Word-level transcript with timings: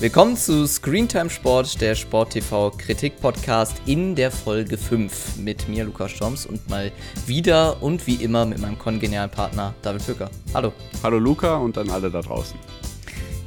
Willkommen 0.00 0.34
zu 0.34 0.66
Screentime 0.66 1.28
Sport, 1.28 1.78
der 1.78 1.94
Sport 1.94 2.32
TV 2.32 2.70
Kritik 2.70 3.20
Podcast 3.20 3.82
in 3.84 4.14
der 4.14 4.30
Folge 4.30 4.78
5 4.78 5.36
mit 5.36 5.68
mir 5.68 5.84
Lukas 5.84 6.12
Storms 6.12 6.46
und 6.46 6.70
mal 6.70 6.90
wieder 7.26 7.82
und 7.82 8.06
wie 8.06 8.14
immer 8.14 8.46
mit 8.46 8.60
meinem 8.60 8.78
kongenialen 8.78 9.30
Partner 9.30 9.74
David 9.82 10.00
Fücker. 10.00 10.30
Hallo. 10.54 10.72
Hallo 11.02 11.18
Luca 11.18 11.56
und 11.56 11.76
an 11.76 11.90
alle 11.90 12.10
da 12.10 12.22
draußen. 12.22 12.58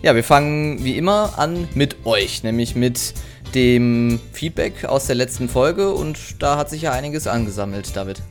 Ja, 0.04 0.14
wir 0.14 0.24
fangen 0.24 0.84
wie 0.84 0.96
immer 0.96 1.40
an 1.40 1.68
mit 1.74 2.06
euch, 2.06 2.44
nämlich 2.44 2.76
mit 2.76 3.16
dem 3.56 4.20
Feedback 4.32 4.86
aus 4.86 5.08
der 5.08 5.16
letzten 5.16 5.50
Folge 5.50 5.92
und 5.92 6.20
da 6.38 6.56
hat 6.56 6.70
sich 6.70 6.84
ja 6.84 6.92
einiges 6.92 7.26
angesammelt, 7.26 7.96
David. 7.96 8.22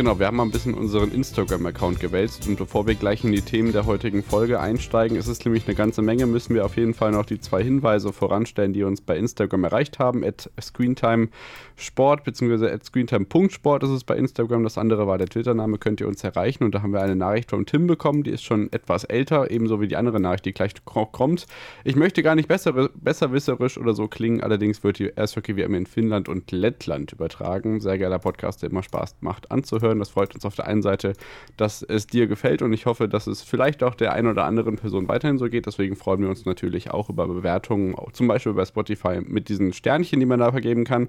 Genau, 0.00 0.18
wir 0.18 0.28
haben 0.28 0.38
mal 0.38 0.44
ein 0.44 0.50
bisschen 0.50 0.72
unseren 0.72 1.12
Instagram-Account 1.12 2.00
gewälzt 2.00 2.48
und 2.48 2.56
bevor 2.56 2.86
wir 2.86 2.94
gleich 2.94 3.22
in 3.22 3.32
die 3.32 3.42
Themen 3.42 3.70
der 3.70 3.84
heutigen 3.84 4.22
Folge 4.22 4.58
einsteigen, 4.58 5.18
ist 5.18 5.26
es 5.26 5.44
nämlich 5.44 5.66
eine 5.66 5.74
ganze 5.74 6.00
Menge, 6.00 6.24
müssen 6.24 6.54
wir 6.54 6.64
auf 6.64 6.78
jeden 6.78 6.94
Fall 6.94 7.10
noch 7.10 7.26
die 7.26 7.38
zwei 7.38 7.62
Hinweise 7.62 8.10
voranstellen, 8.10 8.72
die 8.72 8.82
uns 8.82 9.02
bei 9.02 9.18
Instagram 9.18 9.64
erreicht 9.64 9.98
haben. 9.98 10.24
At 10.24 10.50
Screentime 10.58 11.28
Sport 11.76 12.24
bzw. 12.24 12.70
at 12.70 12.82
Screentime.sport 12.82 13.82
ist 13.82 13.90
es 13.90 14.04
bei 14.04 14.16
Instagram. 14.16 14.64
Das 14.64 14.78
andere 14.78 15.06
war 15.06 15.18
der 15.18 15.26
Twitter-Name, 15.28 15.76
könnt 15.76 16.00
ihr 16.00 16.08
uns 16.08 16.24
erreichen 16.24 16.64
und 16.64 16.74
da 16.74 16.80
haben 16.80 16.94
wir 16.94 17.02
eine 17.02 17.14
Nachricht 17.14 17.50
von 17.50 17.66
Tim 17.66 17.86
bekommen, 17.86 18.22
die 18.22 18.30
ist 18.30 18.42
schon 18.42 18.72
etwas 18.72 19.04
älter, 19.04 19.50
ebenso 19.50 19.82
wie 19.82 19.88
die 19.88 19.96
andere 19.96 20.18
Nachricht, 20.18 20.46
die 20.46 20.54
gleich 20.54 20.72
kommt. 20.86 21.46
Ich 21.84 21.96
möchte 21.96 22.22
gar 22.22 22.36
nicht 22.36 22.48
besser, 22.48 22.88
besserwisserisch 22.94 23.76
oder 23.76 23.92
so 23.92 24.08
klingen, 24.08 24.40
allerdings 24.40 24.82
wird 24.82 24.98
die 24.98 25.14
Eishockey-WM 25.14 25.74
in 25.74 25.84
Finnland 25.84 26.30
und 26.30 26.50
Lettland 26.52 27.12
übertragen. 27.12 27.80
Sehr 27.80 27.98
geiler 27.98 28.18
Podcast, 28.18 28.62
der 28.62 28.70
immer 28.70 28.82
Spaß 28.82 29.16
macht 29.20 29.50
anzuhören 29.50 29.89
hören. 29.90 29.98
Das 29.98 30.10
freut 30.10 30.34
uns 30.34 30.44
auf 30.44 30.54
der 30.54 30.66
einen 30.66 30.82
Seite, 30.82 31.12
dass 31.56 31.82
es 31.82 32.06
dir 32.06 32.26
gefällt 32.26 32.62
und 32.62 32.72
ich 32.72 32.86
hoffe, 32.86 33.08
dass 33.08 33.26
es 33.26 33.42
vielleicht 33.42 33.82
auch 33.82 33.94
der 33.94 34.12
einen 34.12 34.28
oder 34.28 34.44
anderen 34.44 34.76
Person 34.76 35.08
weiterhin 35.08 35.38
so 35.38 35.48
geht. 35.48 35.66
Deswegen 35.66 35.96
freuen 35.96 36.22
wir 36.22 36.28
uns 36.28 36.44
natürlich 36.44 36.90
auch 36.90 37.10
über 37.10 37.26
Bewertungen, 37.26 37.94
zum 38.12 38.28
Beispiel 38.28 38.54
bei 38.54 38.64
Spotify 38.64 39.20
mit 39.24 39.48
diesen 39.48 39.72
Sternchen, 39.72 40.20
die 40.20 40.26
man 40.26 40.40
da 40.40 40.50
vergeben 40.50 40.84
kann. 40.84 41.08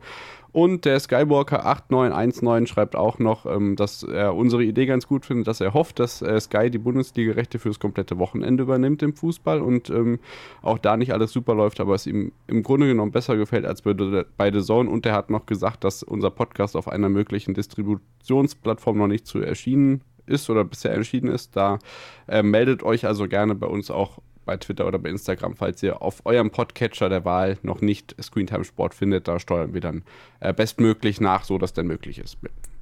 Und 0.53 0.83
der 0.83 0.99
Skywalker8919 0.99 2.67
schreibt 2.67 2.95
auch 2.95 3.19
noch, 3.19 3.45
ähm, 3.45 3.75
dass 3.77 4.03
er 4.03 4.35
unsere 4.35 4.63
Idee 4.63 4.85
ganz 4.85 5.07
gut 5.07 5.25
findet, 5.25 5.47
dass 5.47 5.61
er 5.61 5.73
hofft, 5.73 5.99
dass 5.99 6.21
äh, 6.21 6.39
Sky 6.41 6.69
die 6.69 6.77
Bundesliga-Rechte 6.77 7.57
fürs 7.57 7.79
komplette 7.79 8.17
Wochenende 8.17 8.63
übernimmt 8.63 9.01
im 9.01 9.15
Fußball 9.15 9.61
und 9.61 9.89
ähm, 9.89 10.19
auch 10.61 10.77
da 10.77 10.97
nicht 10.97 11.13
alles 11.13 11.31
super 11.31 11.55
läuft, 11.55 11.79
aber 11.79 11.95
es 11.95 12.05
ihm 12.05 12.33
im 12.47 12.63
Grunde 12.63 12.87
genommen 12.87 13.11
besser 13.11 13.37
gefällt 13.37 13.65
als 13.65 13.81
bei, 13.81 13.93
bei 13.93 14.51
The 14.51 14.61
Zone. 14.61 14.89
Und 14.89 15.05
er 15.05 15.13
hat 15.13 15.29
noch 15.29 15.45
gesagt, 15.45 15.85
dass 15.85 16.03
unser 16.03 16.31
Podcast 16.31 16.75
auf 16.75 16.89
einer 16.89 17.07
möglichen 17.07 17.53
Distributionsplattform 17.53 18.97
noch 18.97 19.07
nicht 19.07 19.27
zu 19.27 19.39
erschienen 19.39 20.01
ist 20.25 20.49
oder 20.49 20.65
bisher 20.65 20.93
entschieden 20.93 21.29
ist. 21.29 21.55
Da 21.55 21.79
äh, 22.27 22.43
meldet 22.43 22.83
euch 22.83 23.05
also 23.05 23.27
gerne 23.27 23.55
bei 23.55 23.67
uns 23.67 23.89
auch 23.89 24.19
bei 24.51 24.57
Twitter 24.57 24.85
oder 24.85 24.99
bei 24.99 25.09
Instagram, 25.09 25.55
falls 25.55 25.81
ihr 25.81 26.01
auf 26.01 26.25
eurem 26.25 26.51
Podcatcher 26.51 27.07
der 27.07 27.23
Wahl 27.23 27.57
noch 27.63 27.79
nicht 27.79 28.15
Screentime 28.21 28.65
Sport 28.65 28.93
findet. 28.93 29.29
Da 29.29 29.39
steuern 29.39 29.73
wir 29.73 29.79
dann 29.79 30.03
äh, 30.41 30.53
bestmöglich 30.53 31.21
nach, 31.21 31.45
so 31.45 31.57
dass 31.57 31.71
denn 31.71 31.87
möglich 31.87 32.19
ist. 32.19 32.37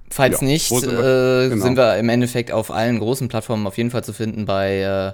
Falls 0.10 0.42
ja, 0.42 0.48
nicht, 0.48 0.68
sind 0.68 0.92
wir? 0.92 1.46
Äh, 1.46 1.50
genau. 1.50 1.64
sind 1.64 1.78
wir 1.78 1.98
im 1.98 2.10
Endeffekt 2.10 2.52
auf 2.52 2.72
allen 2.72 2.98
großen 2.98 3.28
Plattformen 3.28 3.68
auf 3.68 3.78
jeden 3.78 3.92
Fall 3.92 4.04
zu 4.04 4.14
finden 4.14 4.46
bei 4.46 4.80
äh, 4.82 5.14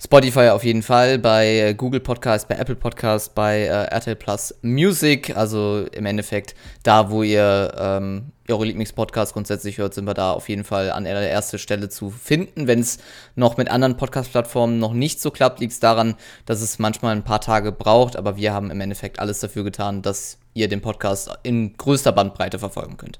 Spotify 0.00 0.50
auf 0.50 0.62
jeden 0.62 0.82
Fall, 0.82 1.18
bei 1.18 1.46
äh, 1.46 1.74
Google 1.74 1.98
Podcast, 1.98 2.46
bei 2.46 2.54
Apple 2.54 2.76
Podcast, 2.76 3.34
bei 3.34 3.62
äh, 3.62 3.66
RTL 3.66 4.14
Plus 4.14 4.54
Music, 4.62 5.36
also 5.36 5.86
im 5.90 6.06
Endeffekt 6.06 6.54
da, 6.84 7.10
wo 7.10 7.24
ihr 7.24 7.74
ähm, 7.76 8.30
eure 8.48 8.64
Lieblingspodcasts 8.64 9.34
grundsätzlich 9.34 9.78
hört, 9.78 9.94
sind 9.94 10.06
wir 10.06 10.14
da 10.14 10.30
auf 10.30 10.48
jeden 10.48 10.62
Fall 10.62 10.92
an 10.92 11.02
der 11.02 11.16
ersten 11.28 11.58
Stelle 11.58 11.88
zu 11.88 12.10
finden. 12.10 12.68
Wenn 12.68 12.78
es 12.78 12.98
noch 13.34 13.56
mit 13.56 13.68
anderen 13.70 13.96
Podcast-Plattformen 13.96 14.78
noch 14.78 14.92
nicht 14.92 15.20
so 15.20 15.32
klappt, 15.32 15.58
liegt 15.58 15.72
es 15.72 15.80
daran, 15.80 16.14
dass 16.46 16.60
es 16.60 16.78
manchmal 16.78 17.16
ein 17.16 17.24
paar 17.24 17.40
Tage 17.40 17.72
braucht, 17.72 18.14
aber 18.14 18.36
wir 18.36 18.54
haben 18.54 18.70
im 18.70 18.80
Endeffekt 18.80 19.18
alles 19.18 19.40
dafür 19.40 19.64
getan, 19.64 20.02
dass 20.02 20.38
ihr 20.54 20.68
den 20.68 20.80
Podcast 20.80 21.30
in 21.42 21.76
größter 21.76 22.12
Bandbreite 22.12 22.60
verfolgen 22.60 22.98
könnt. 22.98 23.18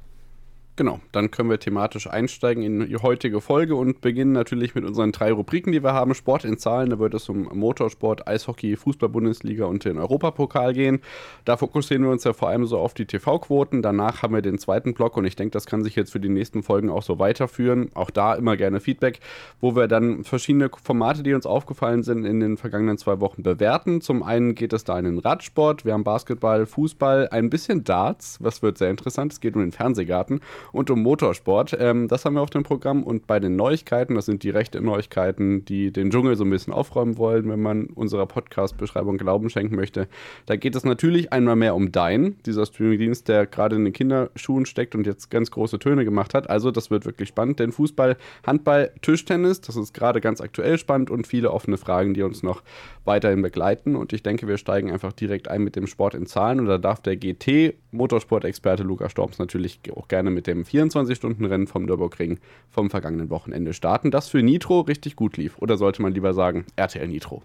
Genau, 0.79 1.01
dann 1.11 1.33
können 1.33 1.51
wir 1.51 1.59
thematisch 1.59 2.09
einsteigen 2.09 2.63
in 2.63 2.87
die 2.87 2.97
heutige 2.99 3.41
Folge 3.41 3.75
und 3.75 4.01
beginnen 4.01 4.31
natürlich 4.31 4.77
mit 4.77 4.85
unseren 4.85 5.11
drei 5.11 5.33
Rubriken, 5.33 5.73
die 5.73 5.83
wir 5.83 5.93
haben. 5.93 6.15
Sport 6.15 6.45
in 6.45 6.57
Zahlen, 6.57 6.91
da 6.91 7.01
wird 7.01 7.15
es 7.15 7.29
um 7.29 7.51
Motorsport, 7.53 8.29
Eishockey, 8.29 8.77
Fußball-Bundesliga 8.77 9.65
und 9.65 9.85
den 9.85 9.99
Europapokal 9.99 10.75
gehen. 10.75 11.01
Da 11.45 11.57
fokussieren 11.57 12.05
wir 12.05 12.13
uns 12.13 12.23
ja 12.23 12.33
vor 12.33 12.49
allem 12.49 12.65
so 12.65 12.79
auf 12.79 12.95
die 12.95 13.07
TV-Quoten. 13.07 13.83
Danach 13.83 14.23
haben 14.23 14.33
wir 14.33 14.41
den 14.41 14.57
zweiten 14.57 14.95
Block 14.95 15.17
und 15.17 15.25
ich 15.25 15.35
denke, 15.35 15.51
das 15.51 15.67
kann 15.67 15.83
sich 15.83 15.97
jetzt 15.97 16.13
für 16.13 16.21
die 16.21 16.29
nächsten 16.29 16.63
Folgen 16.63 16.91
auch 16.91 17.03
so 17.03 17.19
weiterführen. 17.19 17.91
Auch 17.95 18.11
da 18.11 18.37
immer 18.37 18.57
gerne 18.57 18.79
Feedback, 18.79 19.19
wo 19.61 19.75
wir 19.75 19.89
dann 19.89 20.23
verschiedene 20.23 20.71
Formate, 20.81 21.25
die 21.25 21.35
uns 21.35 21.45
aufgefallen 21.45 22.05
sind, 22.05 22.25
in 22.25 22.39
den 22.39 22.57
vergangenen 22.57 22.99
zwei 22.99 23.19
Wochen 23.19 23.43
bewerten. 23.43 24.01
Zum 24.01 24.23
einen 24.23 24.55
geht 24.55 24.73
es 24.73 24.85
da 24.85 24.97
in 24.97 25.07
den 25.07 25.19
Radsport, 25.19 25.85
wir 25.85 25.95
haben 25.95 26.05
Basketball, 26.05 26.67
Fußball, 26.67 27.31
ein 27.33 27.51
bisschen 27.51 27.83
Darts, 27.83 28.39
was 28.41 28.63
wird 28.63 28.79
sehr 28.79 28.91
interessant. 28.91 29.33
Es 29.33 29.41
geht 29.41 29.57
um 29.57 29.63
den 29.63 29.73
Fernsehgarten 29.73 30.41
und 30.73 30.91
um 30.91 31.03
Motorsport. 31.03 31.77
Ähm, 31.79 32.09
das 32.09 32.25
haben 32.25 32.35
wir 32.35 32.43
auf 32.43 32.51
dem 32.51 32.63
Programm 32.63 33.03
und 33.03 33.27
bei 33.27 33.41
den 33.41 33.57
Neuigkeiten, 33.57 34.15
das 34.15 34.27
sind 34.27 34.43
die 34.43 34.51
rechte 34.51 34.81
Neuigkeiten, 34.81 35.65
die 35.65 35.93
den 35.93 36.11
Dschungel 36.11 36.37
so 36.37 36.45
ein 36.45 36.51
bisschen 36.51 36.73
aufräumen 36.73 37.19
wollen, 37.19 37.49
wenn 37.49 37.61
man 37.61 37.87
unserer 37.87 38.27
Podcast-Beschreibung 38.27 39.19
Glauben 39.19 39.51
schenken 39.51 39.77
möchte. 39.77 40.09
Da 40.47 40.57
geht 40.57 40.77
es 40.77 40.85
natürlich 40.85 41.33
einmal 41.33 41.57
mehr 41.57 41.75
um 41.75 41.93
Dein, 41.93 42.37
dieser 42.45 42.67
Streamingdienst, 42.67 43.29
der 43.29 43.47
gerade 43.47 43.77
in 43.77 43.85
den 43.85 43.93
Kinderschuhen 43.93 44.67
steckt 44.67 44.95
und 44.95 45.07
jetzt 45.07 45.31
ganz 45.31 45.51
große 45.51 45.79
Töne 45.79 46.05
gemacht 46.05 46.35
hat. 46.35 46.51
Also 46.51 46.71
das 46.71 46.91
wird 46.91 47.05
wirklich 47.05 47.29
spannend, 47.29 47.61
denn 47.61 47.73
Fußball, 47.73 48.17
Handball, 48.47 48.93
Tischtennis, 49.03 49.61
das 49.61 49.77
ist 49.77 49.95
gerade 49.95 50.21
ganz 50.21 50.41
aktuell 50.41 50.79
spannend 50.79 51.11
und 51.11 51.27
viele 51.27 51.51
offene 51.51 51.77
Fragen, 51.77 52.15
die 52.15 52.23
uns 52.23 52.43
noch 52.43 52.63
weiterhin 53.05 53.43
begleiten. 53.43 53.97
Und 53.97 54.13
ich 54.13 54.23
denke, 54.23 54.47
wir 54.47 54.59
steigen 54.59 54.91
einfach 54.91 55.13
direkt 55.13 55.49
ein 55.49 55.63
mit 55.63 55.77
dem 55.77 55.87
Sport 55.87 56.15
in 56.15 56.27
Zahlen 56.27 56.61
und 56.61 56.67
da 56.67 56.79
darf 56.79 57.01
der 57.01 57.17
GT 57.17 57.75
Motorsport-Experte 57.91 58.83
Luca 58.83 59.09
Storms 59.09 59.39
natürlich 59.39 59.81
auch 59.97 60.09
gerne 60.09 60.31
mit 60.31 60.47
dem 60.47 60.58
dem 60.59 60.65
24-Stunden-Rennen 60.65 61.67
vom 61.67 61.85
Nürburgring 61.85 62.39
vom 62.71 62.91
vergangenen 62.91 63.31
Wochenende 63.31 63.73
starten, 63.73 64.11
das 64.11 64.29
für 64.29 64.43
Nitro 64.43 64.81
richtig 64.81 65.17
gut 65.17 65.37
lief. 65.37 65.59
Oder 65.59 65.77
sollte 65.77 66.03
man 66.03 66.13
lieber 66.13 66.35
sagen, 66.35 66.67
RTL 66.77 67.09
Nitro? 67.09 67.43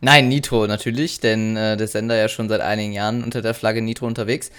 Nein, 0.00 0.28
Nitro 0.28 0.66
natürlich, 0.66 1.20
denn 1.20 1.56
äh, 1.56 1.76
der 1.76 1.88
Sender 1.88 2.16
ja 2.16 2.28
schon 2.28 2.48
seit 2.48 2.60
einigen 2.60 2.92
Jahren 2.92 3.24
unter 3.24 3.40
der 3.40 3.54
Flagge 3.54 3.80
Nitro 3.80 4.06
unterwegs. 4.06 4.50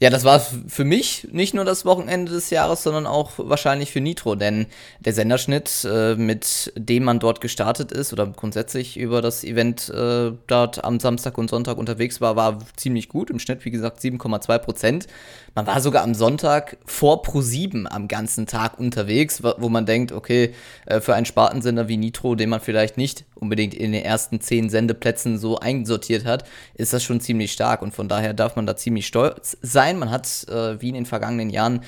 Ja, 0.00 0.10
das 0.10 0.24
war 0.24 0.40
für 0.40 0.84
mich 0.84 1.28
nicht 1.30 1.54
nur 1.54 1.64
das 1.64 1.84
Wochenende 1.84 2.32
des 2.32 2.50
Jahres, 2.50 2.82
sondern 2.82 3.06
auch 3.06 3.30
wahrscheinlich 3.36 3.92
für 3.92 4.00
Nitro, 4.00 4.34
denn 4.34 4.66
der 4.98 5.12
Senderschnitt, 5.12 5.86
äh, 5.88 6.16
mit 6.16 6.72
dem 6.76 7.04
man 7.04 7.20
dort 7.20 7.40
gestartet 7.40 7.92
ist 7.92 8.12
oder 8.12 8.26
grundsätzlich 8.26 8.96
über 8.98 9.22
das 9.22 9.44
Event 9.44 9.88
äh, 9.90 10.32
dort 10.48 10.82
am 10.82 10.98
Samstag 10.98 11.38
und 11.38 11.48
Sonntag 11.48 11.78
unterwegs 11.78 12.20
war, 12.20 12.34
war 12.34 12.58
ziemlich 12.76 13.08
gut. 13.08 13.30
Im 13.30 13.38
Schnitt, 13.38 13.64
wie 13.64 13.70
gesagt, 13.70 14.00
7,2 14.00 14.58
Prozent. 14.58 15.06
Man 15.54 15.66
war 15.68 15.80
sogar 15.80 16.02
am 16.02 16.14
Sonntag 16.14 16.78
vor 16.84 17.22
Pro7 17.22 17.86
am 17.86 18.08
ganzen 18.08 18.46
Tag 18.46 18.78
unterwegs, 18.78 19.42
wo 19.42 19.68
man 19.68 19.86
denkt, 19.86 20.10
okay, 20.10 20.52
äh, 20.86 21.00
für 21.00 21.14
einen 21.14 21.26
Spartensender 21.26 21.86
wie 21.86 21.96
Nitro, 21.96 22.34
den 22.34 22.48
man 22.48 22.60
vielleicht 22.60 22.96
nicht 22.96 23.24
unbedingt 23.36 23.74
in 23.74 23.92
den 23.92 24.04
ersten 24.04 24.40
zehn 24.40 24.68
Sendeplätzen 24.68 25.38
so 25.38 25.58
einsortiert 25.58 26.24
hat, 26.24 26.44
ist 26.74 26.92
das 26.92 27.04
schon 27.04 27.20
ziemlich 27.20 27.52
stark 27.52 27.82
und 27.82 27.94
von 27.94 28.08
daher 28.08 28.34
darf 28.34 28.56
man 28.56 28.66
da 28.66 28.76
ziemlich 28.76 29.06
stolz 29.06 29.56
sein. 29.62 29.98
Man 29.98 30.10
hat, 30.10 30.46
äh, 30.48 30.80
wie 30.80 30.88
in 30.88 30.94
den 30.94 31.06
vergangenen 31.06 31.50
Jahren, 31.50 31.82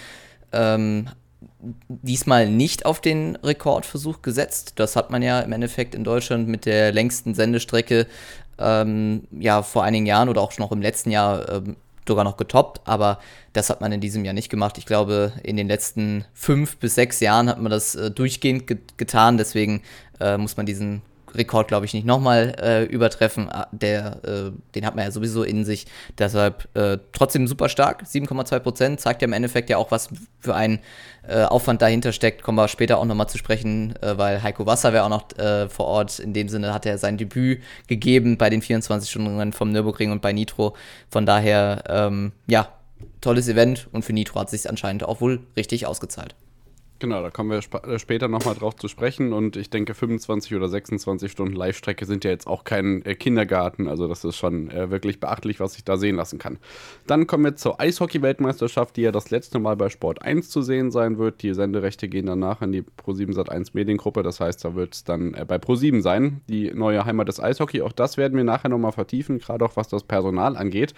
ähm, 0.52 1.08
diesmal 1.88 2.48
nicht 2.48 2.86
auf 2.86 3.00
den 3.00 3.36
Rekordversuch 3.36 4.22
gesetzt. 4.22 4.74
Das 4.76 4.94
hat 4.94 5.10
man 5.10 5.22
ja 5.22 5.40
im 5.40 5.52
Endeffekt 5.52 5.94
in 5.94 6.04
Deutschland 6.04 6.48
mit 6.48 6.66
der 6.66 6.92
längsten 6.92 7.34
Sendestrecke 7.34 8.06
ähm, 8.58 9.26
ja 9.32 9.62
vor 9.62 9.82
einigen 9.82 10.06
Jahren 10.06 10.28
oder 10.28 10.40
auch 10.40 10.52
schon 10.52 10.64
noch 10.64 10.72
im 10.72 10.80
letzten 10.80 11.10
Jahr 11.10 11.48
ähm, 11.50 11.76
sogar 12.08 12.24
noch 12.24 12.36
getoppt, 12.36 12.80
aber 12.84 13.18
das 13.52 13.70
hat 13.70 13.80
man 13.80 13.92
in 13.92 14.00
diesem 14.00 14.24
Jahr 14.24 14.34
nicht 14.34 14.48
gemacht. 14.48 14.78
Ich 14.78 14.86
glaube, 14.86 15.32
in 15.42 15.56
den 15.56 15.68
letzten 15.68 16.24
fünf 16.34 16.76
bis 16.76 16.94
sechs 16.94 17.20
Jahren 17.20 17.48
hat 17.48 17.60
man 17.60 17.70
das 17.70 17.94
äh, 17.94 18.10
durchgehend 18.10 18.66
get 18.66 18.98
getan, 18.98 19.36
deswegen 19.38 19.82
äh, 20.20 20.36
muss 20.36 20.56
man 20.56 20.66
diesen 20.66 21.02
Rekord, 21.36 21.68
glaube 21.68 21.86
ich, 21.86 21.94
nicht 21.94 22.06
nochmal 22.06 22.54
äh, 22.60 22.84
übertreffen. 22.84 23.48
Ah, 23.50 23.68
der, 23.72 24.24
äh, 24.24 24.50
den 24.74 24.86
hat 24.86 24.94
man 24.96 25.04
ja 25.04 25.10
sowieso 25.10 25.42
in 25.42 25.64
sich. 25.64 25.86
Deshalb 26.18 26.68
äh, 26.74 26.98
trotzdem 27.12 27.46
super 27.46 27.68
stark. 27.68 28.02
7,2 28.02 28.58
Prozent 28.60 29.00
zeigt 29.00 29.22
ja 29.22 29.26
im 29.26 29.32
Endeffekt 29.32 29.70
ja 29.70 29.76
auch, 29.76 29.90
was 29.90 30.08
für 30.40 30.54
ein 30.54 30.80
äh, 31.28 31.42
Aufwand 31.42 31.82
dahinter 31.82 32.12
steckt. 32.12 32.42
Kommen 32.42 32.56
wir 32.56 32.68
später 32.68 32.98
auch 32.98 33.04
nochmal 33.04 33.28
zu 33.28 33.38
sprechen, 33.38 33.94
äh, 34.02 34.16
weil 34.16 34.42
Heiko 34.42 34.66
Wasser 34.66 34.92
wäre 34.92 35.04
auch 35.04 35.08
noch 35.08 35.36
äh, 35.38 35.68
vor 35.68 35.86
Ort. 35.86 36.18
In 36.18 36.32
dem 36.32 36.48
Sinne 36.48 36.72
hat 36.72 36.86
er 36.86 36.98
sein 36.98 37.18
Debüt 37.18 37.62
gegeben 37.86 38.38
bei 38.38 38.50
den 38.50 38.62
24-Stunden-Rennen 38.62 39.52
vom 39.52 39.72
Nürburgring 39.72 40.12
und 40.12 40.22
bei 40.22 40.32
Nitro. 40.32 40.76
Von 41.10 41.26
daher, 41.26 41.84
ähm, 41.88 42.32
ja, 42.46 42.68
tolles 43.20 43.48
Event 43.48 43.88
und 43.92 44.04
für 44.04 44.12
Nitro 44.12 44.40
hat 44.40 44.52
es 44.52 44.62
sich 44.62 44.70
anscheinend 44.70 45.04
auch 45.04 45.20
wohl 45.20 45.40
richtig 45.56 45.86
ausgezahlt. 45.86 46.34
Genau, 46.98 47.22
da 47.22 47.28
kommen 47.28 47.50
wir 47.50 47.58
sp 47.60 47.76
äh, 47.84 47.98
später 47.98 48.26
nochmal 48.28 48.54
drauf 48.54 48.74
zu 48.76 48.88
sprechen. 48.88 49.34
Und 49.34 49.56
ich 49.56 49.68
denke, 49.68 49.92
25 49.92 50.54
oder 50.54 50.66
26 50.68 51.30
Stunden 51.30 51.54
Live-Strecke 51.54 52.06
sind 52.06 52.24
ja 52.24 52.30
jetzt 52.30 52.46
auch 52.46 52.64
kein 52.64 53.04
äh, 53.04 53.14
Kindergarten. 53.14 53.86
Also 53.86 54.08
das 54.08 54.24
ist 54.24 54.36
schon 54.36 54.70
äh, 54.70 54.90
wirklich 54.90 55.20
beachtlich, 55.20 55.60
was 55.60 55.74
sich 55.74 55.84
da 55.84 55.98
sehen 55.98 56.16
lassen 56.16 56.38
kann. 56.38 56.58
Dann 57.06 57.26
kommen 57.26 57.44
wir 57.44 57.56
zur 57.56 57.80
Eishockey-Weltmeisterschaft, 57.80 58.96
die 58.96 59.02
ja 59.02 59.12
das 59.12 59.28
letzte 59.28 59.58
Mal 59.58 59.76
bei 59.76 59.90
Sport 59.90 60.22
1 60.22 60.48
zu 60.48 60.62
sehen 60.62 60.90
sein 60.90 61.18
wird. 61.18 61.42
Die 61.42 61.52
Senderechte 61.52 62.08
gehen 62.08 62.26
danach 62.26 62.62
an 62.62 62.72
die 62.72 62.82
Pro7 62.82 63.34
Sat1 63.34 63.70
Mediengruppe. 63.74 64.22
Das 64.22 64.40
heißt, 64.40 64.64
da 64.64 64.74
wird 64.74 64.94
es 64.94 65.04
dann 65.04 65.34
äh, 65.34 65.44
bei 65.46 65.56
Pro7 65.56 66.00
sein, 66.00 66.40
die 66.48 66.72
neue 66.72 67.04
Heimat 67.04 67.28
des 67.28 67.40
Eishockey. 67.40 67.82
Auch 67.82 67.92
das 67.92 68.16
werden 68.16 68.38
wir 68.38 68.44
nachher 68.44 68.70
nochmal 68.70 68.92
vertiefen, 68.92 69.38
gerade 69.38 69.66
auch 69.66 69.76
was 69.76 69.88
das 69.88 70.02
Personal 70.02 70.56
angeht. 70.56 70.94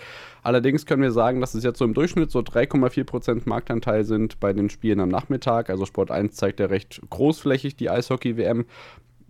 Allerdings 0.49 0.87
können 0.87 1.03
wir 1.03 1.13
sagen, 1.13 1.43
dass 1.43 1.53
es 1.53 1.63
jetzt 1.63 1.79
so 1.79 1.85
im 1.85 1.93
Durchschnitt 1.93 2.31
so 2.31 2.39
3,4% 2.39 3.43
Marktanteil 3.45 4.05
sind 4.05 4.41
bei 4.41 4.55
den 4.55 4.71
Spielen 4.71 4.99
am 4.99 5.11
Nachmittag. 5.11 5.69
Also 5.69 5.85
Sport 5.85 6.11
1 6.11 6.35
zeigt 6.37 6.59
ja 6.59 6.65
recht 6.65 7.03
großflächig 7.11 7.77
die 7.77 7.91
Eishockey-WM. 7.91 8.65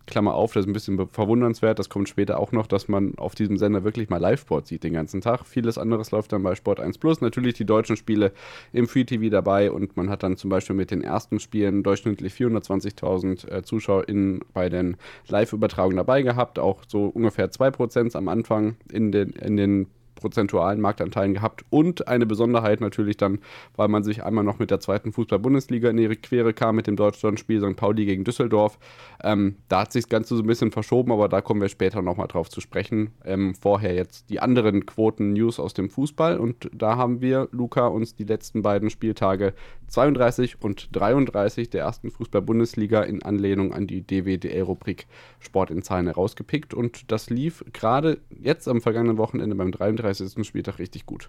Klammer 0.06 0.34
auf, 0.34 0.52
das 0.52 0.60
ist 0.60 0.68
ein 0.68 0.74
bisschen 0.74 1.08
verwundernswert, 1.08 1.80
das 1.80 1.88
kommt 1.88 2.08
später 2.08 2.38
auch 2.38 2.52
noch, 2.52 2.68
dass 2.68 2.86
man 2.86 3.18
auf 3.18 3.34
diesem 3.34 3.56
Sender 3.56 3.82
wirklich 3.82 4.08
mal 4.10 4.18
Live-Sport 4.18 4.68
sieht 4.68 4.84
den 4.84 4.92
ganzen 4.92 5.20
Tag. 5.20 5.44
Vieles 5.44 5.76
anderes 5.76 6.12
läuft 6.12 6.32
dann 6.32 6.44
bei 6.44 6.54
Sport 6.54 6.78
1 6.78 6.98
Plus. 6.98 7.20
Natürlich 7.20 7.54
die 7.54 7.66
deutschen 7.66 7.96
Spiele 7.96 8.30
im 8.72 8.86
Free 8.86 9.04
TV 9.04 9.28
dabei 9.28 9.72
und 9.72 9.96
man 9.96 10.10
hat 10.10 10.22
dann 10.22 10.36
zum 10.36 10.50
Beispiel 10.50 10.76
mit 10.76 10.92
den 10.92 11.02
ersten 11.02 11.40
Spielen 11.40 11.82
durchschnittlich 11.82 12.32
420.000 12.32 13.50
äh, 13.50 13.62
ZuschauerInnen 13.64 14.44
bei 14.54 14.68
den 14.68 14.96
Live-Übertragungen 15.26 15.96
dabei 15.96 16.22
gehabt. 16.22 16.60
Auch 16.60 16.82
so 16.86 17.06
ungefähr 17.06 17.50
2% 17.50 18.16
am 18.16 18.28
Anfang 18.28 18.76
in 18.92 19.10
den, 19.10 19.30
in 19.30 19.56
den 19.56 19.88
prozentualen 20.18 20.80
Marktanteilen 20.80 21.34
gehabt 21.34 21.64
und 21.70 22.08
eine 22.08 22.26
Besonderheit 22.26 22.80
natürlich 22.80 23.16
dann, 23.16 23.38
weil 23.76 23.88
man 23.88 24.04
sich 24.04 24.24
einmal 24.24 24.44
noch 24.44 24.58
mit 24.58 24.70
der 24.70 24.80
zweiten 24.80 25.12
Fußball-Bundesliga 25.12 25.90
in 25.90 25.96
die 25.96 26.08
Quere 26.08 26.52
kam 26.52 26.76
mit 26.76 26.86
dem 26.86 26.96
Deutschlandspiel 26.96 27.60
St. 27.60 27.76
Pauli 27.76 28.04
gegen 28.04 28.24
Düsseldorf. 28.24 28.78
Ähm, 29.22 29.56
da 29.68 29.82
hat 29.82 29.92
sich 29.92 30.04
das 30.04 30.10
Ganze 30.10 30.36
so 30.36 30.42
ein 30.42 30.46
bisschen 30.46 30.72
verschoben, 30.72 31.12
aber 31.12 31.28
da 31.28 31.40
kommen 31.40 31.60
wir 31.60 31.68
später 31.68 32.02
nochmal 32.02 32.28
drauf 32.28 32.48
zu 32.50 32.60
sprechen. 32.60 33.10
Ähm, 33.24 33.54
vorher 33.54 33.94
jetzt 33.94 34.30
die 34.30 34.40
anderen 34.40 34.86
Quoten-News 34.86 35.60
aus 35.60 35.74
dem 35.74 35.90
Fußball 35.90 36.38
und 36.38 36.68
da 36.72 36.96
haben 36.96 37.20
wir, 37.20 37.48
Luca, 37.52 37.86
uns 37.86 38.14
die 38.14 38.24
letzten 38.24 38.62
beiden 38.62 38.90
Spieltage 38.90 39.54
32 39.88 40.60
und 40.60 40.88
33 40.92 41.70
der 41.70 41.82
ersten 41.82 42.10
Fußball-Bundesliga 42.10 43.02
in 43.02 43.22
Anlehnung 43.22 43.72
an 43.72 43.86
die 43.86 44.06
DWDL-Rubrik 44.06 45.06
Sport 45.40 45.70
in 45.70 45.82
Zahlen 45.82 46.06
herausgepickt 46.06 46.74
und 46.74 47.10
das 47.10 47.30
lief 47.30 47.64
gerade 47.72 48.18
jetzt 48.30 48.68
am 48.68 48.80
vergangenen 48.80 49.18
Wochenende 49.18 49.54
beim 49.54 49.72
33. 49.72 50.07
Spieltag 50.44 50.78
richtig 50.78 51.06
gut. 51.06 51.28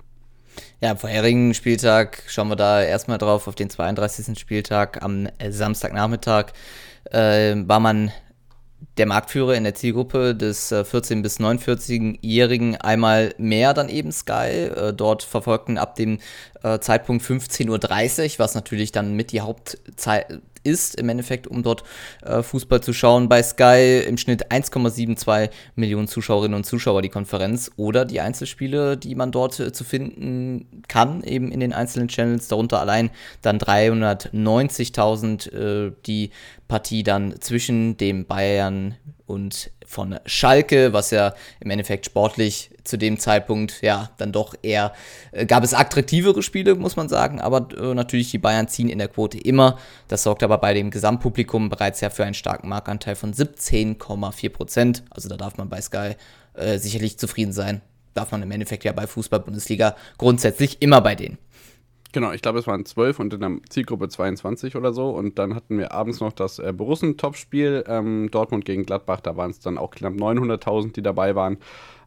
Ja, 0.81 0.91
am 0.91 0.97
vorherigen 0.97 1.53
Spieltag 1.53 2.23
schauen 2.27 2.49
wir 2.49 2.55
da 2.55 2.81
erstmal 2.81 3.17
drauf 3.17 3.47
auf 3.47 3.55
den 3.55 3.69
32. 3.69 4.37
Spieltag 4.37 5.01
am 5.03 5.29
Samstagnachmittag 5.47 6.53
äh, 7.11 7.55
war 7.55 7.79
man 7.79 8.11
der 8.97 9.05
Marktführer 9.05 9.55
in 9.55 9.63
der 9.63 9.75
Zielgruppe 9.75 10.35
des 10.35 10.71
äh, 10.71 10.83
14- 10.83 11.21
bis 11.21 11.39
49-Jährigen 11.39 12.75
einmal 12.77 13.33
mehr 13.37 13.73
dann 13.73 13.89
eben 13.89 14.11
Sky. 14.11 14.67
Äh, 14.67 14.93
dort 14.93 15.23
verfolgten 15.23 15.77
ab 15.77 15.95
dem 15.95 16.19
äh, 16.63 16.79
Zeitpunkt 16.79 17.23
15.30 17.23 17.69
Uhr, 18.33 18.39
was 18.39 18.55
natürlich 18.55 18.91
dann 18.91 19.15
mit 19.15 19.31
die 19.31 19.41
Hauptzeit 19.41 20.41
ist, 20.69 20.95
im 20.95 21.09
Endeffekt, 21.09 21.47
um 21.47 21.63
dort 21.63 21.83
äh, 22.23 22.41
Fußball 22.43 22.81
zu 22.81 22.93
schauen. 22.93 23.27
Bei 23.29 23.41
Sky 23.43 24.03
im 24.07 24.17
Schnitt 24.17 24.51
1,72 24.51 25.49
Millionen 25.75 26.07
Zuschauerinnen 26.07 26.55
und 26.55 26.65
Zuschauer 26.65 27.01
die 27.01 27.09
Konferenz 27.09 27.71
oder 27.75 28.05
die 28.05 28.21
Einzelspiele, 28.21 28.97
die 28.97 29.15
man 29.15 29.31
dort 29.31 29.59
äh, 29.59 29.73
zu 29.73 29.83
finden 29.83 30.83
kann, 30.87 31.23
eben 31.23 31.51
in 31.51 31.59
den 31.59 31.73
einzelnen 31.73 32.07
Channels, 32.07 32.47
darunter 32.47 32.79
allein 32.79 33.09
dann 33.41 33.57
390.000 33.57 35.51
äh, 35.51 35.91
die 36.05 36.31
Partie 36.67 37.03
dann 37.03 37.41
zwischen 37.41 37.97
dem 37.97 38.25
Bayern 38.25 38.95
und 39.25 39.71
von 39.85 40.19
Schalke, 40.25 40.93
was 40.93 41.11
ja 41.11 41.33
im 41.59 41.71
Endeffekt 41.71 42.05
sportlich 42.05 42.71
zu 42.89 42.97
dem 42.97 43.19
Zeitpunkt 43.19 43.81
ja 43.81 44.09
dann 44.17 44.31
doch 44.31 44.55
eher 44.61 44.93
äh, 45.31 45.45
gab 45.45 45.63
es 45.63 45.73
attraktivere 45.73 46.41
Spiele, 46.43 46.75
muss 46.75 46.95
man 46.95 47.07
sagen, 47.07 47.39
aber 47.39 47.67
äh, 47.77 47.93
natürlich 47.93 48.31
die 48.31 48.37
Bayern 48.37 48.67
ziehen 48.67 48.89
in 48.89 48.97
der 48.97 49.07
Quote 49.07 49.37
immer. 49.37 49.77
Das 50.07 50.23
sorgt 50.23 50.43
aber 50.43 50.57
bei 50.57 50.73
dem 50.73 50.91
Gesamtpublikum 50.91 51.69
bereits 51.69 52.01
ja 52.01 52.09
für 52.09 52.25
einen 52.25 52.33
starken 52.33 52.69
Marktanteil 52.69 53.15
von 53.15 53.33
17,4 53.33 54.49
Prozent. 54.49 55.03
Also 55.11 55.29
da 55.29 55.37
darf 55.37 55.57
man 55.57 55.69
bei 55.69 55.81
Sky 55.81 56.15
äh, 56.53 56.77
sicherlich 56.77 57.17
zufrieden 57.17 57.53
sein. 57.53 57.81
Darf 58.13 58.31
man 58.31 58.41
im 58.41 58.51
Endeffekt 58.51 58.83
ja 58.83 58.91
bei 58.91 59.07
Fußball-Bundesliga 59.07 59.95
grundsätzlich 60.17 60.81
immer 60.81 61.01
bei 61.01 61.15
denen. 61.15 61.37
Genau, 62.11 62.31
ich 62.31 62.41
glaube, 62.41 62.57
es 62.57 62.65
waren 62.65 62.85
12 62.85 63.19
und 63.19 63.33
in 63.35 63.41
der 63.41 63.57
Zielgruppe 63.69 64.09
22 64.09 64.75
oder 64.75 64.93
so. 64.93 65.11
Und 65.11 65.37
dann 65.37 65.53
hatten 65.53 65.77
wir 65.77 65.91
abends 65.91 66.19
noch 66.21 66.33
das 66.33 66.57
äh, 66.57 66.73
Borussen-Topspiel, 66.73 67.83
ähm, 67.87 68.29
Dortmund 68.31 68.65
gegen 68.65 68.83
Gladbach. 68.83 69.19
Da 69.21 69.37
waren 69.37 69.51
es 69.51 69.59
dann 69.59 69.77
auch 69.77 69.91
knapp 69.91 70.13
900.000, 70.13 70.93
die 70.93 71.03
dabei 71.03 71.35
waren. 71.35 71.57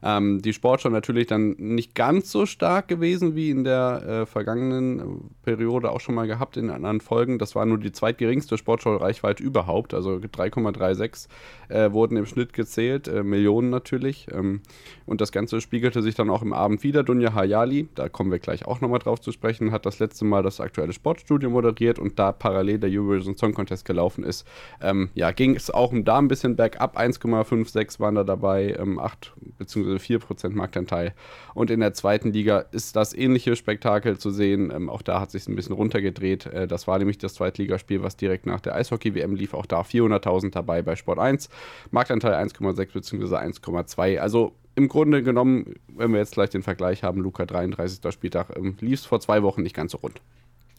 Ähm, 0.03 0.43
die 0.43 0.53
Sportschau 0.53 0.89
natürlich 0.89 1.27
dann 1.27 1.55
nicht 1.59 1.95
ganz 1.95 2.31
so 2.31 2.47
stark 2.47 2.89
gewesen 2.89 3.37
wie 3.37 3.51
in 3.51 3.65
der 3.65 4.03
äh, 4.07 4.27
vergangenen 4.27 4.99
äh, 4.99 5.05
Periode 5.45 5.91
auch 5.91 6.01
schon 6.01 6.15
mal 6.15 6.27
gehabt 6.27 6.57
in 6.57 6.71
anderen 6.71 7.01
Folgen. 7.01 7.39
Das 7.39 7.55
war 7.55 7.67
nur 7.67 7.79
die 7.79 7.93
zweitgeringste 7.93 8.59
Sportschau-Reichweite 8.59 9.43
überhaupt. 9.43 9.95
Also 9.95 10.17
3,36 10.17 11.29
äh, 11.69 11.93
wurden 11.93 12.17
im 12.17 12.27
Schnitt 12.27 12.53
gezählt, 12.53 13.09
äh, 13.09 13.23
Millionen 13.23 13.71
natürlich. 13.71 14.27
Ähm, 14.33 14.61
und 15.07 15.21
das 15.21 15.33
Ganze 15.33 15.61
spiegelte 15.61 16.03
sich 16.03 16.15
dann 16.15 16.31
auch 16.31 16.43
im 16.43 16.53
Abend 16.53 16.83
wieder. 16.83 17.03
Dunja 17.03 17.35
Hayali, 17.35 17.89
da 17.95 18.09
kommen 18.09 18.31
wir 18.31 18.39
gleich 18.39 18.67
auch 18.67 18.81
nochmal 18.81 18.99
drauf 18.99 19.21
zu 19.21 19.33
sprechen, 19.33 19.73
hat 19.73 19.87
das 19.87 19.99
letzte 19.99 20.25
Mal 20.25 20.43
das 20.43 20.61
aktuelle 20.61 20.93
Sportstudio 20.93 21.51
moderiert 21.51 21.99
und 21.99 22.19
da 22.19 22.33
parallel 22.33 22.79
der 22.79 22.91
Eurovision 22.91 23.37
Song 23.37 23.55
Contest 23.55 23.85
gelaufen 23.85 24.25
ist, 24.25 24.47
ähm, 24.81 25.11
ja, 25.15 25.31
ging 25.33 25.55
es 25.55 25.71
auch 25.71 25.93
da 25.95 26.19
ein 26.19 26.29
bisschen 26.29 26.57
bergab. 26.57 26.99
1,56 26.99 28.01
waren 28.01 28.15
da 28.15 28.25
dabei, 28.25 28.77
ähm, 28.79 28.99
8 28.99 29.33
bzw. 29.59 29.92
4% 29.97 30.51
Marktanteil. 30.51 31.15
Und 31.55 31.71
in 31.71 31.81
der 31.81 31.95
zweiten 31.95 32.33
Liga 32.33 32.59
ist 32.73 32.97
das 32.97 33.15
ähnliche 33.15 33.57
Spektakel 33.57 34.19
zu 34.19 34.31
sehen. 34.31 34.71
Ähm, 34.71 34.89
auch 34.89 35.03
da 35.03 35.21
hat 35.21 35.31
sich 35.31 35.49
ein 35.49 35.57
bisschen 35.57 35.75
runtergedreht. 35.75 36.47
Äh, 36.47 36.67
das 36.67 36.87
war 36.87 36.99
nämlich 36.99 37.19
das 37.19 37.35
Zweitligaspiel, 37.35 38.03
was 38.03 38.17
direkt 38.17 38.47
nach 38.47 38.61
der 38.61 38.75
Eishockey-WM 38.75 39.35
lief. 39.35 39.55
Auch 39.55 39.67
da 39.67 39.83
400.000 39.83 40.51
dabei 40.51 40.83
bei 40.83 40.97
Sport 40.97 41.19
1. 41.19 41.49
Marktanteil 41.91 42.35
1,6 42.35 42.93
bzw. 42.93 43.37
1,2. 43.37 44.19
Also 44.19 44.53
im 44.75 44.89
Grunde 44.89 45.23
genommen, 45.23 45.75
wenn 45.89 46.13
wir 46.13 46.19
jetzt 46.19 46.35
gleich 46.35 46.51
den 46.51 46.63
Vergleich 46.63 47.03
haben, 47.03 47.21
Luca 47.21 47.45
33. 47.45 48.13
Spieltag, 48.13 48.57
ähm, 48.57 48.77
lief 48.81 49.01
es 49.01 49.07
vor 49.07 49.21
zwei 49.21 49.43
Wochen 49.43 49.63
nicht 49.63 49.77
ganz 49.77 49.93
so 49.93 49.99
rund. 49.99 50.21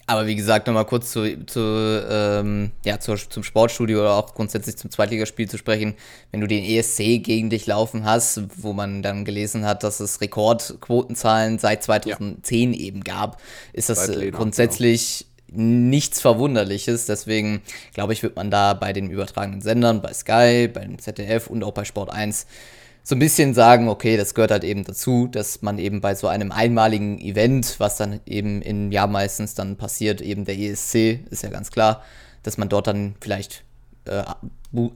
Aber 0.06 0.28
wie 0.28 0.36
gesagt, 0.36 0.68
nochmal 0.68 0.86
kurz 0.86 1.12
zu, 1.12 1.46
zu, 1.46 2.06
ähm, 2.10 2.72
ja, 2.84 3.00
zu, 3.00 3.16
zum 3.16 3.44
Sportstudio 3.44 4.02
oder 4.02 4.16
auch 4.16 4.34
grundsätzlich 4.34 4.76
zum 4.76 4.92
Zweitligaspiel 4.92 5.50
zu 5.50 5.58
sprechen. 5.58 5.96
Wenn 6.32 6.42
du 6.42 6.48
den 6.48 6.66
ESC 6.66 7.24
gegen 7.24 7.50
dich 7.50 7.68
laufen 7.68 8.04
hast, 8.04 8.42
wo 8.58 8.74
man 8.74 9.02
dann 9.02 9.24
gelesen 9.24 9.66
hat, 9.66 9.84
dass 9.84 10.02
es 10.02 10.20
Rekordquotenzahlen 10.20 11.58
seit 11.58 11.84
2010 11.84 12.74
ja. 12.74 12.80
eben 12.80 13.04
gab, 13.04 13.42
ist 13.72 13.90
das 13.90 14.10
äh, 14.10 14.32
grundsätzlich 14.32 15.26
genau. 15.48 15.64
nichts 15.64 16.20
Verwunderliches. 16.20 17.06
Deswegen 17.06 17.62
glaube 17.94 18.12
ich, 18.12 18.24
wird 18.24 18.36
man 18.36 18.52
da 18.52 18.74
bei 18.74 18.92
den 18.92 19.10
übertragenen 19.10 19.62
Sendern, 19.62 20.02
bei 20.02 20.12
Sky, 20.12 20.68
beim 20.68 21.00
ZDF 21.00 21.48
und 21.48 21.64
auch 21.64 21.74
bei 21.74 21.86
Sport 21.86 22.10
1 22.10 22.46
so 23.04 23.16
ein 23.16 23.20
bisschen 23.20 23.54
sagen, 23.54 23.90
okay, 23.90 24.16
das 24.16 24.34
gehört 24.34 24.52
halt 24.52 24.64
eben 24.64 24.86
dazu, 24.86 25.28
dass 25.28 25.62
man 25.62 25.78
eben 25.78 26.00
bei 26.00 26.16
so 26.16 26.28
einem 26.28 26.52
einmaligen 26.52 27.19
Event, 27.19 27.76
was 27.80 27.98
dann 27.98 28.22
eben 28.26 28.62
im 28.62 28.92
Jahr 28.92 29.07
meistens 29.07 29.56
dann 29.56 29.76
passiert, 29.76 30.22
eben 30.22 30.45
der 30.45 30.57
ESC, 30.57 31.19
ist 31.30 31.44
ja 31.44 31.50
ganz 31.50 31.69
klar, 31.69 32.02
dass 32.44 32.57
man 32.57 32.69
dort 32.69 32.88
dann 32.88 33.16
vielleicht 33.19 33.64
äh, 34.06 34.24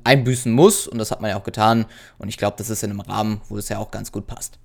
einbüßen 0.06 0.52
muss 0.52 0.88
und 0.88 0.98
das 1.00 1.12
hat 1.12 1.22
man 1.22 1.32
ja 1.32 1.38
auch 1.38 1.44
getan 1.44 1.86
und 2.18 2.30
ich 2.30 2.38
glaube, 2.38 2.56
das 2.58 2.70
ist 2.70 2.84
in 2.84 2.92
einem 2.92 3.02
Rahmen, 3.02 3.42
wo 3.50 3.58
es 3.58 3.68
ja 3.70 3.78
auch 3.78 3.92
ganz 3.92 4.12
gut 4.12 4.26
passt. 4.26 4.58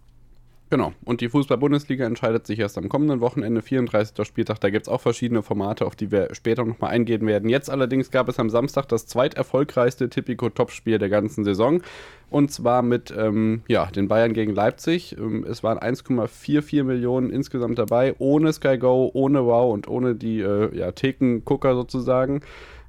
Genau. 0.72 0.94
Und 1.04 1.20
die 1.20 1.28
Fußball-Bundesliga 1.28 2.06
entscheidet 2.06 2.46
sich 2.46 2.58
erst 2.58 2.78
am 2.78 2.88
kommenden 2.88 3.20
Wochenende, 3.20 3.60
34. 3.60 4.26
Spieltag. 4.26 4.58
Da 4.60 4.70
gibt 4.70 4.86
es 4.86 4.88
auch 4.90 5.02
verschiedene 5.02 5.42
Formate, 5.42 5.84
auf 5.84 5.96
die 5.96 6.10
wir 6.10 6.28
später 6.32 6.64
nochmal 6.64 6.92
eingehen 6.92 7.26
werden. 7.26 7.50
Jetzt 7.50 7.68
allerdings 7.68 8.10
gab 8.10 8.26
es 8.30 8.38
am 8.38 8.48
Samstag 8.48 8.88
das 8.88 9.04
zweiterfolgreichste 9.04 10.08
Tipico-Topspiel 10.08 10.96
der 10.96 11.10
ganzen 11.10 11.44
Saison. 11.44 11.82
Und 12.30 12.52
zwar 12.52 12.80
mit 12.80 13.12
ähm, 13.14 13.60
ja, 13.68 13.84
den 13.84 14.08
Bayern 14.08 14.32
gegen 14.32 14.54
Leipzig. 14.54 15.14
Ähm, 15.18 15.44
es 15.46 15.62
waren 15.62 15.78
1,44 15.78 16.84
Millionen 16.84 17.28
insgesamt 17.28 17.78
dabei, 17.78 18.14
ohne 18.16 18.50
Sky 18.54 18.78
Go, 18.78 19.10
ohne 19.12 19.44
Wow 19.44 19.74
und 19.74 19.88
ohne 19.88 20.14
die 20.14 20.40
äh, 20.40 20.74
ja, 20.74 20.92
Thekengucker 20.92 21.74
sozusagen. 21.74 22.40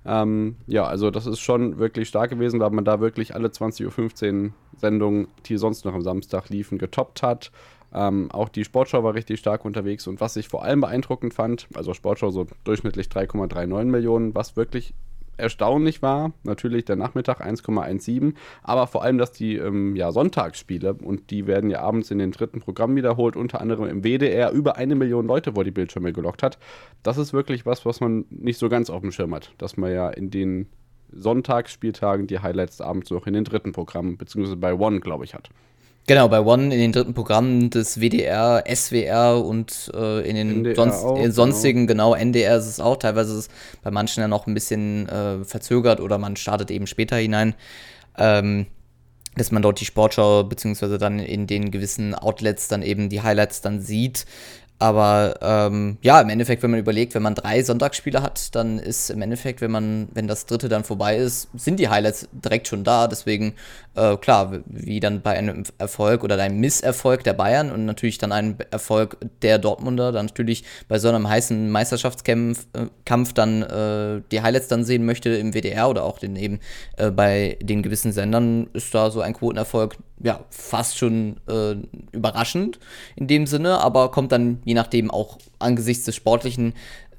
Ähm, 0.05 0.57
ja, 0.67 0.85
also 0.85 1.11
das 1.11 1.25
ist 1.25 1.39
schon 1.39 1.77
wirklich 1.77 2.09
stark 2.09 2.29
gewesen, 2.29 2.59
weil 2.59 2.71
man 2.71 2.85
da 2.85 2.99
wirklich 2.99 3.35
alle 3.35 3.47
20.15 3.47 4.43
Uhr 4.43 4.51
Sendungen, 4.75 5.27
die 5.45 5.57
sonst 5.57 5.85
noch 5.85 5.93
am 5.93 6.01
Samstag 6.01 6.49
liefen, 6.49 6.77
getoppt 6.77 7.23
hat. 7.23 7.51
Ähm, 7.93 8.31
auch 8.31 8.49
die 8.49 8.65
Sportschau 8.65 9.03
war 9.03 9.13
richtig 9.13 9.39
stark 9.39 9.65
unterwegs 9.65 10.07
und 10.07 10.19
was 10.19 10.35
ich 10.35 10.47
vor 10.47 10.63
allem 10.63 10.81
beeindruckend 10.81 11.33
fand, 11.33 11.67
also 11.75 11.93
Sportschau 11.93 12.31
so 12.31 12.47
durchschnittlich 12.63 13.07
3,39 13.07 13.85
Millionen, 13.85 14.33
was 14.35 14.57
wirklich 14.57 14.95
erstaunlich 15.37 16.01
war, 16.01 16.33
natürlich 16.43 16.85
der 16.85 16.95
Nachmittag 16.95 17.45
1,17, 17.45 18.33
aber 18.61 18.87
vor 18.87 19.03
allem, 19.03 19.17
dass 19.17 19.31
die 19.31 19.55
ähm, 19.57 19.95
ja, 19.95 20.11
Sonntagsspiele, 20.11 20.93
und 20.93 21.31
die 21.31 21.47
werden 21.47 21.69
ja 21.69 21.81
abends 21.81 22.11
in 22.11 22.19
den 22.19 22.31
dritten 22.31 22.59
Programmen 22.59 22.95
wiederholt, 22.95 23.35
unter 23.35 23.61
anderem 23.61 23.85
im 23.87 24.03
WDR, 24.03 24.51
über 24.51 24.77
eine 24.77 24.95
Million 24.95 25.25
Leute 25.25 25.53
vor 25.53 25.63
die 25.63 25.71
Bildschirme 25.71 26.13
gelockt 26.13 26.43
hat. 26.43 26.59
Das 27.01 27.17
ist 27.17 27.33
wirklich 27.33 27.65
was, 27.65 27.85
was 27.85 27.99
man 27.99 28.25
nicht 28.29 28.57
so 28.57 28.69
ganz 28.69 28.89
auf 28.89 29.01
dem 29.01 29.11
Schirm 29.11 29.33
hat, 29.33 29.53
dass 29.57 29.77
man 29.77 29.91
ja 29.91 30.09
in 30.09 30.29
den 30.29 30.67
Sonntagsspieltagen 31.11 32.27
die 32.27 32.39
Highlights 32.39 32.81
abends 32.81 33.11
noch 33.11 33.27
in 33.27 33.33
den 33.33 33.43
dritten 33.43 33.71
Programmen, 33.71 34.17
beziehungsweise 34.17 34.57
bei 34.57 34.73
One, 34.73 34.99
glaube 34.99 35.25
ich, 35.25 35.33
hat. 35.33 35.49
Genau, 36.05 36.27
bei 36.27 36.41
One 36.41 36.63
in 36.65 36.79
den 36.81 36.91
dritten 36.91 37.13
Programmen 37.13 37.69
des 37.69 38.01
WDR, 38.01 38.65
SWR 38.67 39.43
und 39.43 39.89
äh, 39.93 40.27
in 40.29 40.35
den 40.35 40.75
sonst, 40.75 41.03
auch, 41.03 41.17
in 41.17 41.31
sonstigen, 41.31 41.87
genau. 41.87 42.11
genau. 42.11 42.21
NDR 42.21 42.57
ist 42.57 42.67
es 42.67 42.81
auch. 42.81 42.97
Teilweise 42.97 43.31
ist 43.31 43.39
es 43.39 43.49
bei 43.83 43.91
manchen 43.91 44.19
ja 44.19 44.27
noch 44.27 44.45
ein 44.45 44.53
bisschen 44.53 45.07
äh, 45.07 45.45
verzögert 45.45 46.01
oder 46.01 46.17
man 46.17 46.35
startet 46.35 46.71
eben 46.71 46.87
später 46.87 47.15
hinein. 47.15 47.55
Ähm, 48.17 48.65
dass 49.35 49.51
man 49.51 49.63
dort 49.63 49.79
die 49.79 49.85
Sportschau 49.85 50.43
beziehungsweise 50.43 50.97
dann 50.97 51.19
in 51.19 51.47
den 51.47 51.71
gewissen 51.71 52.13
Outlets 52.13 52.67
dann 52.67 52.83
eben 52.83 53.09
die 53.09 53.21
Highlights 53.21 53.61
dann 53.61 53.81
sieht. 53.81 54.25
Aber 54.79 55.35
ähm, 55.41 55.97
ja, 56.01 56.19
im 56.19 56.29
Endeffekt, 56.29 56.61
wenn 56.61 56.71
man 56.71 56.79
überlegt, 56.79 57.15
wenn 57.15 57.23
man 57.23 57.35
drei 57.35 57.63
Sonntagsspiele 57.63 58.21
hat, 58.21 58.53
dann 58.53 58.79
ist 58.79 59.09
im 59.09 59.21
Endeffekt, 59.21 59.61
wenn 59.61 59.71
man, 59.71 60.09
wenn 60.13 60.27
das 60.27 60.45
dritte 60.45 60.67
dann 60.67 60.83
vorbei 60.83 61.15
ist, 61.15 61.47
sind 61.55 61.79
die 61.79 61.87
Highlights 61.87 62.27
direkt 62.33 62.67
schon 62.67 62.83
da. 62.83 63.07
Deswegen, 63.07 63.53
äh, 63.95 64.17
klar, 64.17 64.59
wie 64.65 64.99
dann 64.99 65.21
bei 65.21 65.37
einem 65.37 65.63
Erfolg 65.77 66.23
oder 66.23 66.37
einem 66.37 66.59
Misserfolg 66.59 67.23
der 67.23 67.33
Bayern 67.33 67.71
und 67.71 67.85
natürlich 67.85 68.17
dann 68.17 68.33
einem 68.33 68.57
Erfolg 68.71 69.17
der 69.41 69.57
Dortmunder, 69.57 70.11
dann 70.11 70.25
natürlich 70.25 70.65
bei 70.89 70.99
so 70.99 71.07
einem 71.07 71.29
heißen 71.29 71.69
Meisterschaftskampf 71.69 72.67
äh, 72.73 72.87
Kampf 73.05 73.33
dann 73.33 73.61
äh, 73.61 74.21
die 74.31 74.41
Highlights 74.41 74.67
dann 74.67 74.83
sehen 74.83 75.05
möchte 75.05 75.29
im 75.29 75.53
WDR 75.53 75.89
oder 75.89 76.03
auch 76.03 76.19
den 76.19 76.35
eben 76.35 76.59
äh, 76.97 77.09
bei 77.09 77.57
den 77.61 77.83
gewissen 77.83 78.11
Sendern, 78.11 78.67
ist 78.73 78.93
da 78.93 79.11
so 79.11 79.21
ein 79.21 79.33
Quotenerfolg 79.33 79.95
ja, 80.19 80.45
fast 80.49 80.97
schon 80.97 81.37
äh, 81.47 81.75
überraschend 82.11 82.79
in 83.15 83.27
dem 83.27 83.47
Sinne, 83.47 83.79
aber 83.79 84.11
kommt 84.11 84.31
dann 84.31 84.61
je 84.65 84.73
nachdem 84.73 85.11
auch 85.11 85.37
angesichts 85.59 86.05
des 86.05 86.15
sportlichen 86.15 86.73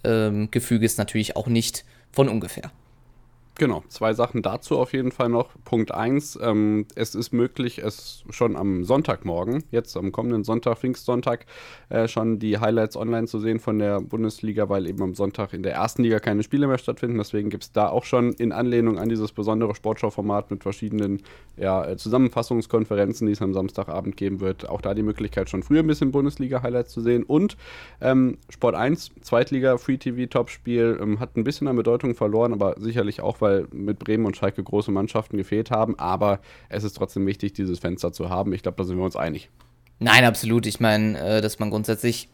ähm, 0.04 0.50
Gefüges 0.50 0.96
natürlich 0.96 1.36
auch 1.36 1.46
nicht 1.46 1.84
von 2.12 2.28
ungefähr. 2.28 2.70
Genau, 3.56 3.84
zwei 3.86 4.14
Sachen 4.14 4.42
dazu 4.42 4.78
auf 4.78 4.92
jeden 4.92 5.12
Fall 5.12 5.28
noch. 5.28 5.50
Punkt 5.64 5.94
1, 5.94 6.40
ähm, 6.42 6.86
es 6.96 7.14
ist 7.14 7.32
möglich, 7.32 7.78
es 7.78 8.24
schon 8.30 8.56
am 8.56 8.82
Sonntagmorgen, 8.82 9.62
jetzt 9.70 9.96
am 9.96 10.10
kommenden 10.10 10.42
Sonntag, 10.42 10.78
Pfingstsonntag, 10.78 11.46
äh, 11.88 12.08
schon 12.08 12.40
die 12.40 12.58
Highlights 12.58 12.96
online 12.96 13.28
zu 13.28 13.38
sehen 13.38 13.60
von 13.60 13.78
der 13.78 14.00
Bundesliga, 14.00 14.68
weil 14.68 14.88
eben 14.88 15.00
am 15.04 15.14
Sonntag 15.14 15.52
in 15.52 15.62
der 15.62 15.74
ersten 15.74 16.02
Liga 16.02 16.18
keine 16.18 16.42
Spiele 16.42 16.66
mehr 16.66 16.78
stattfinden. 16.78 17.16
Deswegen 17.16 17.48
gibt 17.48 17.62
es 17.62 17.70
da 17.70 17.88
auch 17.90 18.02
schon 18.02 18.32
in 18.32 18.50
Anlehnung 18.50 18.98
an 18.98 19.08
dieses 19.08 19.30
besondere 19.30 19.76
Sportschau-Format 19.76 20.50
mit 20.50 20.64
verschiedenen 20.64 21.22
ja, 21.56 21.86
äh, 21.86 21.96
Zusammenfassungskonferenzen, 21.96 23.28
die 23.28 23.34
es 23.34 23.42
am 23.42 23.54
Samstagabend 23.54 24.16
geben 24.16 24.40
wird, 24.40 24.68
auch 24.68 24.80
da 24.80 24.94
die 24.94 25.04
Möglichkeit, 25.04 25.48
schon 25.48 25.62
früher 25.62 25.84
ein 25.84 25.86
bisschen 25.86 26.10
Bundesliga-Highlights 26.10 26.90
zu 26.90 27.00
sehen. 27.02 27.22
Und 27.22 27.56
ähm, 28.00 28.36
Sport 28.48 28.74
1, 28.74 29.12
Zweitliga, 29.20 29.78
Free 29.78 29.98
TV-Topspiel, 29.98 30.98
ähm, 31.00 31.20
hat 31.20 31.36
ein 31.36 31.44
bisschen 31.44 31.68
an 31.68 31.76
Bedeutung 31.76 32.16
verloren, 32.16 32.52
aber 32.52 32.74
sicherlich 32.80 33.20
auch, 33.20 33.40
weil 33.44 33.68
mit 33.70 34.00
Bremen 34.00 34.26
und 34.26 34.36
Schalke 34.36 34.64
große 34.64 34.90
Mannschaften 34.90 35.36
gefehlt 35.36 35.70
haben. 35.70 35.96
Aber 35.98 36.40
es 36.68 36.82
ist 36.82 36.94
trotzdem 36.94 37.26
wichtig, 37.26 37.52
dieses 37.52 37.78
Fenster 37.78 38.12
zu 38.12 38.28
haben. 38.28 38.52
Ich 38.52 38.62
glaube, 38.62 38.76
da 38.78 38.84
sind 38.84 38.96
wir 38.96 39.04
uns 39.04 39.14
einig. 39.14 39.50
Nein, 40.00 40.24
absolut. 40.24 40.66
Ich 40.66 40.80
meine, 40.80 41.18
äh, 41.18 41.40
dass 41.40 41.58
man 41.58 41.70
grundsätzlich 41.70 42.28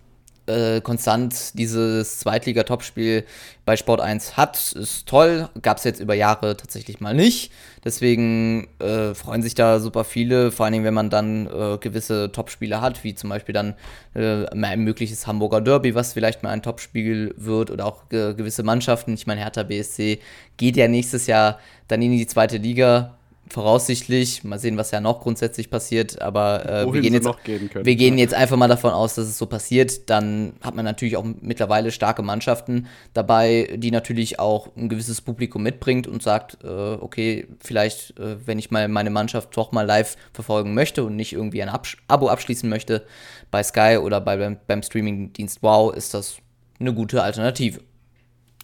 äh, 0.47 0.81
konstant 0.81 1.59
dieses 1.59 2.19
Zweitliga-Topspiel 2.21 3.25
bei 3.65 3.77
Sport 3.77 4.01
1 4.01 4.37
hat, 4.37 4.73
ist 4.73 5.07
toll. 5.07 5.49
Gab 5.63 5.79
es 5.79 5.85
jetzt 5.85 6.01
über 6.01 6.15
Jahre 6.15 6.57
tatsächlich 6.57 7.01
mal 7.01 7.15
nicht. 7.15 7.53
Deswegen 7.85 8.69
äh, 8.81 9.15
freuen 9.15 9.43
sich 9.43 9.55
da 9.55 9.81
super 9.81 10.05
viele, 10.05 10.51
vor 10.51 10.65
allen 10.65 10.73
Dingen, 10.73 10.85
wenn 10.85 10.95
man 10.95 11.11
dann 11.11 11.47
äh, 11.47 11.79
gewisse 11.79 12.33
Topspiele 12.33 12.81
hat, 12.81 13.05
wie 13.05 13.15
zum 13.15 13.31
Beispiel 13.31 13.53
dann 13.53 13.75
äh, 14.15 14.47
ein 14.47 14.81
mögliches 14.81 15.27
Hamburger 15.27 15.61
Derby, 15.61 15.95
was 15.95 16.13
vielleicht 16.13 16.43
mal 16.43 16.51
ein 16.51 16.63
Topspiel 16.63 17.35
wird, 17.37 17.71
oder 17.71 17.87
auch 17.87 18.09
gewisse 18.09 18.63
Mannschaften. 18.63 19.15
Ich 19.15 19.27
meine, 19.27 19.43
Hertha 19.43 19.63
BSC 19.63 20.19
geht 20.57 20.77
ja 20.77 20.89
nächstes 20.89 21.27
Jahr 21.27 21.59
dann 21.89 22.03
in 22.03 22.13
die 22.13 22.27
zweite 22.27 22.57
Liga 22.57 23.20
voraussichtlich, 23.51 24.45
mal 24.45 24.59
sehen, 24.59 24.77
was 24.77 24.93
ja 24.93 25.01
noch 25.01 25.21
grundsätzlich 25.21 25.71
passiert, 25.71 26.23
aber 26.23 26.65
äh, 26.67 26.93
wir, 26.93 27.01
gehen 27.01 27.15
jetzt, 27.15 27.29
können, 27.45 27.85
wir 27.85 27.97
gehen 27.97 28.17
jetzt 28.17 28.33
einfach 28.33 28.57
mal 28.57 28.69
davon 28.69 28.93
aus, 28.93 29.17
dass 29.17 29.27
es 29.27 29.37
so 29.37 29.47
passiert. 29.47 30.09
Dann 30.09 30.55
hat 30.63 30.77
man 30.77 30.85
natürlich 30.85 31.17
auch 31.17 31.25
mittlerweile 31.41 31.91
starke 31.91 32.23
Mannschaften 32.23 32.87
dabei, 33.13 33.75
die 33.77 33.91
natürlich 33.91 34.39
auch 34.39 34.69
ein 34.77 34.89
gewisses 34.89 35.21
Publikum 35.21 35.63
mitbringt 35.63 36.07
und 36.07 36.23
sagt, 36.23 36.59
äh, 36.63 36.69
okay, 36.69 37.49
vielleicht, 37.59 38.19
äh, 38.19 38.37
wenn 38.47 38.59
ich 38.59 38.71
mal 38.71 38.89
meine 38.89 39.11
Mannschaft 39.11 39.57
doch 39.57 39.73
mal 39.73 39.87
live 39.87 40.17
verfolgen 40.33 40.75
möchte 40.75 41.05
und 41.05 41.17
nicht 41.17 41.33
irgendwie 41.33 41.63
ein 41.63 41.69
Abs 41.69 41.97
Abo 42.07 42.29
abschließen 42.29 42.69
möchte 42.69 43.05
bei 43.51 43.63
Sky 43.63 43.99
oder 44.01 44.21
bei, 44.21 44.37
beim, 44.37 44.59
beim 44.67 44.83
Streamingdienst 44.83 45.59
Wow, 45.63 45.95
ist 45.95 46.15
das 46.15 46.37
eine 46.79 46.95
gute 46.95 47.23
Alternative. 47.23 47.81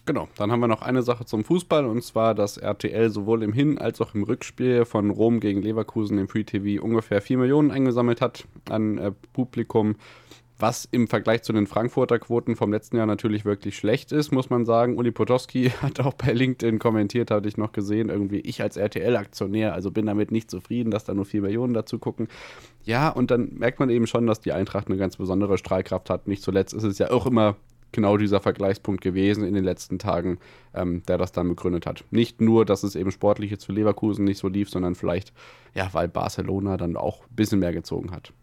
Genau, 0.07 0.29
dann 0.37 0.53
haben 0.53 0.61
wir 0.61 0.69
noch 0.69 0.83
eine 0.83 1.03
Sache 1.03 1.25
zum 1.25 1.43
Fußball 1.43 1.85
und 1.85 2.01
zwar, 2.01 2.33
dass 2.33 2.55
RTL 2.55 3.09
sowohl 3.09 3.43
im 3.43 3.51
Hin- 3.51 3.77
als 3.77 3.99
auch 3.99 4.15
im 4.15 4.23
Rückspiel 4.23 4.85
von 4.85 5.09
Rom 5.09 5.41
gegen 5.41 5.61
Leverkusen 5.61 6.17
im 6.17 6.29
Free 6.29 6.45
TV 6.45 6.81
ungefähr 6.81 7.21
4 7.21 7.37
Millionen 7.37 7.71
eingesammelt 7.71 8.21
hat 8.21 8.47
an 8.69 8.97
äh, 8.99 9.11
Publikum, 9.33 9.97
was 10.57 10.87
im 10.89 11.09
Vergleich 11.09 11.43
zu 11.43 11.51
den 11.51 11.67
Frankfurter 11.67 12.19
Quoten 12.19 12.55
vom 12.55 12.71
letzten 12.71 12.95
Jahr 12.95 13.05
natürlich 13.05 13.43
wirklich 13.43 13.75
schlecht 13.75 14.13
ist, 14.13 14.31
muss 14.31 14.49
man 14.49 14.65
sagen. 14.65 14.97
Uli 14.97 15.11
Potowski 15.11 15.71
hat 15.81 15.99
auch 15.99 16.13
bei 16.13 16.31
LinkedIn 16.31 16.79
kommentiert, 16.79 17.29
hatte 17.29 17.49
ich 17.49 17.57
noch 17.57 17.73
gesehen, 17.73 18.07
irgendwie 18.07 18.39
ich 18.39 18.61
als 18.61 18.77
RTL-Aktionär, 18.77 19.73
also 19.73 19.91
bin 19.91 20.05
damit 20.05 20.31
nicht 20.31 20.49
zufrieden, 20.49 20.89
dass 20.89 21.03
da 21.03 21.13
nur 21.15 21.25
4 21.25 21.41
Millionen 21.41 21.73
dazu 21.73 21.99
gucken. 21.99 22.29
Ja, 22.85 23.09
und 23.09 23.29
dann 23.29 23.49
merkt 23.55 23.81
man 23.81 23.89
eben 23.89 24.07
schon, 24.07 24.25
dass 24.25 24.39
die 24.39 24.53
Eintracht 24.53 24.87
eine 24.87 24.95
ganz 24.95 25.17
besondere 25.17 25.57
Strahlkraft 25.57 26.09
hat. 26.09 26.29
Nicht 26.29 26.43
zuletzt 26.43 26.73
ist 26.73 26.83
es 26.83 26.97
ja 26.97 27.11
auch 27.11 27.25
immer 27.25 27.57
genau 27.91 28.17
dieser 28.17 28.41
Vergleichspunkt 28.41 29.01
gewesen 29.01 29.43
in 29.43 29.53
den 29.53 29.63
letzten 29.63 29.99
Tagen, 29.99 30.39
ähm, 30.73 31.03
der 31.07 31.17
das 31.17 31.31
dann 31.31 31.49
begründet 31.49 31.85
hat. 31.85 32.03
Nicht 32.11 32.41
nur, 32.41 32.65
dass 32.65 32.83
es 32.83 32.95
eben 32.95 33.11
sportlich 33.11 33.51
jetzt 33.51 33.65
für 33.65 33.73
Leverkusen 33.73 34.25
nicht 34.25 34.39
so 34.39 34.47
lief, 34.47 34.69
sondern 34.69 34.95
vielleicht, 34.95 35.33
ja, 35.73 35.89
weil 35.93 36.07
Barcelona 36.07 36.77
dann 36.77 36.97
auch 36.97 37.21
ein 37.21 37.35
bisschen 37.35 37.59
mehr 37.59 37.73
gezogen 37.73 38.11
hat. 38.11 38.33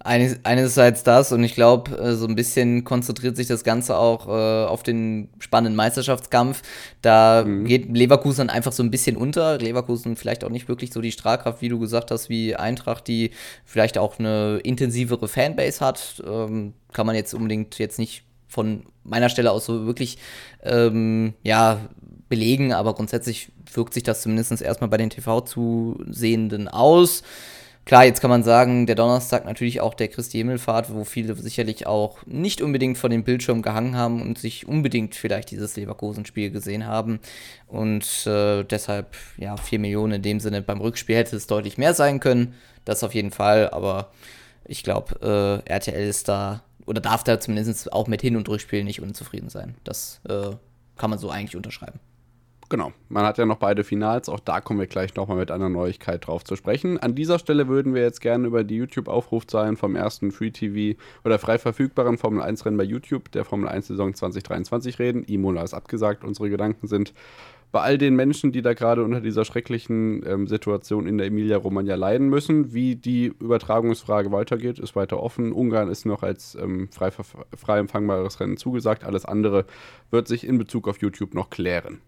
einerseits 0.00 1.02
das 1.02 1.32
und 1.32 1.42
ich 1.44 1.54
glaube, 1.54 1.96
äh, 1.96 2.14
so 2.14 2.26
ein 2.26 2.34
bisschen 2.34 2.84
konzentriert 2.84 3.36
sich 3.36 3.46
das 3.46 3.64
Ganze 3.64 3.96
auch 3.96 4.28
äh, 4.28 4.66
auf 4.66 4.82
den 4.82 5.30
spannenden 5.38 5.76
Meisterschaftskampf. 5.76 6.62
Da 7.00 7.44
mhm. 7.46 7.64
geht 7.64 7.96
Leverkusen 7.96 8.50
einfach 8.50 8.72
so 8.72 8.82
ein 8.82 8.90
bisschen 8.90 9.16
unter. 9.16 9.56
Leverkusen 9.56 10.16
vielleicht 10.16 10.44
auch 10.44 10.50
nicht 10.50 10.68
wirklich 10.68 10.92
so 10.92 11.00
die 11.00 11.12
Strahlkraft, 11.12 11.62
wie 11.62 11.70
du 11.70 11.78
gesagt 11.78 12.10
hast, 12.10 12.28
wie 12.28 12.54
Eintracht, 12.54 13.08
die 13.08 13.30
vielleicht 13.64 13.96
auch 13.96 14.18
eine 14.18 14.58
intensivere 14.62 15.28
Fanbase 15.28 15.80
hat. 15.80 16.22
Ähm, 16.26 16.74
kann 16.92 17.06
man 17.06 17.16
jetzt 17.16 17.32
unbedingt 17.32 17.78
jetzt 17.78 17.98
nicht 17.98 18.24
von 18.54 18.84
meiner 19.02 19.28
Stelle 19.28 19.50
aus 19.50 19.66
so 19.66 19.84
wirklich 19.84 20.16
ähm, 20.62 21.34
ja, 21.42 21.80
belegen, 22.28 22.72
aber 22.72 22.94
grundsätzlich 22.94 23.50
wirkt 23.72 23.94
sich 23.94 24.04
das 24.04 24.22
zumindest 24.22 24.62
erstmal 24.62 24.88
bei 24.88 24.96
den 24.96 25.10
TV-Zusehenden 25.10 26.68
aus. 26.68 27.22
Klar, 27.84 28.06
jetzt 28.06 28.22
kann 28.22 28.30
man 28.30 28.42
sagen, 28.42 28.86
der 28.86 28.94
Donnerstag 28.94 29.44
natürlich 29.44 29.82
auch 29.82 29.92
der 29.92 30.08
Christi 30.08 30.38
Himmelfahrt, 30.38 30.94
wo 30.94 31.04
viele 31.04 31.34
sicherlich 31.34 31.86
auch 31.86 32.24
nicht 32.24 32.62
unbedingt 32.62 32.96
vor 32.96 33.10
dem 33.10 33.24
Bildschirm 33.24 33.60
gehangen 33.60 33.94
haben 33.94 34.22
und 34.22 34.38
sich 34.38 34.66
unbedingt 34.66 35.14
vielleicht 35.14 35.50
dieses 35.50 35.76
Leverkusen-Spiel 35.76 36.50
gesehen 36.50 36.86
haben. 36.86 37.20
Und 37.66 38.26
äh, 38.26 38.62
deshalb, 38.62 39.14
ja, 39.36 39.58
4 39.58 39.80
Millionen 39.80 40.14
in 40.14 40.22
dem 40.22 40.40
Sinne. 40.40 40.62
Beim 40.62 40.80
Rückspiel 40.80 41.16
hätte 41.16 41.36
es 41.36 41.46
deutlich 41.46 41.76
mehr 41.76 41.92
sein 41.92 42.20
können. 42.20 42.54
Das 42.86 43.04
auf 43.04 43.14
jeden 43.14 43.32
Fall, 43.32 43.68
aber 43.68 44.12
ich 44.64 44.82
glaube, 44.82 45.62
äh, 45.66 45.70
RTL 45.70 46.08
ist 46.08 46.28
da 46.28 46.62
oder 46.86 47.00
darf 47.00 47.24
da 47.24 47.40
zumindest 47.40 47.92
auch 47.92 48.06
mit 48.06 48.22
Hin- 48.22 48.36
und 48.36 48.48
Rückspielen 48.48 48.84
nicht 48.84 49.00
unzufrieden 49.00 49.48
sein. 49.48 49.74
Das 49.84 50.20
äh, 50.28 50.50
kann 50.96 51.10
man 51.10 51.18
so 51.18 51.30
eigentlich 51.30 51.56
unterschreiben. 51.56 52.00
Genau, 52.70 52.92
man 53.10 53.24
hat 53.24 53.36
ja 53.36 53.44
noch 53.44 53.58
beide 53.58 53.84
Finals, 53.84 54.28
auch 54.28 54.40
da 54.40 54.60
kommen 54.60 54.80
wir 54.80 54.86
gleich 54.86 55.14
nochmal 55.14 55.36
mit 55.36 55.50
einer 55.50 55.68
Neuigkeit 55.68 56.26
drauf 56.26 56.44
zu 56.44 56.56
sprechen. 56.56 56.98
An 56.98 57.14
dieser 57.14 57.38
Stelle 57.38 57.68
würden 57.68 57.94
wir 57.94 58.02
jetzt 58.02 58.20
gerne 58.20 58.46
über 58.46 58.64
die 58.64 58.76
YouTube-Aufrufzahlen 58.76 59.76
vom 59.76 59.96
ersten 59.96 60.32
Free 60.32 60.50
TV 60.50 60.98
oder 61.24 61.38
frei 61.38 61.58
verfügbaren 61.58 62.16
Formel 62.16 62.42
1-Rennen 62.42 62.78
bei 62.78 62.84
YouTube 62.84 63.30
der 63.32 63.44
Formel 63.44 63.68
1-Saison 63.68 64.14
2023 64.14 64.98
reden. 64.98 65.24
Imola 65.24 65.62
ist 65.62 65.74
abgesagt, 65.74 66.24
unsere 66.24 66.48
Gedanken 66.48 66.86
sind 66.86 67.12
bei 67.74 67.80
all 67.80 67.98
den 67.98 68.14
Menschen, 68.14 68.52
die 68.52 68.62
da 68.62 68.72
gerade 68.72 69.02
unter 69.02 69.20
dieser 69.20 69.44
schrecklichen 69.44 70.24
ähm, 70.24 70.46
Situation 70.46 71.08
in 71.08 71.18
der 71.18 71.26
Emilia-Romagna 71.26 71.96
leiden 71.96 72.28
müssen. 72.28 72.72
Wie 72.72 72.94
die 72.94 73.34
Übertragungsfrage 73.40 74.30
weitergeht, 74.30 74.78
ist 74.78 74.94
weiter 74.94 75.20
offen. 75.20 75.52
Ungarn 75.52 75.90
ist 75.90 76.06
noch 76.06 76.22
als 76.22 76.54
ähm, 76.54 76.88
frei, 76.92 77.10
frei 77.10 77.78
empfangbares 77.80 78.38
Rennen 78.38 78.56
zugesagt. 78.58 79.02
Alles 79.02 79.24
andere 79.24 79.64
wird 80.12 80.28
sich 80.28 80.46
in 80.46 80.56
Bezug 80.56 80.86
auf 80.86 81.02
YouTube 81.02 81.34
noch 81.34 81.50
klären. 81.50 82.00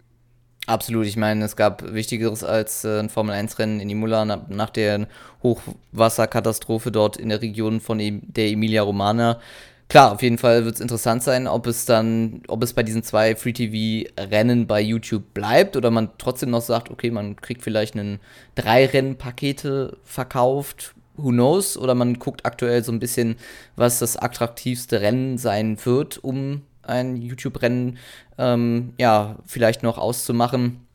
Absolut, 0.69 1.05
ich 1.05 1.17
meine, 1.17 1.45
es 1.45 1.57
gab 1.57 1.93
Wichtigeres 1.93 2.45
als 2.45 2.85
äh, 2.85 3.01
ein 3.01 3.09
Formel-1-Rennen 3.09 3.81
in 3.81 3.91
Imola 3.91 4.25
nach, 4.25 4.47
nach 4.49 4.71
der 4.71 5.09
Hochwasserkatastrophe 5.43 6.93
dort 6.93 7.17
in 7.17 7.31
der 7.31 7.43
Region 7.43 7.81
von 7.81 7.99
e 7.99 8.21
der 8.23 8.51
Emilia-Romagna 8.51 9.41
klar, 9.89 10.13
auf 10.13 10.23
jeden 10.23 10.39
Fall 10.39 10.65
wird 10.65 10.77
es 10.77 10.81
interessant 10.81 11.23
sein, 11.23 11.47
ob 11.47 11.67
es 11.67 11.85
dann, 11.85 12.43
ob 12.49 12.63
es 12.63 12.73
bei 12.73 12.83
diesen 12.83 13.03
zwei 13.03 13.37
Free-TV-Rennen 13.37 14.67
bei 14.67 14.81
YouTube 14.81 15.35
bleibt 15.35 15.77
oder 15.77 15.91
man 15.91 16.11
trotzdem 16.19 16.51
noch 16.51 16.63
sagt, 16.63 16.91
okay, 16.91 17.11
man 17.11 17.37
kriegt 17.37 17.63
vielleicht 17.63 17.95
einen 17.95 18.21
drei 18.55 18.87
Rennpakete 18.87 19.97
verkauft, 20.05 20.95
who 21.17 21.31
knows, 21.31 21.77
oder 21.77 21.95
man 21.95 22.19
guckt 22.19 22.45
aktuell 22.45 22.85
so 22.85 22.93
ein 22.93 22.99
bisschen, 22.99 23.37
was 23.77 23.99
das 23.99 24.17
attraktivste 24.17 25.01
Rennen 25.01 25.39
sein 25.39 25.79
wird, 25.85 26.23
um 26.23 26.63
ein 26.83 27.17
YouTube-Rennen 27.17 27.99
ähm, 28.39 28.95
ja 28.99 29.37
vielleicht 29.47 29.83
noch 29.83 29.99
auszumachen. 29.99 30.87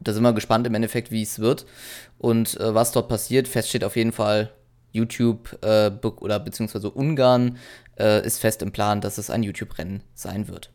Da 0.00 0.12
sind 0.12 0.22
wir 0.22 0.32
gespannt 0.32 0.66
im 0.66 0.74
Endeffekt, 0.74 1.10
wie 1.10 1.22
es 1.22 1.38
wird 1.38 1.66
und 2.18 2.58
äh, 2.60 2.74
was 2.74 2.92
dort 2.92 3.08
passiert. 3.08 3.48
Fest 3.48 3.70
steht 3.70 3.84
auf 3.84 3.96
jeden 3.96 4.12
Fall, 4.12 4.52
YouTube 4.94 5.58
äh, 5.62 5.90
oder 6.02 6.40
beziehungsweise 6.40 6.90
Ungarn 6.90 7.58
äh, 7.98 8.24
ist 8.24 8.38
fest 8.38 8.62
im 8.62 8.72
Plan, 8.72 9.00
dass 9.00 9.18
es 9.18 9.28
ein 9.28 9.42
YouTube-Rennen 9.42 10.02
sein 10.14 10.48
wird. 10.48 10.70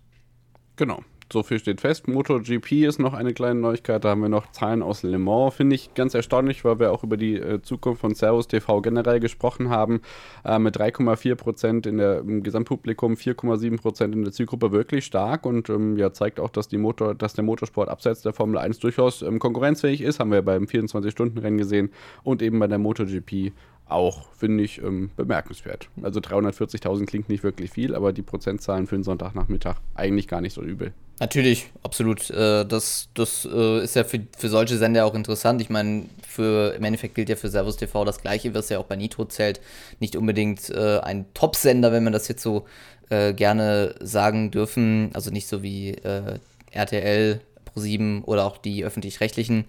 Genau 0.76 1.04
so 1.32 1.44
viel 1.44 1.60
steht 1.60 1.82
fest. 1.82 2.08
MotoGP 2.08 2.72
ist 2.86 3.00
noch 3.00 3.14
eine 3.14 3.34
kleine 3.34 3.60
Neuigkeit. 3.60 4.04
Da 4.04 4.10
haben 4.10 4.22
wir 4.22 4.30
noch 4.30 4.52
Zahlen 4.52 4.82
aus 4.82 5.04
Le 5.04 5.20
Mans. 5.20 5.54
Finde 5.54 5.76
ich 5.76 5.94
ganz 5.94 6.14
erstaunlich, 6.14 6.66
weil 6.66 6.80
wir 6.80 6.92
auch 6.92 7.04
über 7.04 7.18
die 7.18 7.36
äh, 7.36 7.62
Zukunft 7.62 8.02
von 8.02 8.16
Servus 8.16 8.48
TV 8.48 8.82
generell 8.82 9.20
gesprochen 9.20 9.70
haben. 9.70 10.02
Äh, 10.44 10.60
mit 10.60 10.78
3,4 10.78 11.36
Prozent 11.36 11.86
im 11.86 12.44
Gesamtpublikum, 12.44 13.14
4,7 13.14 13.78
Prozent 13.80 14.16
in 14.16 14.24
der 14.24 14.34
Zielgruppe 14.34 14.72
wirklich 14.72 15.06
stark 15.06 15.46
und 15.46 15.70
ähm, 15.70 15.98
ja, 15.98 16.12
zeigt 16.14 16.40
auch, 16.40 16.50
dass, 16.50 16.68
die 16.68 16.78
Motor, 16.78 17.16
dass 17.16 17.34
der 17.34 17.44
Motorsport 17.44 17.90
abseits 17.90 18.22
der 18.22 18.34
Formel 18.34 18.58
1 18.58 18.80
durchaus 18.80 19.22
ähm, 19.22 19.40
konkurrenzfähig 19.40 20.02
ist. 20.02 20.20
Haben 20.20 20.32
wir 20.32 20.42
beim 20.42 20.64
24-Stunden-Rennen 20.64 21.58
gesehen 21.58 21.92
und 22.24 22.42
eben 22.42 22.60
bei 22.60 22.68
der 22.68 22.80
MotoGP 22.80 23.54
auch, 23.90 24.32
finde 24.34 24.64
ich, 24.64 24.82
ähm, 24.82 25.12
bemerkenswert. 25.16 25.90
Also 26.02 26.20
340.000 26.20 27.06
klingt 27.06 27.30
nicht 27.30 27.44
wirklich 27.44 27.72
viel, 27.72 27.96
aber 27.96 28.14
die 28.14 28.22
Prozentzahlen 28.22 28.88
für 28.88 28.96
den 28.96 29.04
Sonntagnachmittag 29.04 29.78
eigentlich 29.96 30.28
gar 30.28 30.42
nicht 30.42 30.54
so 30.54 30.62
übel. 30.62 30.94
Natürlich, 31.20 31.70
absolut. 31.84 32.30
Äh, 32.30 32.66
das 32.66 33.10
das 33.14 33.48
äh, 33.52 33.84
ist 33.84 33.96
ja 33.96 34.06
für, 34.06 34.22
für 34.38 34.48
solche 34.48 34.78
Sender 34.78 35.06
auch 35.06 35.16
interessant. 35.16 35.62
Ich 35.62 35.70
meine, 35.70 36.06
für 36.26 36.74
im 36.76 36.84
Endeffekt 36.84 37.16
gilt 37.16 37.30
ja 37.30 37.36
für 37.36 37.50
Servus 37.50 37.76
TV 37.76 38.06
das 38.06 38.22
Gleiche, 38.22 38.54
was 38.54 38.70
ja 38.70 38.80
auch 38.80 38.86
bei 38.86 38.96
Nitro 38.96 39.26
zählt. 39.26 39.60
Nicht 40.00 40.16
unbedingt 40.16 40.70
äh, 40.70 41.00
ein 41.00 41.26
Top-Sender, 41.34 41.92
wenn 41.92 42.06
man 42.06 42.14
das 42.14 42.30
jetzt 42.30 42.42
so 42.42 42.66
äh, 43.10 43.34
gerne 43.34 43.96
sagen 44.00 44.50
dürfen. 44.52 45.10
Also 45.14 45.30
nicht 45.30 45.48
so 45.48 45.62
wie 45.62 45.90
äh, 45.90 46.40
RTL, 46.72 47.42
Pro7 47.76 48.24
oder 48.24 48.46
auch 48.46 48.58
die 48.58 48.84
öffentlich-rechtlichen 48.84 49.66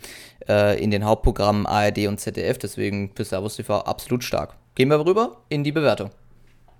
äh, 0.48 0.82
in 0.82 0.90
den 0.90 1.04
Hauptprogrammen 1.04 1.66
ARD 1.66 2.06
und 2.06 2.20
ZDF. 2.20 2.58
Deswegen 2.58 3.12
für 3.14 3.24
Servus 3.24 3.56
TV 3.56 3.80
absolut 3.80 4.24
stark. 4.24 4.54
Gehen 4.74 4.88
wir 4.88 5.04
rüber 5.04 5.38
in 5.48 5.64
die 5.64 5.72
Bewertung. 5.72 6.10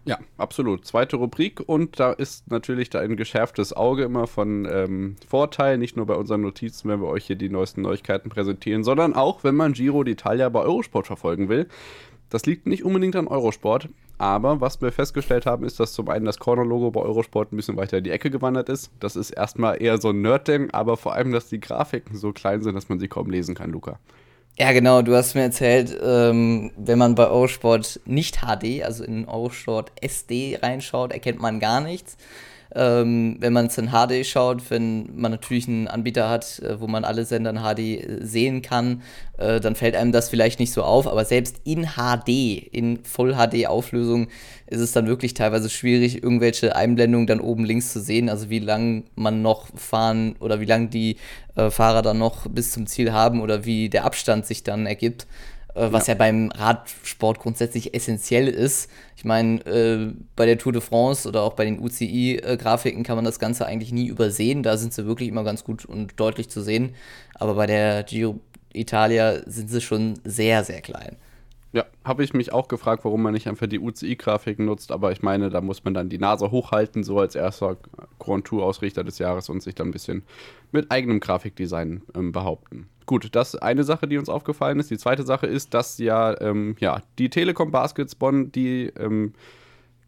Ja, 0.07 0.19
absolut. 0.39 0.87
Zweite 0.87 1.17
Rubrik 1.17 1.61
und 1.67 2.01
da 2.01 2.13
ist 2.13 2.51
natürlich 2.51 2.89
da 2.89 3.01
ein 3.01 3.17
geschärftes 3.17 3.75
Auge 3.75 4.05
immer 4.05 4.27
von 4.27 4.67
ähm, 4.71 5.17
Vorteil, 5.29 5.77
nicht 5.77 5.97
nur 5.97 6.07
bei 6.07 6.15
unseren 6.15 6.41
Notizen, 6.41 6.89
wenn 6.89 7.03
wir 7.03 7.09
euch 7.09 7.27
hier 7.27 7.37
die 7.37 7.51
neuesten 7.51 7.83
Neuigkeiten 7.83 8.31
präsentieren, 8.31 8.83
sondern 8.83 9.15
auch, 9.15 9.45
wenn 9.45 9.55
man 9.55 9.75
Giro 9.75 10.01
d'Italia 10.01 10.49
bei 10.49 10.61
Eurosport 10.61 11.07
verfolgen 11.07 11.51
will. 11.51 11.69
Das 12.31 12.47
liegt 12.47 12.67
nicht 12.67 12.85
unbedingt 12.85 13.17
an 13.17 13.27
Eurosport, 13.27 13.89
aber 14.19 14.61
was 14.61 14.81
wir 14.81 14.93
festgestellt 14.93 15.47
haben, 15.47 15.65
ist, 15.65 15.81
dass 15.81 15.93
zum 15.93 16.09
einen 16.09 16.25
das 16.25 16.39
Corner-Logo 16.39 16.93
bei 16.93 17.01
Eurosport 17.01 17.53
ein 17.53 17.57
bisschen 17.57 17.77
weiter 17.77 17.99
in 17.99 18.05
die 18.05 18.11
Ecke 18.11 18.31
gewandert 18.31 18.69
ist. 18.69 18.91
Das 19.01 19.17
ist 19.17 19.31
erstmal 19.31 19.83
eher 19.83 19.99
so 19.99 20.11
ein 20.11 20.23
Nerd-Ding, 20.23 20.71
aber 20.71 20.97
vor 20.97 21.15
allem, 21.15 21.33
dass 21.33 21.49
die 21.49 21.61
Grafiken 21.61 22.17
so 22.17 22.33
klein 22.33 22.63
sind, 22.63 22.75
dass 22.75 22.89
man 22.89 23.01
sie 23.01 23.09
kaum 23.09 23.29
lesen 23.31 23.55
kann, 23.55 23.71
Luca. 23.71 23.99
Ja, 24.59 24.73
genau, 24.73 25.01
du 25.01 25.15
hast 25.15 25.35
mir 25.35 25.43
erzählt, 25.43 25.99
ähm, 26.03 26.71
wenn 26.77 26.99
man 26.99 27.15
bei 27.15 27.29
Eurosport 27.29 27.99
nicht 28.05 28.41
HD, 28.43 28.85
also 28.85 29.05
in 29.05 29.27
Eurosport 29.27 29.91
SD 30.03 30.59
reinschaut, 30.61 31.13
erkennt 31.13 31.41
man 31.41 31.61
gar 31.61 31.81
nichts. 31.81 32.17
Ähm, 32.75 33.37
wenn 33.41 33.53
man 33.53 33.67
es 33.67 33.79
in 33.79 33.89
HD 33.89 34.25
schaut, 34.25 34.71
wenn 34.71 35.11
man 35.17 35.33
natürlich 35.33 35.67
einen 35.67 35.89
Anbieter 35.89 36.29
hat, 36.29 36.61
äh, 36.61 36.81
wo 36.81 36.87
man 36.87 37.05
alle 37.05 37.25
Sender 37.25 37.51
in 37.51 37.59
HD 37.59 37.79
äh, 37.79 38.19
sehen 38.25 38.63
kann, 38.63 39.03
äh, 39.39 39.59
dann 39.59 39.75
fällt 39.75 39.97
einem 39.97 40.13
das 40.13 40.29
vielleicht 40.29 40.61
nicht 40.61 40.73
so 40.73 40.83
auf. 40.83 41.09
Aber 41.09 41.25
selbst 41.25 41.61
in 41.65 41.89
HD, 41.97 42.29
in 42.71 43.03
Voll-HD-Auflösung, 43.03 44.29
ist 44.67 44.81
es 44.81 44.93
dann 44.93 45.09
wirklich 45.09 45.35
teilweise 45.35 45.69
schwierig, 45.69 46.23
irgendwelche 46.23 46.77
Einblendungen 46.77 47.27
dann 47.27 47.41
oben 47.41 47.65
links 47.65 47.93
zu 47.93 48.01
sehen. 48.01 48.29
Also 48.29 48.51
wie 48.51 48.61
lang 48.61 49.05
man 49.17 49.43
noch 49.43 49.67
fahren 49.75 50.37
oder 50.39 50.61
wie 50.61 50.67
lang 50.67 50.91
die 50.91 51.17
äh, 51.57 51.71
Fahrer 51.71 52.03
dann 52.03 52.19
noch 52.19 52.47
bis 52.49 52.71
zum 52.71 52.87
Ziel 52.87 53.13
haben 53.13 53.41
oder 53.41 53.65
wie 53.65 53.89
der 53.89 54.05
Abstand 54.05 54.47
sich 54.47 54.63
dann 54.63 54.87
ergibt. 54.87 55.27
Äh, 55.75 55.93
was 55.93 56.07
ja. 56.07 56.15
ja. 56.15 56.19
beim 56.19 56.51
Radsport 56.51 57.39
grundsätzlich 57.39 57.95
essentiell 57.95 58.49
ist. 58.49 58.91
Ich 59.17 59.25
meine, 59.25 59.61
äh, 59.67 60.13
bei 60.37 60.47
der 60.47 60.59
Tour 60.59 60.73
de 60.73 60.81
France 60.81 61.29
oder 61.29 61.43
auch 61.43 61.55
bei 61.55 61.65
den 61.65 61.81
UCI-Grafiken 61.81 63.03
kann 63.03 63.17
man 63.17 63.25
das 63.25 63.39
Ganze 63.39 63.67
eigentlich 63.67 63.93
nie 63.93 64.07
übersehen. 64.07 64.63
Da 64.63 64.77
sind 64.77 64.93
sie 64.93 65.07
wirklich 65.07 65.29
immer 65.29 65.45
ganz 65.45 65.65
gut 65.65 65.85
und 65.85 66.19
deutlich 66.19 66.49
zu 66.51 66.63
sehen. 66.63 66.95
Aber 67.35 67.55
bei 67.55 67.67
der 67.67 68.03
Giro 68.03 68.41
Italia 68.73 69.41
sind 69.47 69.69
sie 69.69 69.81
schon 69.81 70.21
sehr, 70.25 70.65
sehr 70.65 70.81
klein. 70.81 71.17
Ja, 71.73 71.85
habe 72.05 72.25
ich 72.25 72.35
mich 72.35 72.53
auch 72.53 72.67
gefragt, 72.67 73.05
warum 73.05 73.23
man 73.23 73.33
nicht 73.33 73.47
einfach 73.47 73.69
die 73.69 73.79
UCI-Grafiken 73.79 74.65
nutzt, 74.65 74.91
aber 74.91 75.13
ich 75.13 75.23
meine, 75.23 75.51
da 75.51 75.61
muss 75.61 75.85
man 75.85 75.95
dann 75.95 76.09
die 76.09 76.19
Nase 76.19 76.51
hochhalten, 76.51 77.05
so 77.05 77.21
als 77.21 77.37
erster 77.37 77.77
Grand 78.19 78.45
Tour-Ausrichter 78.45 79.05
des 79.05 79.19
Jahres 79.19 79.49
und 79.49 79.63
sich 79.63 79.77
dann 79.77 79.89
ein 79.89 79.93
bisschen 79.93 80.25
mit 80.73 80.91
eigenem 80.91 81.21
Grafikdesign 81.21 82.03
ähm, 82.17 82.33
behaupten. 82.33 82.89
Gut, 83.07 83.29
das 83.33 83.55
ist 83.55 83.61
eine 83.61 83.85
Sache, 83.85 84.09
die 84.09 84.19
uns 84.19 84.29
aufgefallen 84.29 84.81
ist. 84.81 84.91
Die 84.91 84.99
zweite 84.99 85.23
Sache 85.23 85.47
ist, 85.47 85.73
dass 85.73 85.99
ja, 85.99 86.41
ähm, 86.41 86.75
ja 86.81 87.03
die 87.19 87.31
Telekom 87.31 87.71
Baskets 87.71 88.17
Bonn 88.17 88.51
die 88.51 88.87
ähm, 88.99 89.35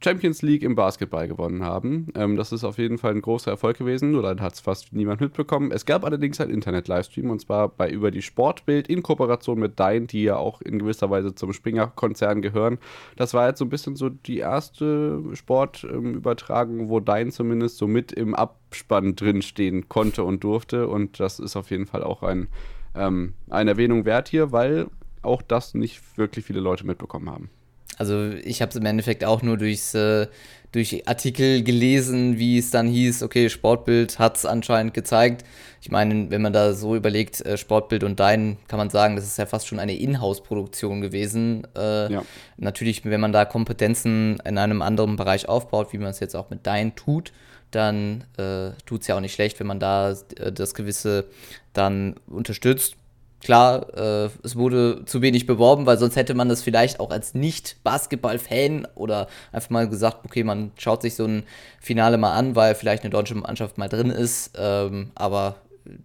Champions 0.03 0.43
League 0.43 0.63
im 0.63 0.75
Basketball 0.75 1.29
gewonnen 1.29 1.63
haben. 1.65 2.09
Ähm, 2.15 2.37
das 2.37 2.53
ist 2.53 2.65
auf 2.65 2.79
jeden 2.79 2.99
Fall 2.99 3.13
ein 3.13 3.23
großer 3.23 3.51
Erfolg 3.51 3.79
gewesen, 3.79 4.13
nur 4.13 4.23
dann 4.23 4.41
hat 4.41 4.55
es 4.55 4.61
fast 4.61 4.93
niemand 4.93 5.21
mitbekommen. 5.21 5.71
Es 5.71 5.87
gab 5.87 6.05
allerdings 6.05 6.41
einen 6.41 6.53
Internet-Livestream 6.53 7.31
und 7.31 7.41
zwar 7.41 7.69
bei 7.69 7.91
über 7.91 8.11
die 8.11 8.23
Sportbild 8.23 8.89
in 8.89 9.03
Kooperation 9.03 9.59
mit 9.59 9.79
Dein, 9.79 10.07
die 10.07 10.25
ja 10.25 10.37
auch 10.37 10.61
in 10.61 10.79
gewisser 10.79 11.11
Weise 11.11 11.35
zum 11.35 11.53
Springer-Konzern 11.53 12.43
gehören. 12.43 12.79
Das 13.17 13.35
war 13.35 13.49
jetzt 13.49 13.59
so 13.59 13.65
ein 13.65 13.71
bisschen 13.71 13.97
so 13.97 14.09
die 14.09 14.39
erste 14.39 15.23
Sportübertragung, 15.33 16.89
wo 16.89 17.01
Dein 17.01 17.31
zumindest 17.31 17.79
so 17.79 17.87
mit 17.87 18.13
im 18.13 18.35
Abspann 18.35 19.17
drinstehen 19.17 19.89
konnte 19.89 20.25
und 20.25 20.45
durfte 20.45 20.89
und 20.89 21.21
das 21.21 21.39
ist 21.39 21.57
auf 21.57 21.71
jeden 21.71 21.87
Fall 21.87 22.03
auch 22.03 22.23
ein, 22.23 22.49
ähm, 22.95 23.35
eine 23.51 23.71
Erwähnung 23.71 24.05
wert 24.05 24.29
hier, 24.29 24.53
weil 24.53 24.89
auch 25.23 25.43
das 25.43 25.75
nicht 25.75 26.19
wirklich 26.19 26.45
viele 26.45 26.61
Leute 26.61 26.87
mitbekommen 26.87 27.31
haben. 27.31 27.51
Also 27.99 28.31
ich 28.31 28.63
habe 28.63 28.71
es 28.71 28.77
im 28.77 28.87
Endeffekt 28.87 29.25
auch 29.25 29.43
nur 29.43 29.59
durchs, 29.59 29.95
äh, 29.95 30.27
durch 30.73 31.07
Artikel 31.07 31.63
gelesen, 31.63 32.39
wie 32.39 32.59
es 32.59 32.71
dann 32.71 32.89
hieß, 32.89 33.23
okay, 33.23 33.51
Sportbild 33.51 34.19
hat 34.19 34.39
es 34.39 34.47
anscheinend 34.47 34.95
gezeigt. 34.95 35.45
Ich 35.83 35.91
meine, 35.91 36.31
wenn 36.31 36.41
man 36.41 36.53
da 36.53 36.73
so 36.73 36.97
überlegt, 36.97 37.45
äh, 37.45 37.59
Sportbild 37.59 38.05
und 38.05 38.19
Dein, 38.19 38.57
kann 38.69 38.79
man 38.79 38.89
sagen, 38.89 39.17
das 39.17 39.27
ist 39.27 39.37
ja 39.37 39.47
fast 39.47 39.67
schon 39.67 39.79
eine 39.79 39.97
Inhouse-Produktion 39.97 41.01
gewesen. 41.01 41.67
Äh, 41.77 42.13
ja. 42.13 42.23
Natürlich, 42.57 43.05
wenn 43.05 43.21
man 43.21 43.33
da 43.33 43.45
Kompetenzen 43.45 44.41
in 44.45 44.59
einem 44.59 44.81
anderen 44.81 45.17
Bereich 45.17 45.49
aufbaut, 45.49 45.93
wie 45.93 45.99
man 45.99 46.09
es 46.09 46.21
jetzt 46.21 46.35
auch 46.35 46.49
mit 46.49 46.67
Dein 46.67 46.95
tut, 46.95 47.33
dann 47.71 48.25
äh, 48.37 48.71
tut 48.87 49.03
es 49.03 49.07
ja 49.09 49.17
auch 49.17 49.21
nicht 49.21 49.35
schlecht, 49.35 49.59
wenn 49.59 49.67
man 49.67 49.81
da 49.81 50.13
äh, 50.37 50.53
das 50.53 50.75
Gewisse 50.75 51.27
dann 51.73 52.15
unterstützt. 52.27 52.97
Klar, 53.43 53.93
äh, 53.97 54.31
es 54.45 54.55
wurde 54.55 55.05
zu 55.05 55.21
wenig 55.21 55.47
beworben, 55.47 55.85
weil 55.85 55.99
sonst 55.99 56.15
hätte 56.15 56.33
man 56.35 56.49
das 56.49 56.63
vielleicht 56.63 57.01
auch 57.01 57.11
als 57.11 57.35
Nicht-Basketball-Fan 57.35 58.87
oder 58.95 59.27
einfach 59.51 59.71
mal 59.71 59.89
gesagt, 59.89 60.25
okay, 60.25 60.45
man 60.45 60.71
schaut 60.79 61.03
sich 61.03 61.17
so 61.17 61.25
ein 61.25 61.43
Finale 61.81 62.19
mal 62.19 62.35
an, 62.35 62.55
weil 62.55 62.77
vielleicht 62.77 63.03
eine 63.03 63.11
deutsche 63.11 63.35
Mannschaft 63.35 63.79
mal 63.79 63.89
drin 63.89 64.11
ist. 64.11 64.53
Ähm, 64.57 65.11
aber 65.17 65.57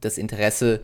das 0.01 0.17
Interesse, 0.17 0.79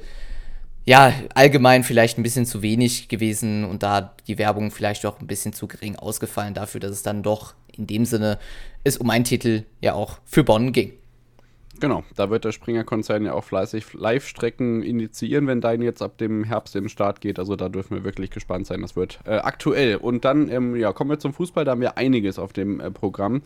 ja, 0.85 1.11
allgemein 1.33 1.83
vielleicht 1.83 2.19
ein 2.19 2.23
bisschen 2.23 2.45
zu 2.45 2.61
wenig 2.61 3.07
gewesen 3.07 3.65
und 3.65 3.81
da 3.81 4.13
die 4.27 4.37
Werbung 4.37 4.69
vielleicht 4.69 5.07
auch 5.07 5.19
ein 5.19 5.27
bisschen 5.27 5.53
zu 5.53 5.67
gering 5.67 5.95
ausgefallen 5.95 6.53
dafür, 6.53 6.79
dass 6.79 6.91
es 6.91 7.01
dann 7.01 7.23
doch 7.23 7.55
in 7.75 7.87
dem 7.87 8.05
Sinne 8.05 8.37
es 8.83 8.97
um 8.97 9.09
einen 9.09 9.23
Titel 9.23 9.63
ja 9.81 9.93
auch 9.93 10.19
für 10.23 10.43
Bonn 10.43 10.71
ging. 10.71 10.93
Genau, 11.79 12.03
da 12.15 12.29
wird 12.29 12.45
der 12.45 12.51
Springer-Konzern 12.51 13.25
ja 13.25 13.33
auch 13.33 13.43
fleißig 13.43 13.93
Live-Strecken 13.93 14.83
initiieren, 14.83 15.47
wenn 15.47 15.59
dein 15.59 15.81
jetzt 15.81 16.01
ab 16.01 16.17
dem 16.17 16.43
Herbst 16.43 16.75
in 16.75 16.83
den 16.83 16.89
Start 16.89 17.19
geht. 17.19 17.39
Also 17.39 17.55
da 17.55 17.67
dürfen 17.67 17.95
wir 17.95 18.03
wirklich 18.03 18.29
gespannt 18.29 18.67
sein. 18.67 18.81
Das 18.81 18.95
wird 18.95 19.19
äh, 19.25 19.37
aktuell. 19.37 19.97
Und 19.97 20.23
dann 20.23 20.49
ähm, 20.49 20.75
ja, 20.75 20.93
kommen 20.93 21.09
wir 21.09 21.19
zum 21.19 21.33
Fußball. 21.33 21.65
Da 21.65 21.71
haben 21.71 21.81
wir 21.81 21.97
einiges 21.97 22.37
auf 22.37 22.53
dem 22.53 22.79
äh, 22.79 22.91
Programm. 22.91 23.41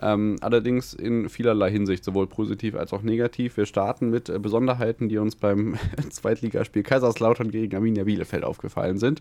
Ähm, 0.00 0.36
allerdings 0.40 0.94
in 0.94 1.28
vielerlei 1.28 1.70
Hinsicht, 1.70 2.04
sowohl 2.04 2.26
positiv 2.26 2.74
als 2.74 2.92
auch 2.92 3.02
negativ. 3.02 3.56
Wir 3.56 3.66
starten 3.66 4.10
mit 4.10 4.28
äh, 4.28 4.38
Besonderheiten, 4.38 5.08
die 5.08 5.18
uns 5.18 5.36
beim 5.36 5.76
Zweitligaspiel 6.10 6.82
Kaiserslautern 6.82 7.50
gegen 7.50 7.76
Arminia 7.76 8.04
Bielefeld 8.04 8.44
aufgefallen 8.44 8.98
sind. 8.98 9.20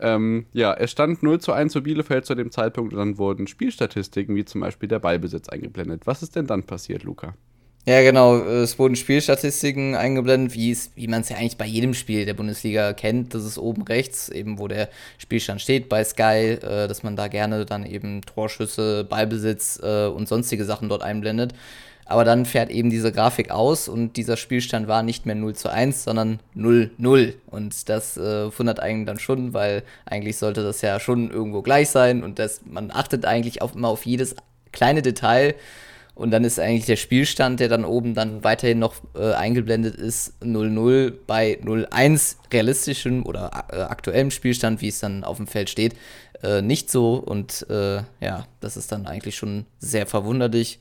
Ähm, 0.00 0.46
ja, 0.52 0.74
es 0.74 0.92
stand 0.92 1.22
0 1.22 1.40
zu 1.40 1.52
1 1.52 1.72
zu 1.72 1.82
Bielefeld 1.82 2.24
zu 2.24 2.34
dem 2.34 2.50
Zeitpunkt 2.50 2.92
und 2.92 2.98
dann 2.98 3.18
wurden 3.18 3.46
Spielstatistiken 3.48 4.36
wie 4.36 4.44
zum 4.44 4.60
Beispiel 4.60 4.88
der 4.88 5.00
Ballbesitz 5.00 5.48
eingeblendet. 5.48 6.06
Was 6.06 6.22
ist 6.22 6.36
denn 6.36 6.46
dann 6.46 6.62
passiert, 6.62 7.02
Luca? 7.02 7.34
Ja, 7.88 8.02
genau. 8.02 8.36
Es 8.36 8.78
wurden 8.78 8.96
Spielstatistiken 8.96 9.94
eingeblendet, 9.94 10.54
wie, 10.54 10.76
man 11.06 11.22
es 11.22 11.30
ja 11.30 11.38
eigentlich 11.38 11.56
bei 11.56 11.64
jedem 11.64 11.94
Spiel 11.94 12.26
der 12.26 12.34
Bundesliga 12.34 12.92
kennt. 12.92 13.32
Das 13.32 13.46
ist 13.46 13.56
oben 13.56 13.80
rechts, 13.80 14.28
eben 14.28 14.58
wo 14.58 14.68
der 14.68 14.90
Spielstand 15.16 15.62
steht 15.62 15.88
bei 15.88 16.04
Sky, 16.04 16.58
äh, 16.60 16.86
dass 16.86 17.02
man 17.02 17.16
da 17.16 17.28
gerne 17.28 17.64
dann 17.64 17.86
eben 17.86 18.20
Torschüsse, 18.20 19.04
Ballbesitz 19.04 19.80
äh, 19.82 20.04
und 20.04 20.28
sonstige 20.28 20.66
Sachen 20.66 20.90
dort 20.90 21.02
einblendet. 21.02 21.54
Aber 22.04 22.26
dann 22.26 22.44
fährt 22.44 22.68
eben 22.68 22.90
diese 22.90 23.10
Grafik 23.10 23.50
aus 23.50 23.88
und 23.88 24.18
dieser 24.18 24.36
Spielstand 24.36 24.86
war 24.86 25.02
nicht 25.02 25.24
mehr 25.24 25.34
0 25.34 25.54
zu 25.54 25.72
1, 25.72 26.04
sondern 26.04 26.40
0 26.52 26.90
0. 26.98 27.36
Und 27.46 27.88
das 27.88 28.18
äh, 28.18 28.50
wundert 28.58 28.80
einen 28.80 29.06
dann 29.06 29.18
schon, 29.18 29.54
weil 29.54 29.82
eigentlich 30.04 30.36
sollte 30.36 30.62
das 30.62 30.82
ja 30.82 31.00
schon 31.00 31.30
irgendwo 31.30 31.62
gleich 31.62 31.88
sein 31.88 32.22
und 32.22 32.38
das, 32.38 32.60
man 32.66 32.90
achtet 32.90 33.24
eigentlich 33.24 33.62
auch 33.62 33.74
immer 33.74 33.88
auf 33.88 34.04
jedes 34.04 34.36
kleine 34.72 35.00
Detail 35.00 35.54
und 36.18 36.32
dann 36.32 36.42
ist 36.42 36.58
eigentlich 36.58 36.86
der 36.86 36.96
Spielstand, 36.96 37.60
der 37.60 37.68
dann 37.68 37.84
oben 37.84 38.12
dann 38.12 38.42
weiterhin 38.42 38.80
noch 38.80 38.96
äh, 39.14 39.34
eingeblendet 39.34 39.94
ist, 39.94 40.34
0-0 40.42 41.12
bei 41.28 41.60
0-1 41.62 42.36
realistischem 42.52 43.24
oder 43.24 43.50
äh, 43.70 43.76
aktuellem 43.82 44.32
Spielstand, 44.32 44.80
wie 44.80 44.88
es 44.88 44.98
dann 44.98 45.22
auf 45.22 45.36
dem 45.36 45.46
Feld 45.46 45.70
steht, 45.70 45.94
äh, 46.42 46.60
nicht 46.60 46.90
so. 46.90 47.14
Und 47.14 47.64
äh, 47.70 48.02
ja, 48.20 48.46
das 48.58 48.76
ist 48.76 48.90
dann 48.90 49.06
eigentlich 49.06 49.36
schon 49.36 49.66
sehr 49.78 50.06
verwunderlich. 50.06 50.80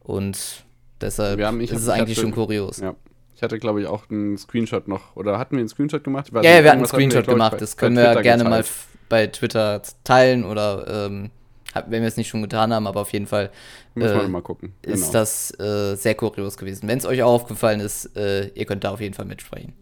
Und 0.00 0.64
deshalb 1.02 1.38
haben, 1.42 1.60
ist 1.60 1.72
es 1.72 1.90
eigentlich 1.90 2.16
hatte, 2.16 2.22
schon 2.22 2.32
kurios. 2.32 2.78
Ja. 2.78 2.94
Ich 3.36 3.42
hatte, 3.42 3.58
glaube 3.58 3.82
ich, 3.82 3.86
auch 3.86 4.08
einen 4.08 4.38
Screenshot 4.38 4.88
noch. 4.88 5.14
Oder 5.16 5.38
hatten 5.38 5.56
wir 5.56 5.60
einen 5.60 5.68
Screenshot 5.68 6.02
gemacht? 6.02 6.30
Ja, 6.32 6.42
ja, 6.42 6.64
wir 6.64 6.70
hatten 6.70 6.78
einen 6.78 6.88
Screenshot 6.88 7.26
wir, 7.26 7.34
gemacht. 7.34 7.52
Bei, 7.52 7.58
das 7.58 7.76
können 7.76 7.94
wir 7.94 8.22
gerne 8.22 8.42
geteilt. 8.42 8.64
mal 8.64 8.64
bei 9.10 9.26
Twitter 9.26 9.82
teilen 10.02 10.44
oder 10.44 11.06
ähm, 11.06 11.30
wenn 11.74 12.02
wir 12.02 12.08
es 12.08 12.16
nicht 12.16 12.28
schon 12.28 12.42
getan 12.42 12.72
haben, 12.72 12.86
aber 12.86 13.00
auf 13.00 13.12
jeden 13.12 13.26
Fall 13.26 13.50
äh, 13.96 14.28
mal 14.28 14.42
gucken. 14.42 14.74
Genau. 14.82 14.94
ist 14.94 15.10
das 15.10 15.58
äh, 15.58 15.94
sehr 15.96 16.14
kurios 16.14 16.56
gewesen. 16.56 16.88
Wenn 16.88 16.98
es 16.98 17.06
euch 17.06 17.22
auch 17.22 17.32
aufgefallen 17.32 17.80
ist, 17.80 18.16
äh, 18.16 18.48
ihr 18.48 18.66
könnt 18.66 18.84
da 18.84 18.90
auf 18.90 19.00
jeden 19.00 19.14
Fall 19.14 19.26
mitsprechen. 19.26 19.74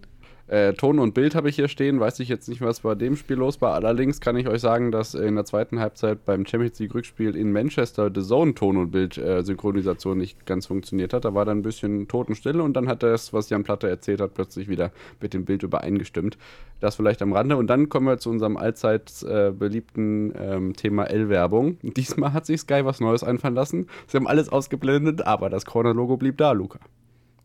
Äh, 0.49 0.75
Ton 0.75 1.01
und 1.01 1.13
Bild 1.13 1.35
habe 1.35 1.49
ich 1.49 1.57
hier 1.57 1.67
stehen, 1.67 1.99
weiß 1.99 2.21
ich 2.21 2.29
jetzt 2.29 2.49
nicht, 2.49 2.61
was 2.61 2.81
bei 2.81 2.95
dem 2.95 3.17
Spiel 3.17 3.37
los 3.37 3.61
war. 3.61 3.75
Allerdings 3.75 4.21
kann 4.21 4.37
ich 4.37 4.49
euch 4.49 4.61
sagen, 4.61 4.93
dass 4.93 5.15
in 5.15 5.35
der 5.35 5.45
zweiten 5.45 5.81
Halbzeit 5.81 6.25
beim 6.25 6.47
Champions 6.47 6.79
League 6.79 6.95
Rückspiel 6.95 7.35
in 7.35 7.51
Manchester 7.51 8.11
The 8.15 8.23
Zone 8.23 8.55
Ton 8.55 8.77
und 8.77 8.93
Bild 8.93 9.19
äh, 9.19 9.43
Synchronisation 9.43 10.19
nicht 10.19 10.47
ganz 10.47 10.67
funktioniert 10.67 11.13
hat. 11.13 11.25
Da 11.25 11.35
war 11.35 11.45
dann 11.45 11.59
ein 11.59 11.63
bisschen 11.63 12.07
Totenstille 12.07 12.63
und 12.63 12.75
dann 12.75 12.87
hat 12.87 13.03
das, 13.03 13.33
was 13.33 13.51
Jan 13.51 13.65
Platte 13.65 13.89
erzählt 13.89 14.21
hat, 14.21 14.35
plötzlich 14.35 14.69
wieder 14.69 14.93
mit 15.21 15.35
dem 15.35 15.45
Bild 15.45 15.65
übereingestimmt. 15.65 16.39
Das 16.79 16.95
vielleicht 16.95 17.23
am 17.23 17.33
Rande. 17.33 17.57
Und 17.57 17.67
dann 17.67 17.89
kommen 17.89 18.07
wir 18.07 18.19
zu 18.19 18.31
unserem 18.31 18.57
allzeit 18.57 19.25
äh, 19.25 19.51
beliebten 19.51 20.33
ähm, 20.39 20.75
Thema 20.75 21.05
L-Werbung. 21.05 21.79
Diesmal 21.83 22.33
hat 22.33 22.47
sich 22.47 22.61
Sky 22.61 22.85
was 22.85 23.01
Neues 23.01 23.25
einfallen 23.25 23.55
lassen. 23.55 23.89
Sie 24.07 24.17
haben 24.17 24.29
alles 24.29 24.49
ausgeblendet, 24.49 25.27
aber 25.27 25.51
das 25.51 25.65
Corner-Logo 25.65 26.17
blieb 26.17 26.37
da, 26.37 26.53
Luca. 26.53 26.79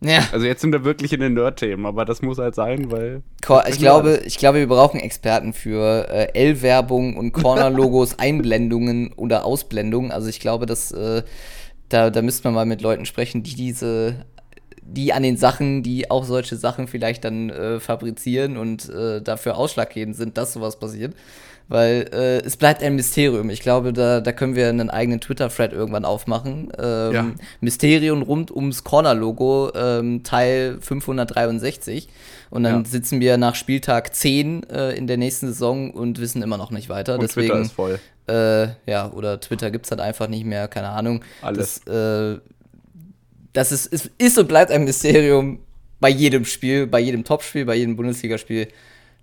Ja. 0.04 0.28
Also 0.32 0.48
jetzt 0.48 0.62
sind 0.62 0.72
wir 0.72 0.84
wirklich 0.84 1.14
in 1.14 1.20
den 1.20 1.36
Nerd-Themen, 1.36 1.86
aber 1.86 2.06
das 2.06 2.24
muss 2.24 2.40
halt 2.40 2.56
sein, 2.56 2.92
weil. 2.92 3.22
Ich 3.70 3.78
glaube, 3.78 4.22
ich 4.26 4.38
glaube, 4.38 4.58
wir 4.58 4.68
brauchen 4.68 5.00
Experten 5.00 5.54
für 5.54 6.10
äh, 6.10 6.34
L-Werbung 6.34 7.18
und 7.18 7.34
Corner-Logos, 7.34 8.18
Einblendungen 8.20 9.14
oder 9.14 9.46
Ausblendungen. 9.46 10.12
Also 10.12 10.28
ich 10.28 10.40
glaube, 10.40 10.66
dass 10.66 10.92
äh, 10.92 11.22
da, 11.90 12.10
da 12.10 12.22
müsste 12.24 12.48
man 12.48 12.56
mal 12.56 12.66
mit 12.66 12.82
Leuten 12.82 13.06
sprechen, 13.06 13.44
die 13.44 13.56
diese 13.56 14.26
die 14.84 15.14
an 15.14 15.24
den 15.24 15.38
Sachen, 15.38 15.84
die 15.84 16.12
auch 16.12 16.26
solche 16.26 16.58
Sachen 16.58 16.88
vielleicht 16.88 17.24
dann 17.24 17.50
äh, 17.50 17.80
fabrizieren 17.80 18.58
und 18.58 18.90
äh, 18.90 19.22
dafür 19.22 19.56
ausschlaggebend 19.58 20.16
sind, 20.16 20.38
dass 20.38 20.54
sowas 20.54 20.80
passiert. 20.80 21.16
Weil 21.72 22.10
äh, 22.12 22.46
es 22.46 22.58
bleibt 22.58 22.84
ein 22.84 22.96
Mysterium. 22.96 23.50
Ich 23.50 23.62
glaube, 23.62 23.94
da, 23.94 24.20
da 24.20 24.34
können 24.34 24.56
wir 24.56 24.68
einen 24.68 24.90
eigenen 24.90 25.22
Twitter-Thread 25.22 25.72
irgendwann 25.72 26.04
aufmachen. 26.04 26.70
Ähm, 26.78 27.14
ja. 27.14 27.32
Mysterium 27.62 28.24
rund 28.24 28.52
ums 28.52 28.84
Corner-Logo, 28.84 29.72
ähm, 29.74 30.22
Teil 30.24 30.80
563. 30.82 32.10
Und 32.50 32.64
dann 32.64 32.84
ja. 32.84 32.90
sitzen 32.90 33.22
wir 33.22 33.38
nach 33.38 33.56
Spieltag 33.56 34.14
10 34.14 34.70
äh, 34.70 34.92
in 34.98 35.08
der 35.08 35.16
nächsten 35.16 35.48
Saison 35.48 35.92
und 35.92 36.20
wissen 36.20 36.42
immer 36.42 36.58
noch 36.58 36.72
nicht 36.72 36.90
weiter. 36.90 37.14
Und 37.14 37.24
Deswegen, 37.24 37.48
Twitter 37.48 37.62
ist 37.62 37.72
voll. 37.72 38.00
Äh, 38.28 38.68
ja, 38.86 39.10
oder 39.10 39.40
Twitter 39.40 39.72
gibt 39.72 39.86
es 39.86 39.92
halt 39.92 40.02
einfach 40.02 40.28
nicht 40.28 40.46
mehr, 40.46 40.68
keine 40.68 40.90
Ahnung. 40.90 41.24
Alles. 41.42 41.84
Das, 41.86 42.36
äh, 42.36 42.40
das 43.54 43.72
ist, 43.72 43.86
ist, 43.86 44.12
ist 44.18 44.38
und 44.38 44.50
bleibt 44.50 44.72
ein 44.72 44.84
Mysterium 44.84 45.60
bei 46.02 46.10
jedem 46.10 46.44
Spiel, 46.44 46.86
bei 46.86 47.00
jedem 47.00 47.24
Topspiel, 47.24 47.64
bei 47.64 47.76
jedem 47.76 47.96
Bundesligaspiel. 47.96 48.68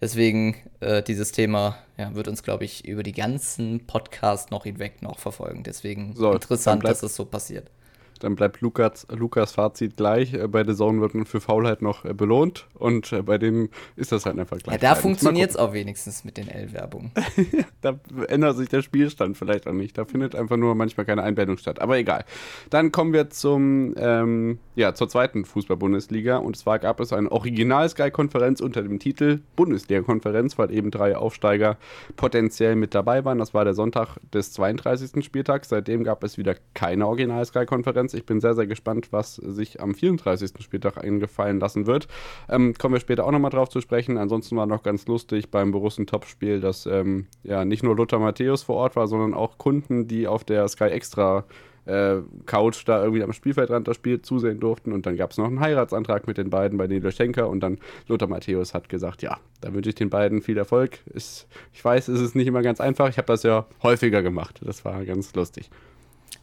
Deswegen 0.01 0.57
äh, 0.81 1.03
dieses 1.03 1.33
Thema 1.33 1.79
ja, 1.97 2.15
wird 2.15 2.29
uns, 2.29 2.43
glaube 2.43 2.65
ich, 2.65 2.87
über 2.87 3.03
die 3.03 3.13
ganzen 3.13 3.87
Podcasts 3.87 4.51
noch 4.51 4.65
hinweg 4.65 5.03
noch 5.03 5.19
verfolgen. 5.19 5.65
Deswegen 5.65 6.15
so, 6.15 6.33
interessant, 6.33 6.85
dass 6.85 7.03
es 7.03 7.17
so 7.17 7.25
passiert. 7.25 7.71
Dann 8.19 8.35
bleibt 8.35 8.61
Lukas, 8.61 9.07
Lukas 9.11 9.53
Fazit 9.53 9.97
gleich. 9.97 10.35
Äh, 10.35 10.49
bei 10.49 10.65
The 10.65 10.75
Zone 10.75 11.01
wird 11.01 11.15
man 11.15 11.27
für 11.27 11.41
Faulheit 11.41 11.83
noch 11.83 12.05
äh, 12.05 12.15
belohnt 12.15 12.67
und 12.75 13.13
äh, 13.13 13.23
bei 13.23 13.39
dem 13.39 13.69
ist 13.97 14.13
das 14.13 14.27
halt 14.27 14.39
einfach 14.39 14.59
gleich. 14.59 14.75
Ja, 14.75 14.81
da 14.81 14.95
funktioniert 14.95 15.51
es 15.51 15.57
auch 15.57 15.73
wenigstens 15.73 16.25
mit 16.25 16.37
den 16.37 16.49
L-Werbungen. 16.49 17.13
da 17.81 17.99
ändert 18.29 18.57
sich 18.57 18.69
der 18.69 18.83
Spielstand 18.83 19.37
vielleicht 19.37 19.67
auch 19.67 19.73
nicht. 19.73 19.97
Da 19.97 20.05
findet 20.05 20.35
einfach 20.35 20.57
nur 20.57 20.75
manchmal 20.75 21.07
keine 21.07 21.23
Einblendung 21.23 21.59
statt. 21.59 21.81
Aber 21.81 21.99
egal. 21.99 22.25
Dann 22.71 22.93
kommen 22.93 23.13
wir 23.13 23.31
zum, 23.31 23.95
ähm, 23.97 24.59
ja, 24.75 24.95
zur 24.95 25.09
zweiten 25.09 25.45
Fußball-Bundesliga. 25.45 26.37
Und 26.37 26.57
zwar 26.57 26.79
gab 26.79 27.01
es 27.01 27.13
eine 27.13 27.31
Original-Sky-Konferenz 27.31 28.61
unter 28.61 28.83
dem 28.83 28.99
Titel 28.99 29.41
Bundesliga-Konferenz, 29.57 30.59
weil 30.59 30.73
eben 30.73 30.91
drei 30.91 31.17
Aufsteiger 31.17 31.77
potenziell 32.17 32.77
mit 32.77 32.95
dabei 32.95 33.25
waren. 33.25 33.39
Das 33.39 33.55
war 33.55 33.65
der 33.65 33.75
Sonntag 33.75 34.17
des 34.33 34.53
32. 34.53 35.25
Spieltags. 35.25 35.69
Seitdem 35.69 36.05
gab 36.05 36.25
es 36.25 36.39
wieder 36.39 36.57
keine 36.75 37.07
Original-Sky-Konferenz. 37.07 38.08
Konferenz. 38.09 38.15
Ich 38.15 38.27
bin 38.27 38.41
sehr, 38.41 38.55
sehr 38.55 38.67
gespannt, 38.67 39.09
was 39.13 39.37
sich 39.37 39.81
am 39.81 39.95
34. 39.95 40.51
Spieltag 40.61 40.99
eingefallen 40.99 41.61
lassen 41.61 41.87
wird. 41.87 42.09
Ähm, 42.49 42.75
kommen 42.75 42.95
wir 42.95 43.01
später 43.01 43.27
auch 43.27 43.33
nochmal 43.33 43.51
drauf 43.51 43.69
zu 43.69 43.81
sprechen. 43.81 44.19
Ansonsten 44.19 44.57
war 44.57 44.67
noch 44.67 44.83
ganz 44.83 45.07
lustig 45.07 45.51
beim 45.51 45.73
Borussen-Topspiel, 45.73 46.61
dass 46.61 46.87
ähm, 46.87 47.27
ja 47.43 47.65
nicht 47.65 47.83
nur 47.83 47.97
Lothar 47.97 48.21
Matthäus 48.21 48.63
vor 48.63 48.77
Ort 48.77 48.97
war, 48.97 49.07
sondern 49.07 49.35
auch 49.35 49.59
Kunden, 49.59 50.09
die 50.09 50.27
auf 50.27 50.45
der 50.45 50.69
Sky 50.69 50.85
Extra 50.85 51.45
äh, 51.87 52.17
Couch 52.45 52.83
da 52.87 53.03
irgendwie 53.03 53.23
am 53.23 53.33
Spielfeldrand 53.33 53.89
das 53.89 53.97
Spiel 53.97 54.21
zusehen 54.21 54.61
durften. 54.61 54.93
Und 54.93 55.07
dann 55.07 55.17
gab 55.17 55.31
es 55.31 55.39
noch 55.39 55.47
einen 55.47 55.61
Heiratsantrag 55.61 56.27
mit 56.27 56.37
den 56.37 56.51
beiden 56.51 56.79
bei 56.79 56.87
Nilo 56.87 57.11
Schenker. 57.11 57.49
Und 57.49 57.61
dann 57.61 57.79
Lothar 58.09 58.29
Matthäus 58.29 58.75
hat 58.75 58.89
gesagt, 58.89 59.23
ja, 59.23 59.39
da 59.61 59.73
wünsche 59.73 59.91
ich 59.91 59.97
den 59.97 60.11
beiden 60.11 60.43
viel 60.43 60.59
Erfolg. 60.59 60.99
Ist, 61.07 61.47
ich 61.73 61.85
weiß, 61.85 62.09
es 62.09 62.21
ist 62.21 62.35
nicht 62.35 62.47
immer 62.47 62.63
ganz 62.63 62.81
einfach. 62.81 63.09
Ich 63.09 63.19
habe 63.19 63.27
das 63.27 63.43
ja 63.43 63.67
häufiger 63.83 64.23
gemacht. 64.23 64.61
Das 64.63 64.85
war 64.85 65.05
ganz 65.05 65.35
lustig. 65.35 65.71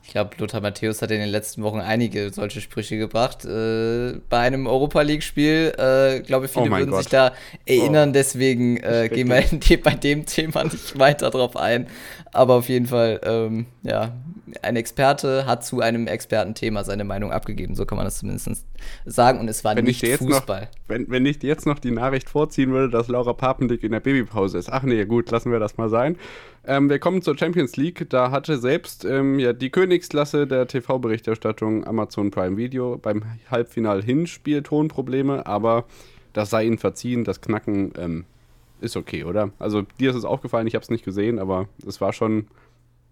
Ich 0.06 0.12
glaube, 0.12 0.36
Lothar 0.38 0.62
Matthäus 0.62 1.02
hat 1.02 1.10
in 1.10 1.20
den 1.20 1.30
letzten 1.30 1.64
Wochen 1.64 1.80
einige 1.80 2.32
solche 2.32 2.62
Sprüche 2.62 2.96
gebracht. 2.98 3.44
Äh, 3.44 4.20
bei 4.30 4.38
einem 4.38 4.68
Europa 4.68 5.02
League-Spiel, 5.02 5.74
äh, 5.78 6.20
glaube 6.22 6.46
ich, 6.46 6.52
viele 6.52 6.68
oh 6.68 6.70
würden 6.70 6.92
Gott. 6.92 7.04
sich 7.04 7.10
da 7.10 7.34
erinnern. 7.66 8.10
Oh. 8.10 8.14
Deswegen 8.14 8.78
äh, 8.78 9.10
gehen 9.12 9.30
wir 9.30 9.84
bei 9.84 9.96
dem 9.96 10.28
Thema 10.28 10.64
nicht 10.64 11.00
weiter 11.00 11.32
drauf 11.32 11.58
ein. 11.58 11.88
Aber 12.32 12.54
auf 12.54 12.70
jeden 12.70 12.86
Fall, 12.86 13.20
ähm, 13.24 13.66
ja, 13.82 14.12
ein 14.62 14.76
Experte 14.76 15.48
hat 15.48 15.66
zu 15.66 15.82
einem 15.82 16.06
Expertenthema 16.06 16.84
seine 16.84 17.04
Meinung 17.04 17.32
abgegeben. 17.32 17.76
So 17.76 17.86
kann 17.86 17.98
man 17.98 18.06
das 18.06 18.20
zumindest 18.20 18.64
sagen. 19.06 19.40
Und 19.40 19.48
es 19.48 19.64
war 19.64 19.76
wenn 19.76 19.86
nicht 19.86 20.06
Fußball. 20.06 20.62
Noch, 20.62 20.68
wenn, 20.88 21.10
wenn 21.10 21.26
ich 21.26 21.42
jetzt 21.44 21.66
noch 21.66 21.80
die 21.80 21.92
Nachricht 21.92 22.30
vorziehen 22.30 22.72
würde, 22.72 22.90
dass 22.90 23.08
Laura 23.08 23.34
Papendick 23.34 23.84
in 23.84 23.92
der 23.92 24.00
Babypause 24.00 24.58
ist. 24.58 24.72
Ach 24.72 24.84
nee, 24.84 25.06
gut, 25.06 25.32
lassen 25.32 25.52
wir 25.52 25.60
das 25.60 25.78
mal 25.78 25.90
sein. 25.90 26.18
Ähm, 26.68 26.90
wir 26.90 27.00
kommen 27.00 27.22
zur 27.22 27.38
Champions 27.38 27.78
League. 27.78 28.10
Da 28.10 28.32
hatte 28.32 28.58
selbst 28.58 29.06
ähm, 29.06 29.40
ja, 29.40 29.54
die 29.54 29.70
Königsklasse 29.70 30.48
der 30.48 30.68
TV-Berichterstattung 30.68 31.86
Amazon 31.86 32.32
Prime 32.32 32.58
Video 32.58 32.98
beim 32.98 33.24
Halbfinal-Hinspiel 33.50 34.64
Tonprobleme, 34.64 35.46
aber 35.46 35.86
das 36.34 36.50
sei 36.50 36.66
ihnen 36.66 36.78
verziehen. 36.78 37.24
Das 37.24 37.42
Knacken 37.42 37.94
ähm, 37.98 38.26
ist 38.82 38.98
okay, 38.98 39.24
oder? 39.24 39.52
Also 39.60 39.84
dir 40.00 40.10
ist 40.10 40.16
es 40.16 40.26
aufgefallen, 40.26 40.68
ich 40.68 40.76
habe 40.76 40.84
es 40.84 40.90
nicht 40.90 41.06
gesehen, 41.06 41.40
aber 41.40 41.68
es 41.86 42.02
war 42.02 42.14
schon 42.14 42.48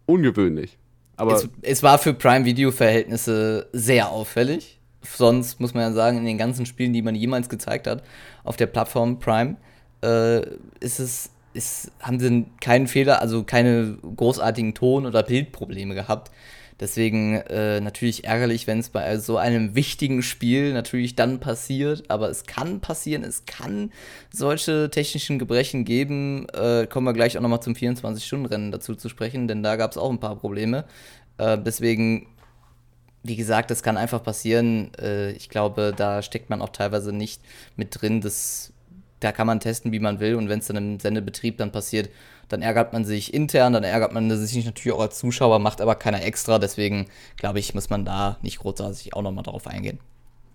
ungewöhnlich. 0.05 0.77
Aber 1.15 1.35
es, 1.35 1.49
es 1.61 1.83
war 1.83 1.99
für 1.99 2.13
Prime 2.13 2.45
Video-Verhältnisse 2.45 3.69
sehr 3.71 4.09
auffällig. 4.09 4.79
Sonst 5.03 5.59
muss 5.59 5.73
man 5.73 5.83
ja 5.83 5.91
sagen, 5.91 6.17
in 6.17 6.25
den 6.25 6.37
ganzen 6.37 6.65
Spielen, 6.65 6.93
die 6.93 7.01
man 7.01 7.15
jemals 7.15 7.49
gezeigt 7.49 7.87
hat, 7.87 8.03
auf 8.43 8.55
der 8.55 8.67
Plattform 8.67 9.19
Prime, 9.19 9.57
äh, 10.01 10.41
ist 10.79 10.99
es 10.99 11.29
ist, 11.53 11.91
haben 11.99 12.19
sie 12.19 12.45
keinen 12.61 12.87
Fehler, 12.87 13.21
also 13.21 13.43
keine 13.43 13.97
großartigen 14.15 14.73
Ton- 14.73 15.05
oder 15.05 15.23
Bildprobleme 15.23 15.93
gehabt. 15.93 16.31
Deswegen 16.79 17.35
äh, 17.35 17.79
natürlich 17.79 18.25
ärgerlich, 18.25 18.65
wenn 18.65 18.79
es 18.79 18.89
bei 18.89 19.17
so 19.17 19.37
einem 19.37 19.75
wichtigen 19.75 20.23
Spiel 20.23 20.73
natürlich 20.73 21.15
dann 21.15 21.39
passiert. 21.39 22.03
Aber 22.09 22.29
es 22.29 22.45
kann 22.45 22.81
passieren, 22.81 23.23
es 23.23 23.45
kann 23.45 23.91
solche 24.31 24.89
technischen 24.89 25.37
Gebrechen 25.37 25.85
geben. 25.85 26.47
Äh, 26.49 26.87
kommen 26.87 27.05
wir 27.05 27.13
gleich 27.13 27.37
auch 27.37 27.41
nochmal 27.41 27.61
zum 27.61 27.73
24-Stunden-Rennen 27.73 28.71
dazu 28.71 28.95
zu 28.95 29.07
sprechen, 29.07 29.47
denn 29.47 29.63
da 29.63 29.75
gab 29.75 29.91
es 29.91 29.97
auch 29.97 30.09
ein 30.09 30.19
paar 30.19 30.35
Probleme. 30.35 30.85
Äh, 31.37 31.57
deswegen, 31.59 32.27
wie 33.23 33.35
gesagt, 33.35 33.71
das 33.71 33.83
kann 33.83 33.97
einfach 33.97 34.23
passieren. 34.23 34.91
Äh, 34.99 35.31
ich 35.31 35.49
glaube, 35.49 35.93
da 35.95 36.21
steckt 36.21 36.49
man 36.49 36.61
auch 36.61 36.69
teilweise 36.69 37.13
nicht 37.13 37.41
mit 37.75 38.01
drin. 38.01 38.21
Das 38.21 38.73
da 39.23 39.31
kann 39.31 39.47
man 39.47 39.59
testen, 39.59 39.91
wie 39.91 39.99
man 39.99 40.19
will. 40.19 40.35
Und 40.35 40.49
wenn 40.49 40.59
es 40.59 40.67
dann 40.67 40.77
im 40.77 40.99
Sendebetrieb 40.99 41.57
dann 41.57 41.71
passiert, 41.71 42.09
dann 42.49 42.61
ärgert 42.61 42.93
man 42.93 43.05
sich 43.05 43.33
intern, 43.33 43.73
dann 43.73 43.83
ärgert 43.83 44.13
man 44.13 44.29
sich 44.45 44.65
natürlich 44.65 44.93
auch 44.93 45.01
als 45.01 45.17
Zuschauer, 45.17 45.59
macht 45.59 45.81
aber 45.81 45.95
keiner 45.95 46.23
extra. 46.23 46.59
Deswegen 46.59 47.07
glaube 47.37 47.59
ich, 47.59 47.73
muss 47.73 47.89
man 47.89 48.05
da 48.05 48.37
nicht 48.41 48.59
großartig 48.59 49.13
auch 49.13 49.21
nochmal 49.21 49.43
drauf 49.43 49.67
eingehen. 49.67 49.99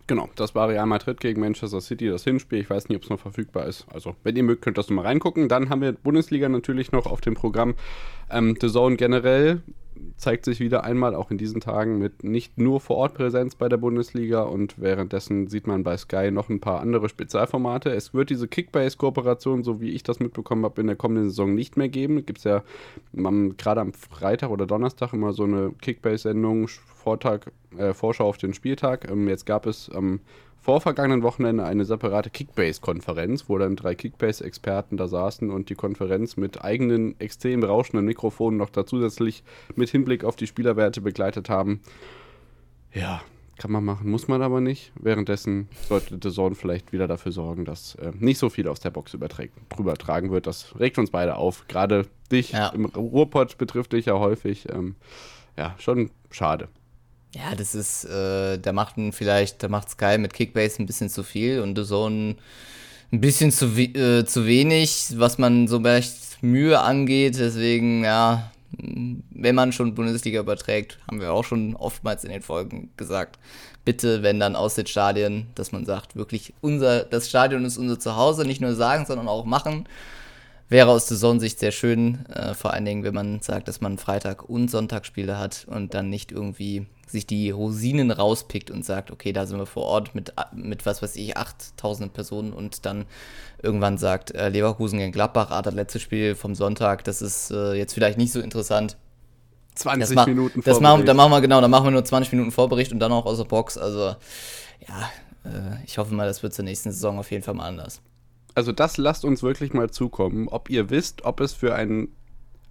Genau, 0.07 0.29
das 0.37 0.55
war 0.55 0.71
Real 0.71 0.87
Madrid 0.87 1.21
gegen 1.21 1.41
Manchester 1.43 1.83
City, 1.83 2.09
das 2.09 2.25
Hinspiel. 2.25 2.61
Ich 2.61 2.71
weiß 2.71 2.89
nicht, 2.89 2.97
ob 2.97 3.03
es 3.03 3.11
noch 3.11 3.21
verfügbar 3.21 3.67
ist. 3.67 3.85
Also, 3.93 4.17
wenn 4.23 4.37
ihr 4.37 4.43
mögt, 4.43 4.63
könnt 4.63 4.79
ihr 4.79 4.83
das 4.83 4.89
mal 4.89 5.05
reingucken. 5.05 5.51
Dann 5.51 5.69
haben 5.69 5.83
wir 5.83 5.93
Bundesliga 5.93 6.49
natürlich 6.49 6.93
noch 6.93 7.05
auf 7.05 7.21
dem 7.21 7.35
Programm. 7.35 7.75
Ähm, 8.31 8.57
The 8.59 8.71
Zone 8.71 8.97
generell 8.97 9.61
zeigt 10.17 10.45
sich 10.45 10.61
wieder 10.61 10.85
einmal 10.85 11.15
auch 11.15 11.31
in 11.31 11.39
diesen 11.39 11.61
Tagen 11.61 11.99
mit 11.99 12.25
nicht 12.25 12.59
nur 12.59 12.81
Vor-Ort-Präsenz 12.81 13.55
bei 13.55 13.69
der 13.69 13.77
Bundesliga 13.77 14.43
und 14.43 14.79
währenddessen 14.81 15.49
sieht 15.49 15.67
man 15.67 15.85
bei 15.85 15.97
Sky 15.97 16.31
noch 16.31 16.49
ein 16.49 16.61
paar 16.61 16.81
andere 16.81 17.09
Spezialformate. 17.09 17.91
Es 17.91 18.15
wird 18.15 18.31
diese 18.31 18.49
Kickbase-Kooperation, 18.49 19.65
so 19.65 19.81
wie 19.81 19.91
ich 19.91 20.03
das 20.03 20.21
mitbekommen 20.21 20.65
habe, 20.65 20.81
in 20.81 20.87
der 20.87 20.97
kommenden 20.97 21.31
Saison 21.31 21.55
nicht 21.55 21.77
mehr 21.77 21.89
geben. 21.89 22.27
Gibt 22.27 22.39
es 22.39 22.45
ja 22.45 22.63
gerade 23.13 23.81
am 23.81 23.93
Freitag 23.93 24.51
oder 24.51 24.67
Donnerstag 24.67 25.13
immer 25.13 25.33
so 25.33 25.45
eine 25.45 25.73
Kickbase-Sendung, 25.81 26.69
Vortag, 26.69 27.47
äh, 27.77 27.95
Vorschau 27.95 28.29
auf 28.29 28.39
den 28.39 28.55
Spieltag. 28.55 29.11
Ähm, 29.11 29.29
jetzt 29.29 29.47
gab 29.47 29.67
es 29.67 29.91
am 29.91 30.05
ähm, 30.05 30.21
vorvergangenen 30.69 31.23
Wochenende 31.23 31.65
eine 31.65 31.87
separate 31.87 32.29
Kickbase-Konferenz, 32.29 33.49
wo 33.49 33.57
dann 33.57 33.75
drei 33.75 33.95
Kickbase-Experten 33.95 34.99
da 34.99 35.09
saßen 35.09 35.51
und 35.51 35.71
die 35.71 35.75
Konferenz 35.75 36.37
mit 36.37 36.63
eigenen 36.63 37.19
extrem 37.19 37.65
rauschenden 37.65 38.05
Mikrofonen 38.05 38.59
noch 38.59 38.69
da 38.69 38.85
zusätzlich 38.85 39.45
mit 39.77 39.89
Hinblick 39.89 40.25
auf 40.25 40.37
die 40.37 40.47
Spielerwerte 40.47 41.01
begleitet 41.01 41.49
haben. 41.49 41.81
Ja, 42.93 43.23
kann 43.57 43.73
man 43.73 43.83
machen, 43.83 44.11
muss 44.11 44.29
man 44.29 44.43
aber 44.43 44.61
nicht. 44.61 44.93
Währenddessen 45.01 45.71
sollte 45.89 46.19
The 46.23 46.31
Zone 46.31 46.55
vielleicht 46.55 46.93
wieder 46.93 47.09
dafür 47.09 47.33
sorgen, 47.33 47.65
dass 47.65 47.95
äh, 47.95 48.13
nicht 48.19 48.37
so 48.37 48.51
viel 48.51 48.69
aus 48.69 48.81
der 48.81 48.91
Box 48.91 49.15
übertragen 49.15 50.31
wird. 50.31 50.47
Das 50.47 50.79
regt 50.79 50.99
uns 50.99 51.11
beide 51.11 51.37
auf. 51.37 51.67
Gerade 51.69 52.05
dich 52.31 52.53
ja. 52.53 52.69
im 52.69 52.85
Ruhrpott 52.85 53.57
betrifft 53.57 53.95
dich 53.95 54.05
ja 54.05 54.19
häufig. 54.19 54.67
Ähm, 54.71 54.97
ja, 55.57 55.75
schon 55.79 56.11
schade. 56.31 56.69
Ja, 57.35 57.55
das 57.55 57.75
ist, 57.75 58.05
äh, 58.05 58.59
da 58.59 58.73
macht 58.73 58.95
vielleicht, 59.13 59.63
da 59.63 59.69
macht 59.69 59.91
Sky 59.91 60.17
mit 60.19 60.33
Kickbase 60.33 60.83
ein 60.83 60.87
bisschen 60.87 61.11
zu 61.11 61.23
viel 61.23 61.61
und 61.61 61.77
so 61.85 62.09
ein, 62.09 62.37
ein 63.13 63.21
bisschen 63.21 63.53
zu, 63.53 63.67
äh, 63.77 64.25
zu 64.25 64.47
wenig, 64.47 65.13
was 65.17 65.39
man 65.39 65.69
so 65.69 65.79
vielleicht 65.81 66.43
Mühe 66.43 66.81
angeht. 66.81 67.39
Deswegen, 67.39 68.05
ja, 68.05 68.51
wenn 68.73 69.55
man 69.55 69.73
schon 69.73 69.95
Bundesliga 69.95 70.41
überträgt, 70.41 70.99
haben 71.07 71.21
wir 71.21 71.33
auch 71.33 71.45
schon 71.45 71.77
oftmals 71.77 72.25
in 72.25 72.31
den 72.31 72.43
Folgen 72.43 72.91
gesagt, 72.97 73.39
bitte, 73.85 74.23
wenn 74.23 74.41
dann 74.41 74.57
aus 74.57 74.75
den 74.75 74.87
Stadien, 74.87 75.49
dass 75.55 75.73
man 75.73 75.85
sagt, 75.85 76.17
wirklich 76.17 76.55
unser, 76.61 77.05
das 77.05 77.29
Stadion 77.29 77.65
ist 77.65 77.79
unser 77.79 77.99
Zuhause, 77.99 78.45
nicht 78.45 78.61
nur 78.61 78.75
sagen, 78.75 79.07
sondern 79.07 79.29
auch 79.29 79.45
machen. 79.45 79.87
Wäre 80.71 80.91
aus 80.91 81.09
Saisonsicht 81.09 81.59
sehr 81.59 81.73
schön, 81.73 82.27
äh, 82.27 82.53
vor 82.53 82.75
allen 82.75 82.85
Dingen, 82.85 83.03
wenn 83.05 83.15
man 83.15 83.41
sagt, 83.41 83.69
dass 83.69 83.81
man 83.81 83.97
Freitag- 83.97 84.49
und 84.49 84.71
Sonntagsspiele 84.71 85.39
hat 85.39 85.67
und 85.69 85.95
dann 85.95 86.11
nicht 86.11 86.31
irgendwie 86.31 86.87
sich 87.11 87.27
die 87.27 87.51
Rosinen 87.51 88.11
rauspickt 88.11 88.71
und 88.71 88.85
sagt, 88.85 89.11
okay, 89.11 89.33
da 89.33 89.47
sind 89.47 89.59
wir 89.59 89.67
vor 89.67 89.85
Ort 89.85 90.15
mit, 90.15 90.33
mit 90.53 90.87
was 90.87 91.03
weiß 91.03 91.17
ich, 91.17 91.37
8000 91.37 92.13
Personen 92.13 92.53
und 92.53 92.85
dann 92.87 93.07
irgendwann 93.63 93.99
sagt, 93.99 94.35
äh, 94.35 94.49
Leverkusen 94.49 94.99
gegen 94.99 95.13
Gladbach, 95.13 95.51
ah, 95.51 95.63
das 95.63 95.75
letzte 95.75 96.01
Spiel 96.01 96.35
vom 96.35 96.55
Sonntag, 96.55 97.05
das 97.05 97.23
ist 97.23 97.51
äh, 97.51 97.75
jetzt 97.75 97.95
vielleicht 97.95 98.19
nicht 98.19 98.33
so 98.33 98.41
interessant. 98.41 98.97
20 99.75 100.17
das 100.17 100.27
Minuten 100.27 100.63
das 100.65 100.81
machen, 100.81 101.07
Da 101.07 101.15
machen 101.15 101.31
wir 101.31 101.41
genau, 101.41 101.61
da 101.61 101.69
machen 101.69 101.85
wir 101.85 101.91
nur 101.93 102.05
20 102.05 102.33
Minuten 102.33 102.51
Vorbericht 102.51 102.93
und 102.93 102.99
dann 102.99 103.13
auch 103.13 103.27
aus 103.27 103.39
der 103.39 103.45
Box. 103.45 103.79
Also 103.79 104.17
ja, 104.87 105.11
äh, 105.45 105.85
ich 105.85 105.99
hoffe 105.99 106.15
mal, 106.15 106.27
das 106.27 106.43
wird 106.43 106.53
zur 106.53 106.65
nächsten 106.65 106.91
Saison 106.91 107.19
auf 107.19 107.31
jeden 107.31 107.45
Fall 107.45 107.55
mal 107.55 107.67
anders. 107.67 108.01
Also 108.55 108.73
das 108.73 108.97
lasst 108.97 109.25
uns 109.25 109.43
wirklich 109.43 109.73
mal 109.73 109.91
zukommen, 109.91 110.49
ob 110.49 110.69
ihr 110.69 110.91
wisst, 110.91 111.25
ob 111.25 111.41
es 111.41 111.53
für 111.53 111.75
ein 111.75 112.09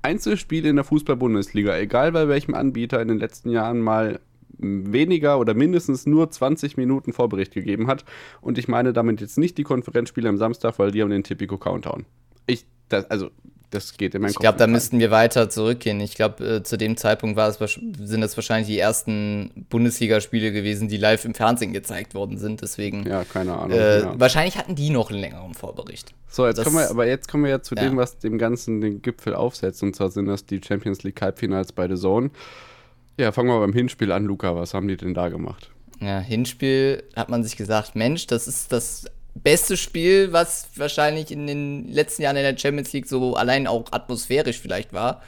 Einzelspiel 0.08 0.66
in 0.66 0.78
der 0.78 0.86
Fußball-Bundesliga, 0.86 1.78
egal 1.78 2.14
bei 2.14 2.30
welchem 2.30 2.54
Anbieter 2.54 3.02
in 3.02 3.10
den 3.10 3.20
letzten 3.20 3.50
Jahren 3.50 3.82
mal 3.82 4.22
weniger 4.58 5.38
oder 5.38 5.54
mindestens 5.54 6.06
nur 6.06 6.32
20 6.32 6.78
Minuten 6.78 7.12
Vorbericht 7.12 7.54
gegeben 7.54 7.88
hat. 7.88 8.06
Und 8.40 8.58
ich 8.58 8.70
meine 8.70 8.94
damit 8.94 9.20
jetzt 9.20 9.38
nicht 9.38 9.58
die 9.58 9.64
Konferenzspiele 9.64 10.30
am 10.30 10.38
Samstag, 10.38 10.80
weil 10.80 10.92
die 10.92 11.02
haben 11.02 11.10
den 11.10 11.26
Typico 11.26 11.58
Countdown. 11.58 12.06
Ich, 12.46 12.66
das, 12.88 13.06
also, 13.12 13.32
das 13.70 13.98
geht 13.98 14.16
in 14.16 14.22
meinen 14.22 14.32
Ich 14.32 14.38
glaube, 14.38 14.58
da 14.58 14.68
müssten 14.68 15.00
wir 15.00 15.12
weiter 15.12 15.50
zurückgehen. 15.50 16.00
Ich 16.00 16.16
glaube, 16.16 16.44
äh, 16.46 16.64
zu 16.64 16.78
dem 16.78 16.96
Zeitpunkt 16.96 17.36
war 17.36 17.50
es, 17.50 17.58
sind 17.58 18.22
das 18.22 18.38
wahrscheinlich 18.38 18.68
die 18.68 18.80
ersten 18.80 19.66
Bundesligaspiele 19.70 20.52
gewesen, 20.52 20.88
die 20.88 20.98
live 20.98 21.26
im 21.26 21.34
Fernsehen 21.34 21.74
gezeigt 21.74 22.16
worden 22.16 22.38
sind. 22.38 22.62
Deswegen. 22.62 23.06
Ja, 23.06 23.24
keine 23.26 23.58
Ahnung. 23.58 23.78
Äh, 23.78 24.02
ja. 24.02 24.20
Wahrscheinlich 24.20 24.58
hatten 24.58 24.76
die 24.76 24.90
noch 24.90 25.10
einen 25.10 25.20
längeren 25.20 25.54
Vorbericht. 25.54 26.14
So, 26.30 26.46
jetzt 26.48 26.58
das, 26.58 26.66
kommen 26.66 26.78
wir, 26.78 26.90
aber 26.90 27.08
jetzt 27.08 27.30
kommen 27.30 27.44
wir 27.44 27.52
ja 27.52 27.62
zu 27.62 27.76
ja. 27.76 27.84
dem, 27.84 27.98
was 27.98 28.20
dem 28.20 28.38
Ganzen 28.38 28.80
den 28.80 29.02
Gipfel 29.02 29.36
aufsetzt. 29.36 29.84
Und 29.84 29.96
zwar 29.96 30.12
sind 30.12 30.28
das 30.28 30.46
die 30.46 30.62
Champions 30.66 31.04
League 31.04 31.22
Halbfinals 31.22 31.74
bei 31.74 31.88
The 31.88 31.96
Zone. 31.96 32.32
Ja, 33.20 33.32
fangen 33.32 33.50
wir 33.50 33.60
beim 33.60 33.74
Hinspiel 33.74 34.12
an, 34.12 34.26
Luca. 34.26 34.56
Was 34.56 34.74
haben 34.74 34.88
die 34.88 34.96
denn 34.96 35.14
da 35.14 35.30
gemacht? 35.30 35.72
Ja, 36.00 36.20
Hinspiel 36.20 37.04
hat 37.16 37.30
man 37.30 37.44
sich 37.44 37.58
gesagt, 37.58 37.96
Mensch, 37.96 38.28
das 38.28 38.48
ist 38.48 38.72
das 38.72 39.06
beste 39.44 39.78
Spiel, 39.78 40.34
was 40.34 40.70
wahrscheinlich 40.76 41.32
in 41.32 41.48
den 41.48 41.88
letzten 41.88 42.24
Jahren 42.24 42.38
in 42.38 42.44
der 42.44 42.58
Champions 42.58 42.94
League 42.94 43.08
so 43.08 43.36
allein 43.36 43.68
auch 43.68 43.86
atmosphärisch 43.92 44.60
vielleicht 44.60 44.94
war. 44.94 45.22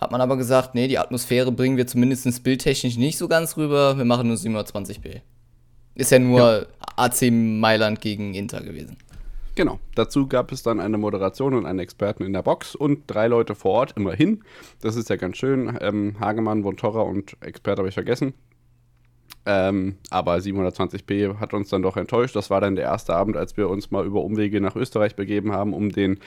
Hat 0.00 0.12
man 0.12 0.20
aber 0.20 0.36
gesagt, 0.36 0.74
nee, 0.74 0.86
die 0.86 0.98
Atmosphäre 0.98 1.50
bringen 1.50 1.76
wir 1.76 1.86
zumindest 1.86 2.42
bildtechnisch 2.44 2.96
nicht 2.96 3.18
so 3.18 3.26
ganz 3.26 3.56
rüber. 3.56 3.96
Wir 3.98 4.04
machen 4.04 4.28
nur 4.28 4.36
720p. 4.36 5.22
Ist 5.94 6.12
ja 6.12 6.20
nur 6.20 6.40
ja. 6.60 6.66
AC 6.96 7.30
Mailand 7.32 8.00
gegen 8.00 8.34
Inter 8.34 8.60
gewesen. 8.60 8.96
Genau. 9.56 9.80
Dazu 9.96 10.28
gab 10.28 10.52
es 10.52 10.62
dann 10.62 10.78
eine 10.78 10.98
Moderation 10.98 11.52
und 11.54 11.66
einen 11.66 11.80
Experten 11.80 12.22
in 12.22 12.32
der 12.32 12.42
Box 12.42 12.76
und 12.76 13.02
drei 13.08 13.26
Leute 13.26 13.56
vor 13.56 13.72
Ort, 13.72 13.94
immerhin. 13.96 14.44
Das 14.80 14.94
ist 14.94 15.10
ja 15.10 15.16
ganz 15.16 15.36
schön. 15.36 15.76
Ähm, 15.80 16.14
Hagemann, 16.20 16.62
Vontora 16.62 17.00
und 17.00 17.36
Experte 17.40 17.80
habe 17.80 17.88
ich 17.88 17.94
vergessen. 17.94 18.34
Ähm, 19.46 19.96
aber 20.10 20.36
720p 20.36 21.38
hat 21.38 21.54
uns 21.54 21.70
dann 21.70 21.82
doch 21.82 21.96
enttäuscht. 21.96 22.36
Das 22.36 22.50
war 22.50 22.60
dann 22.60 22.76
der 22.76 22.84
erste 22.84 23.14
Abend, 23.14 23.36
als 23.36 23.56
wir 23.56 23.68
uns 23.68 23.90
mal 23.90 24.04
über 24.04 24.22
Umwege 24.22 24.60
nach 24.60 24.76
Österreich 24.76 25.16
begeben 25.16 25.52
haben, 25.52 25.72
um 25.72 25.90
den 25.90 26.18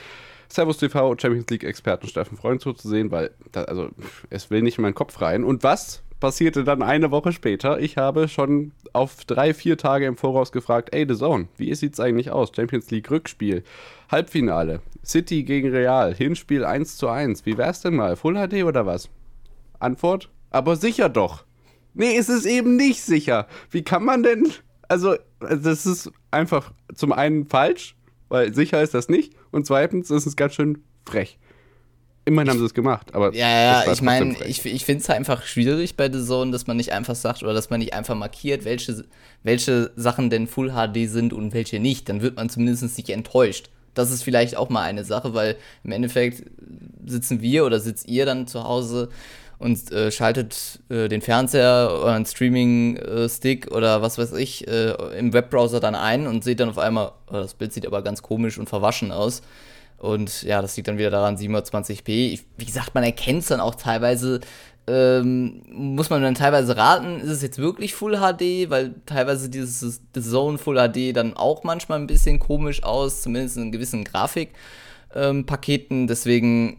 Servus 0.47 0.77
TV 0.77 1.15
Champions 1.17 1.49
League 1.49 1.63
Experten 1.63 2.07
Steffen 2.07 2.37
Freund 2.37 2.61
zuzusehen, 2.61 3.11
weil 3.11 3.31
da, 3.51 3.63
also 3.63 3.89
es 4.29 4.49
will 4.49 4.61
nicht 4.61 4.77
in 4.77 4.81
meinen 4.81 4.95
Kopf 4.95 5.21
rein. 5.21 5.43
Und 5.43 5.63
was 5.63 6.03
passierte 6.21 6.63
dann 6.63 6.81
eine 6.81 7.11
Woche 7.11 7.33
später. 7.33 7.79
Ich 7.79 7.97
habe 7.97 8.29
schon 8.29 8.71
auf 8.93 9.25
drei, 9.25 9.53
vier 9.53 9.77
Tage 9.77 10.05
im 10.05 10.15
Voraus 10.15 10.53
gefragt, 10.53 10.93
ey, 10.93 11.05
The 11.05 11.17
Zone, 11.17 11.47
wie 11.57 11.75
sieht 11.75 11.93
es 11.93 11.99
eigentlich 11.99 12.31
aus? 12.31 12.51
Champions 12.55 12.89
League 12.91 13.11
Rückspiel, 13.11 13.63
Halbfinale, 14.09 14.81
City 15.03 15.43
gegen 15.43 15.69
Real, 15.69 16.13
Hinspiel 16.13 16.63
1 16.63 16.95
zu 16.95 17.09
1. 17.09 17.45
Wie 17.45 17.57
wär's 17.57 17.81
denn 17.81 17.95
mal? 17.95 18.15
Full 18.15 18.35
HD 18.35 18.63
oder 18.63 18.85
was? 18.85 19.09
Antwort? 19.79 20.29
Aber 20.51 20.77
sicher 20.77 21.09
doch. 21.09 21.43
Nee, 21.93 22.17
es 22.17 22.29
ist 22.29 22.45
eben 22.45 22.75
nicht 22.75 23.01
sicher. 23.01 23.47
Wie 23.69 23.83
kann 23.83 24.03
man 24.03 24.23
denn. 24.23 24.47
Also, 24.87 25.15
das 25.39 25.85
ist 25.85 26.11
einfach 26.31 26.73
zum 26.93 27.11
einen 27.13 27.45
falsch, 27.45 27.95
weil 28.29 28.53
sicher 28.53 28.81
ist 28.81 28.93
das 28.93 29.09
nicht. 29.09 29.33
Und 29.51 29.65
zweitens 29.65 30.09
ist 30.09 30.25
es 30.25 30.35
ganz 30.35 30.55
schön 30.55 30.83
frech. 31.05 31.37
Immerhin 32.23 32.51
haben 32.51 32.59
sie 32.59 32.65
es 32.65 32.73
gemacht, 32.73 33.15
aber. 33.15 33.33
Ja, 33.33 33.49
ja, 33.83 33.91
ich 33.91 34.01
meine, 34.01 34.35
ich, 34.45 34.63
ich 34.63 34.85
finde 34.85 35.01
es 35.01 35.09
halt 35.09 35.17
einfach 35.17 35.43
schwierig 35.43 35.97
bei 35.97 36.11
The 36.11 36.23
Zone, 36.23 36.51
dass 36.51 36.67
man 36.67 36.77
nicht 36.77 36.91
einfach 36.91 37.15
sagt 37.15 37.41
oder 37.41 37.53
dass 37.53 37.71
man 37.71 37.79
nicht 37.79 37.93
einfach 37.93 38.15
markiert, 38.15 38.63
welche, 38.63 39.05
welche 39.41 39.91
Sachen 39.95 40.29
denn 40.29 40.45
Full 40.45 40.71
HD 40.71 41.09
sind 41.09 41.33
und 41.33 41.53
welche 41.53 41.79
nicht. 41.79 42.07
Dann 42.09 42.21
wird 42.21 42.35
man 42.35 42.49
zumindest 42.49 42.95
nicht 42.97 43.09
enttäuscht. 43.09 43.69
Das 43.95 44.11
ist 44.11 44.23
vielleicht 44.23 44.55
auch 44.55 44.69
mal 44.69 44.83
eine 44.83 45.03
Sache, 45.03 45.33
weil 45.33 45.57
im 45.83 45.91
Endeffekt 45.91 46.43
sitzen 47.05 47.41
wir 47.41 47.65
oder 47.65 47.79
sitzt 47.79 48.07
ihr 48.07 48.25
dann 48.25 48.47
zu 48.47 48.63
Hause 48.63 49.09
und 49.61 49.91
äh, 49.91 50.11
schaltet 50.11 50.79
äh, 50.89 51.07
den 51.07 51.21
Fernseher 51.21 51.91
oder 52.01 52.13
einen 52.13 52.25
Streaming-Stick 52.25 53.67
äh, 53.67 53.73
oder 53.73 54.01
was 54.01 54.17
weiß 54.17 54.33
ich 54.33 54.67
äh, 54.67 54.93
im 55.17 55.33
Webbrowser 55.33 55.79
dann 55.79 55.93
ein 55.93 56.25
und 56.25 56.43
seht 56.43 56.59
dann 56.59 56.69
auf 56.69 56.79
einmal, 56.79 57.11
oh, 57.27 57.33
das 57.33 57.53
Bild 57.53 57.71
sieht 57.71 57.85
aber 57.85 58.01
ganz 58.01 58.23
komisch 58.23 58.57
und 58.57 58.69
verwaschen 58.69 59.11
aus. 59.11 59.43
Und 59.99 60.41
ja, 60.41 60.63
das 60.63 60.75
liegt 60.77 60.87
dann 60.87 60.97
wieder 60.97 61.11
daran, 61.11 61.37
720p. 61.37 62.09
Ich, 62.33 62.43
wie 62.57 62.65
gesagt, 62.65 62.95
man 62.95 63.03
erkennt 63.03 63.43
es 63.43 63.49
dann 63.49 63.59
auch 63.59 63.75
teilweise, 63.75 64.39
ähm, 64.87 65.61
muss 65.69 66.09
man 66.09 66.23
dann 66.23 66.33
teilweise 66.33 66.75
raten, 66.75 67.19
ist 67.19 67.29
es 67.29 67.43
jetzt 67.43 67.59
wirklich 67.59 67.93
Full 67.93 68.17
HD, 68.17 68.71
weil 68.71 68.95
teilweise 69.05 69.47
dieses 69.47 70.01
Zone 70.19 70.57
Full 70.57 70.77
HD 70.77 71.15
dann 71.15 71.37
auch 71.37 71.63
manchmal 71.63 71.99
ein 71.99 72.07
bisschen 72.07 72.39
komisch 72.39 72.81
aus, 72.81 73.21
zumindest 73.21 73.57
in 73.57 73.71
gewissen 73.71 74.05
Grafikpaketen. 74.05 75.99
Ähm, 75.99 76.07
Deswegen 76.07 76.77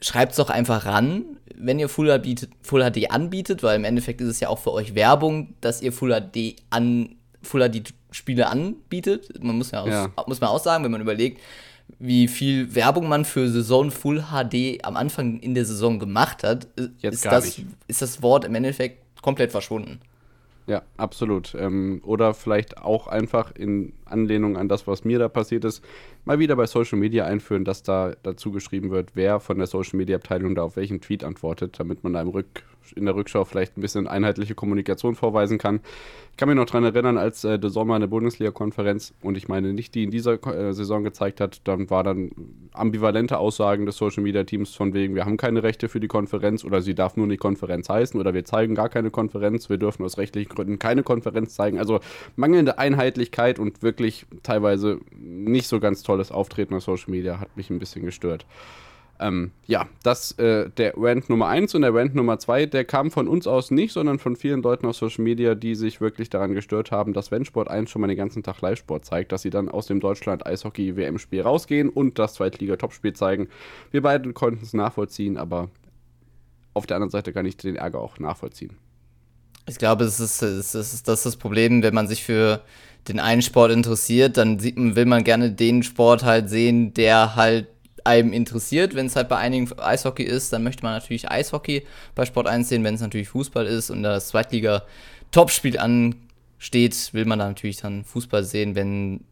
schreibt 0.00 0.32
es 0.32 0.36
doch 0.36 0.50
einfach 0.50 0.86
ran, 0.86 1.24
wenn 1.56 1.78
ihr 1.78 1.88
Full 1.88 2.08
HD, 2.08 2.48
Full 2.62 2.90
HD 2.90 3.10
anbietet, 3.10 3.62
weil 3.62 3.76
im 3.76 3.84
Endeffekt 3.84 4.20
ist 4.20 4.28
es 4.28 4.40
ja 4.40 4.48
auch 4.48 4.58
für 4.58 4.72
euch 4.72 4.94
Werbung, 4.94 5.54
dass 5.60 5.82
ihr 5.82 5.92
Full 5.92 6.10
HD 6.12 6.56
an 6.70 7.16
Full 7.42 7.68
HD 7.68 7.92
Spiele 8.10 8.48
anbietet. 8.48 9.42
Man 9.42 9.56
muss 9.56 9.70
ja, 9.70 9.82
auch, 9.82 9.86
ja. 9.86 10.12
muss 10.26 10.40
man 10.40 10.50
auch 10.50 10.58
sagen, 10.58 10.84
wenn 10.84 10.90
man 10.90 11.00
überlegt, 11.00 11.40
wie 11.98 12.28
viel 12.28 12.74
Werbung 12.74 13.08
man 13.08 13.24
für 13.24 13.48
Saison 13.48 13.90
Full 13.90 14.24
HD 14.30 14.84
am 14.84 14.96
Anfang 14.96 15.40
in 15.40 15.54
der 15.54 15.64
Saison 15.64 15.98
gemacht 15.98 16.42
hat, 16.42 16.66
Jetzt 16.98 17.14
ist, 17.14 17.26
das, 17.26 17.60
ist 17.88 18.02
das 18.02 18.22
Wort 18.22 18.44
im 18.44 18.54
Endeffekt 18.54 19.22
komplett 19.22 19.52
verschwunden. 19.52 20.00
Ja, 20.66 20.82
absolut. 20.96 21.54
Ähm, 21.58 22.00
oder 22.04 22.34
vielleicht 22.34 22.78
auch 22.78 23.08
einfach 23.08 23.52
in 23.54 23.92
Anlehnung 24.04 24.56
an 24.56 24.68
das, 24.68 24.86
was 24.86 25.04
mir 25.04 25.18
da 25.18 25.28
passiert 25.28 25.64
ist, 25.64 25.84
mal 26.24 26.38
wieder 26.38 26.54
bei 26.54 26.66
Social 26.66 26.98
Media 26.98 27.24
einführen, 27.24 27.64
dass 27.64 27.82
da 27.82 28.12
dazu 28.22 28.52
geschrieben 28.52 28.90
wird, 28.90 29.10
wer 29.14 29.40
von 29.40 29.58
der 29.58 29.66
Social 29.66 29.96
Media 29.96 30.16
Abteilung 30.16 30.54
da 30.54 30.62
auf 30.62 30.76
welchen 30.76 31.00
Tweet 31.00 31.24
antwortet, 31.24 31.80
damit 31.80 32.04
man 32.04 32.12
da 32.12 32.20
im 32.22 32.28
Rück 32.28 32.62
in 32.96 33.04
der 33.04 33.14
Rückschau 33.14 33.44
vielleicht 33.44 33.76
ein 33.76 33.80
bisschen 33.80 34.06
einheitliche 34.06 34.54
Kommunikation 34.54 35.14
vorweisen 35.14 35.58
kann. 35.58 35.80
Ich 36.32 36.36
kann 36.36 36.48
mich 36.48 36.56
noch 36.56 36.64
daran 36.64 36.84
erinnern, 36.84 37.18
als 37.18 37.44
äh, 37.44 37.58
der 37.58 37.70
Sommer 37.70 37.94
eine 37.96 38.08
Bundesliga-Konferenz, 38.08 39.12
und 39.22 39.36
ich 39.36 39.48
meine 39.48 39.72
nicht 39.72 39.94
die 39.94 40.04
in 40.04 40.10
dieser 40.10 40.44
äh, 40.46 40.72
Saison 40.72 41.04
gezeigt 41.04 41.40
hat, 41.40 41.60
dann 41.64 41.90
war 41.90 42.02
dann 42.02 42.30
ambivalente 42.72 43.38
Aussagen 43.38 43.86
des 43.86 43.96
Social-Media-Teams 43.96 44.74
von 44.74 44.94
wegen, 44.94 45.14
wir 45.14 45.26
haben 45.26 45.36
keine 45.36 45.62
Rechte 45.62 45.88
für 45.88 46.00
die 46.00 46.08
Konferenz 46.08 46.64
oder 46.64 46.80
sie 46.80 46.94
darf 46.94 47.16
nur 47.16 47.26
nicht 47.26 47.40
Konferenz 47.40 47.88
heißen 47.88 48.18
oder 48.18 48.32
wir 48.32 48.44
zeigen 48.44 48.74
gar 48.74 48.88
keine 48.88 49.10
Konferenz, 49.10 49.68
wir 49.68 49.78
dürfen 49.78 50.04
aus 50.04 50.18
rechtlichen 50.18 50.48
Gründen 50.48 50.78
keine 50.78 51.02
Konferenz 51.02 51.54
zeigen. 51.54 51.78
Also 51.78 52.00
mangelnde 52.36 52.78
Einheitlichkeit 52.78 53.58
und 53.58 53.82
wirklich 53.82 54.26
teilweise 54.42 55.00
nicht 55.18 55.66
so 55.66 55.80
ganz 55.80 56.02
tolles 56.02 56.32
Auftreten 56.32 56.74
auf 56.74 56.84
Social 56.84 57.10
Media 57.10 57.40
hat 57.40 57.56
mich 57.56 57.70
ein 57.70 57.78
bisschen 57.78 58.04
gestört. 58.04 58.46
Ähm, 59.22 59.50
ja, 59.66 59.86
das 60.02 60.32
äh, 60.38 60.70
der 60.70 60.94
Rant 60.96 61.28
Nummer 61.28 61.48
1 61.48 61.74
und 61.74 61.82
der 61.82 61.94
Rant 61.94 62.14
Nummer 62.14 62.38
2, 62.38 62.64
der 62.64 62.86
kam 62.86 63.10
von 63.10 63.28
uns 63.28 63.46
aus 63.46 63.70
nicht, 63.70 63.92
sondern 63.92 64.18
von 64.18 64.34
vielen 64.34 64.62
Leuten 64.62 64.86
auf 64.86 64.96
Social 64.96 65.22
Media, 65.22 65.54
die 65.54 65.74
sich 65.74 66.00
wirklich 66.00 66.30
daran 66.30 66.54
gestört 66.54 66.90
haben, 66.90 67.12
dass 67.12 67.30
wenn 67.30 67.44
Sport 67.44 67.68
1 67.68 67.90
schon 67.90 68.00
mal 68.00 68.08
den 68.08 68.16
ganzen 68.16 68.42
Tag 68.42 68.62
Live-Sport 68.62 69.04
zeigt, 69.04 69.32
dass 69.32 69.42
sie 69.42 69.50
dann 69.50 69.68
aus 69.68 69.86
dem 69.86 70.00
Deutschland-Eishockey-WM-Spiel 70.00 71.42
rausgehen 71.42 71.90
und 71.90 72.18
das 72.18 72.34
Zweitliga-Topspiel 72.34 73.12
zeigen. 73.12 73.48
Wir 73.90 74.00
beide 74.00 74.32
konnten 74.32 74.64
es 74.64 74.72
nachvollziehen, 74.72 75.36
aber 75.36 75.68
auf 76.72 76.86
der 76.86 76.96
anderen 76.96 77.10
Seite 77.10 77.34
kann 77.34 77.44
ich 77.44 77.58
den 77.58 77.76
Ärger 77.76 78.00
auch 78.00 78.18
nachvollziehen. 78.18 78.78
Ich 79.68 79.76
glaube, 79.76 80.04
es 80.04 80.18
ist, 80.18 80.40
es 80.40 80.74
ist, 80.74 81.06
das 81.08 81.18
ist 81.18 81.26
das 81.26 81.36
Problem, 81.36 81.82
wenn 81.82 81.92
man 81.92 82.08
sich 82.08 82.24
für 82.24 82.62
den 83.06 83.20
einen 83.20 83.42
Sport 83.42 83.70
interessiert, 83.70 84.38
dann 84.38 84.58
sieht 84.58 84.76
will 84.78 85.04
man 85.04 85.24
gerne 85.24 85.52
den 85.52 85.82
Sport 85.82 86.24
halt 86.24 86.48
sehen, 86.48 86.94
der 86.94 87.36
halt 87.36 87.66
einem 88.06 88.32
interessiert. 88.32 88.94
Wenn 88.94 89.06
es 89.06 89.16
halt 89.16 89.28
bei 89.28 89.36
einigen 89.36 89.70
Eishockey 89.78 90.24
ist, 90.24 90.52
dann 90.52 90.62
möchte 90.62 90.82
man 90.82 90.94
natürlich 90.94 91.30
Eishockey 91.30 91.86
bei 92.14 92.24
Sport 92.24 92.46
1 92.46 92.68
sehen. 92.68 92.84
Wenn 92.84 92.94
es 92.94 93.00
natürlich 93.00 93.28
Fußball 93.28 93.66
ist 93.66 93.90
und 93.90 94.02
das 94.02 94.28
Zweitliga-Topspiel 94.28 95.78
ansteht, 95.78 97.10
will 97.12 97.24
man 97.24 97.38
da 97.38 97.48
natürlich 97.48 97.78
dann 97.78 98.04
Fußball 98.04 98.44
sehen. 98.44 98.74
Wenn 98.74 99.24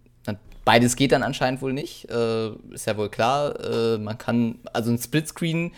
beides 0.68 0.96
geht 0.96 1.12
dann 1.12 1.22
anscheinend 1.22 1.62
wohl 1.62 1.72
nicht, 1.72 2.10
äh, 2.10 2.50
ist 2.74 2.86
ja 2.86 2.94
wohl 2.98 3.08
klar. 3.08 3.58
Äh, 3.58 3.96
man 3.96 4.18
kann, 4.18 4.56
also 4.74 4.90
ein 4.90 4.98
Splitscreen 4.98 5.72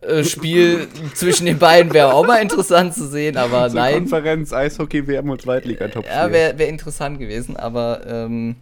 äh, 0.00 0.24
Spiel 0.24 0.88
zwischen 1.14 1.46
den 1.46 1.60
beiden 1.60 1.94
wäre 1.94 2.12
auch 2.12 2.26
mal 2.26 2.42
interessant 2.42 2.92
zu 2.92 3.06
sehen, 3.06 3.36
aber 3.36 3.70
so 3.70 3.76
nein. 3.76 3.94
Konferenz, 3.94 4.52
Eishockey, 4.52 5.06
WM 5.06 5.30
und 5.30 5.42
Zweitliga-Top. 5.42 6.04
Ja, 6.06 6.32
wäre 6.32 6.58
wär 6.58 6.68
interessant 6.68 7.20
gewesen, 7.20 7.56
aber 7.56 8.04
ähm, 8.04 8.56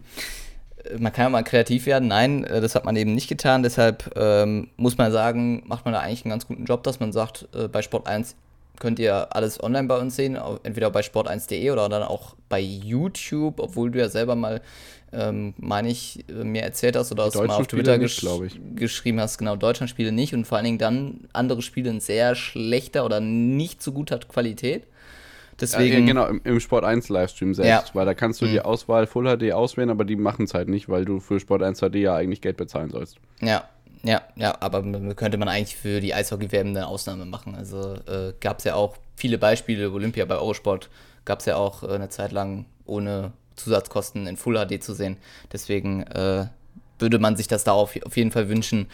man 0.97 1.11
kann 1.11 1.25
ja 1.25 1.29
mal 1.29 1.43
kreativ 1.43 1.85
werden. 1.85 2.07
Nein, 2.07 2.43
äh, 2.43 2.61
das 2.61 2.75
hat 2.75 2.85
man 2.85 2.95
eben 2.95 3.13
nicht 3.13 3.27
getan. 3.27 3.63
Deshalb 3.63 4.11
ähm, 4.15 4.69
muss 4.77 4.97
man 4.97 5.11
sagen, 5.11 5.63
macht 5.65 5.85
man 5.85 5.93
da 5.93 6.01
eigentlich 6.01 6.25
einen 6.25 6.31
ganz 6.31 6.47
guten 6.47 6.65
Job, 6.65 6.83
dass 6.83 6.99
man 6.99 7.11
sagt, 7.11 7.47
äh, 7.55 7.67
bei 7.67 7.81
Sport 7.81 8.07
1 8.07 8.35
könnt 8.79 8.99
ihr 8.99 9.35
alles 9.35 9.61
online 9.61 9.87
bei 9.87 9.97
uns 9.97 10.15
sehen, 10.15 10.37
entweder 10.63 10.89
bei 10.89 11.01
sport1.de 11.01 11.71
oder 11.71 11.89
dann 11.89 12.03
auch 12.03 12.35
bei 12.49 12.59
YouTube, 12.59 13.59
obwohl 13.59 13.91
du 13.91 13.99
ja 13.99 14.09
selber 14.09 14.35
mal, 14.35 14.61
ähm, 15.13 15.53
meine 15.57 15.89
ich, 15.89 16.25
äh, 16.29 16.43
mir 16.43 16.63
erzählt 16.63 16.95
hast 16.95 17.11
oder 17.11 17.25
hast 17.25 17.35
mal 17.35 17.49
auf 17.49 17.67
Twitter 17.67 17.97
nicht, 17.97 18.21
gesch 18.21 18.59
geschrieben 18.75 19.19
hast, 19.19 19.37
genau, 19.37 19.55
Deutschland 19.55 19.89
Spiele 19.89 20.11
nicht 20.11 20.33
und 20.33 20.45
vor 20.45 20.57
allen 20.57 20.65
Dingen 20.65 20.77
dann 20.77 21.21
andere 21.33 21.61
Spiele 21.61 21.89
in 21.89 21.99
sehr 21.99 22.35
schlechter 22.35 23.05
oder 23.05 23.19
nicht 23.19 23.81
so 23.81 23.91
guter 23.91 24.19
Qualität. 24.19 24.83
Deswegen, 25.59 26.01
ja, 26.01 26.05
genau, 26.05 26.27
im, 26.27 26.41
im, 26.43 26.59
Sport 26.59 26.83
1 26.83 27.07
Livestream 27.09 27.53
selbst, 27.53 27.89
ja. 27.89 27.95
weil 27.95 28.05
da 28.05 28.13
kannst 28.13 28.41
du 28.41 28.45
mhm. 28.45 28.51
die 28.51 28.61
Auswahl 28.61 29.07
Full 29.07 29.37
HD 29.37 29.53
auswählen, 29.53 29.89
aber 29.89 30.03
die 30.03 30.17
machen 30.17 30.45
es 30.45 30.53
halt 30.53 30.67
nicht, 30.67 30.89
weil 30.89 31.05
du 31.05 31.19
für 31.19 31.39
Sport 31.39 31.63
1 31.63 31.79
HD 31.79 31.95
ja 31.95 32.15
eigentlich 32.15 32.41
Geld 32.41 32.57
bezahlen 32.57 32.89
sollst. 32.89 33.17
Ja, 33.41 33.63
ja, 34.03 34.21
ja, 34.35 34.55
aber 34.59 34.83
könnte 35.15 35.37
man 35.37 35.47
eigentlich 35.47 35.75
für 35.75 35.99
die 36.01 36.13
Eishockey-WM 36.13 36.67
eine 36.67 36.87
Ausnahme 36.87 37.25
machen. 37.25 37.55
Also 37.55 37.95
äh, 38.07 38.33
gab 38.39 38.59
es 38.59 38.65
ja 38.65 38.75
auch 38.75 38.97
viele 39.15 39.37
Beispiele, 39.37 39.91
Olympia 39.91 40.25
bei 40.25 40.35
Eurosport 40.35 40.89
gab 41.25 41.39
es 41.39 41.45
ja 41.45 41.55
auch 41.55 41.83
äh, 41.83 41.87
eine 41.87 42.09
Zeit 42.09 42.31
lang 42.31 42.65
ohne 42.85 43.33
Zusatzkosten 43.55 44.27
in 44.27 44.37
Full 44.37 44.63
HD 44.63 44.83
zu 44.83 44.93
sehen. 44.93 45.17
Deswegen 45.51 46.03
äh, 46.03 46.45
würde 46.99 47.19
man 47.19 47.35
sich 47.35 47.47
das 47.47 47.63
da 47.63 47.71
auf, 47.71 47.97
auf 48.05 48.15
jeden 48.15 48.31
Fall 48.31 48.47
wünschen. 48.47 48.87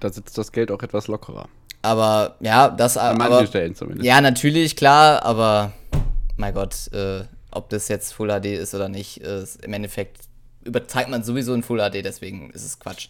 Da 0.00 0.10
sitzt 0.10 0.36
das 0.36 0.52
Geld 0.52 0.70
auch 0.70 0.82
etwas 0.82 1.08
lockerer. 1.08 1.48
Aber 1.80 2.36
ja, 2.40 2.68
das 2.68 2.96
An 2.96 3.20
aber, 3.20 3.46
Stellen 3.46 3.74
zumindest. 3.74 4.04
Ja, 4.04 4.20
natürlich, 4.20 4.76
klar, 4.76 5.24
aber 5.24 5.72
mein 6.38 6.54
Gott, 6.54 6.90
äh, 6.92 7.24
ob 7.50 7.68
das 7.68 7.88
jetzt 7.88 8.12
Full 8.12 8.28
HD 8.28 8.46
ist 8.46 8.74
oder 8.74 8.88
nicht, 8.88 9.18
ist 9.18 9.64
im 9.64 9.72
Endeffekt 9.72 10.18
überzeigt 10.64 11.10
man 11.10 11.22
sowieso 11.22 11.54
in 11.54 11.62
Full 11.62 11.78
HD, 11.78 12.04
deswegen 12.04 12.50
ist 12.50 12.64
es 12.64 12.78
Quatsch. 12.78 13.08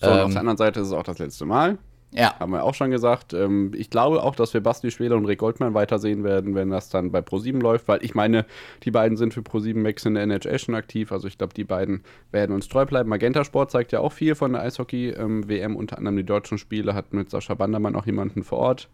So, 0.00 0.08
ähm, 0.08 0.26
auf 0.26 0.32
der 0.32 0.40
anderen 0.40 0.58
Seite 0.58 0.80
ist 0.80 0.88
es 0.88 0.92
auch 0.92 1.02
das 1.02 1.18
letzte 1.18 1.44
Mal. 1.44 1.78
Ja. 2.12 2.38
Haben 2.38 2.52
wir 2.52 2.64
auch 2.64 2.74
schon 2.74 2.90
gesagt. 2.90 3.34
Ähm, 3.34 3.72
ich 3.74 3.90
glaube 3.90 4.22
auch, 4.22 4.34
dass 4.34 4.54
wir 4.54 4.62
Basti 4.62 4.90
Schwede 4.90 5.16
und 5.16 5.26
Rick 5.26 5.40
Goldman 5.40 5.74
weitersehen 5.74 6.24
werden, 6.24 6.54
wenn 6.54 6.70
das 6.70 6.88
dann 6.88 7.10
bei 7.10 7.18
Pro7 7.18 7.60
läuft, 7.60 7.88
weil 7.88 8.02
ich 8.02 8.14
meine, 8.14 8.46
die 8.84 8.90
beiden 8.90 9.16
sind 9.16 9.34
für 9.34 9.40
Pro7 9.40 9.76
Max 9.76 10.04
in 10.04 10.14
der 10.14 10.22
NHL 10.22 10.58
schon 10.58 10.74
aktiv. 10.74 11.12
Also 11.12 11.28
ich 11.28 11.36
glaube, 11.36 11.52
die 11.52 11.64
beiden 11.64 12.04
werden 12.30 12.54
uns 12.54 12.68
treu 12.68 12.86
bleiben. 12.86 13.08
Magenta 13.08 13.44
Sport 13.44 13.70
zeigt 13.70 13.92
ja 13.92 14.00
auch 14.00 14.12
viel 14.12 14.34
von 14.34 14.52
der 14.52 14.62
Eishockey-WM, 14.62 15.50
ähm, 15.50 15.76
unter 15.76 15.98
anderem 15.98 16.16
die 16.16 16.24
deutschen 16.24 16.58
Spiele, 16.58 16.94
hat 16.94 17.12
mit 17.12 17.28
Sascha 17.28 17.54
Bandermann 17.54 17.96
auch 17.96 18.06
jemanden 18.06 18.44
vor 18.44 18.58
Ort. 18.58 18.88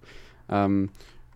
Ähm, 0.48 0.88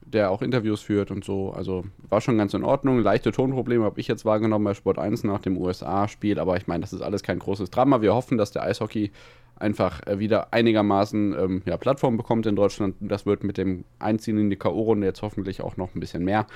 der 0.06 0.30
auch 0.30 0.40
Interviews 0.40 0.80
führt 0.80 1.10
und 1.10 1.24
so. 1.24 1.50
Also 1.50 1.84
war 2.08 2.20
schon 2.20 2.38
ganz 2.38 2.54
in 2.54 2.64
Ordnung. 2.64 3.00
Leichte 3.00 3.32
Tonprobleme 3.32 3.84
habe 3.84 4.00
ich 4.00 4.08
jetzt 4.08 4.24
wahrgenommen 4.24 4.64
bei 4.64 4.74
Sport 4.74 4.98
1 4.98 5.24
nach 5.24 5.40
dem 5.40 5.58
USA-Spiel, 5.58 6.38
aber 6.38 6.56
ich 6.56 6.66
meine, 6.66 6.82
das 6.82 6.92
ist 6.92 7.02
alles 7.02 7.22
kein 7.22 7.38
großes 7.38 7.70
Drama. 7.70 8.00
Wir 8.00 8.14
hoffen, 8.14 8.38
dass 8.38 8.52
der 8.52 8.62
Eishockey 8.62 9.10
einfach 9.56 10.06
äh, 10.06 10.18
wieder 10.18 10.52
einigermaßen 10.52 11.34
ähm, 11.38 11.62
ja, 11.66 11.76
Plattform 11.76 12.16
bekommt 12.16 12.46
in 12.46 12.56
Deutschland. 12.56 12.94
Das 13.00 13.26
wird 13.26 13.42
mit 13.42 13.58
dem 13.58 13.84
Einziehen 13.98 14.38
in 14.38 14.50
die 14.50 14.56
K.O.-Runde 14.56 15.04
jetzt 15.04 15.22
hoffentlich 15.22 15.60
auch 15.60 15.76
noch 15.76 15.94
ein 15.94 16.00
bisschen 16.00 16.24
mehr. 16.24 16.46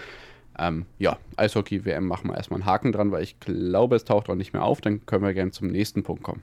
Ähm, 0.58 0.86
ja, 0.98 1.18
Eishockey-WM 1.36 2.06
machen 2.06 2.28
wir 2.30 2.36
erstmal 2.36 2.60
einen 2.60 2.66
Haken 2.66 2.92
dran, 2.92 3.10
weil 3.10 3.22
ich 3.22 3.40
glaube, 3.40 3.96
es 3.96 4.04
taucht 4.04 4.28
auch 4.28 4.34
nicht 4.34 4.52
mehr 4.52 4.62
auf. 4.62 4.80
Dann 4.80 5.06
können 5.06 5.24
wir 5.24 5.34
gerne 5.34 5.50
zum 5.50 5.68
nächsten 5.68 6.02
Punkt 6.02 6.22
kommen. 6.22 6.42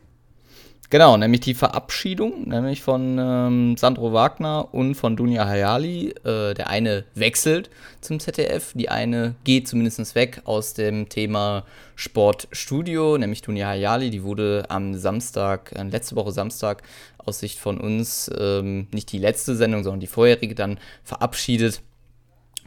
Genau, 0.89 1.17
nämlich 1.17 1.41
die 1.41 1.53
Verabschiedung, 1.53 2.47
nämlich 2.47 2.81
von 2.81 3.17
ähm, 3.19 3.75
Sandro 3.75 4.13
Wagner 4.13 4.73
und 4.73 4.95
von 4.95 5.17
Dunja 5.17 5.45
Hayali. 5.45 6.11
Äh, 6.23 6.53
der 6.53 6.69
eine 6.69 7.03
wechselt 7.13 7.69
zum 7.99 8.21
ZDF, 8.21 8.71
die 8.73 8.87
eine 8.87 9.35
geht 9.43 9.67
zumindest 9.67 10.15
weg 10.15 10.41
aus 10.45 10.75
dem 10.75 11.09
Thema 11.09 11.65
Sportstudio, 11.95 13.17
nämlich 13.17 13.41
Dunja 13.41 13.67
Hayali. 13.67 14.11
Die 14.11 14.23
wurde 14.23 14.63
am 14.69 14.95
Samstag, 14.95 15.73
äh, 15.75 15.83
letzte 15.83 16.15
Woche 16.15 16.31
Samstag, 16.31 16.83
aus 17.17 17.39
Sicht 17.39 17.59
von 17.59 17.81
uns, 17.81 18.31
ähm, 18.39 18.87
nicht 18.93 19.11
die 19.11 19.19
letzte 19.19 19.57
Sendung, 19.57 19.83
sondern 19.83 19.99
die 19.99 20.07
vorherige, 20.07 20.55
dann 20.55 20.79
verabschiedet. 21.03 21.81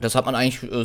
Das 0.03 0.15
hat 0.15 0.27
man 0.27 0.35
eigentlich 0.35 0.71
äh, 0.71 0.85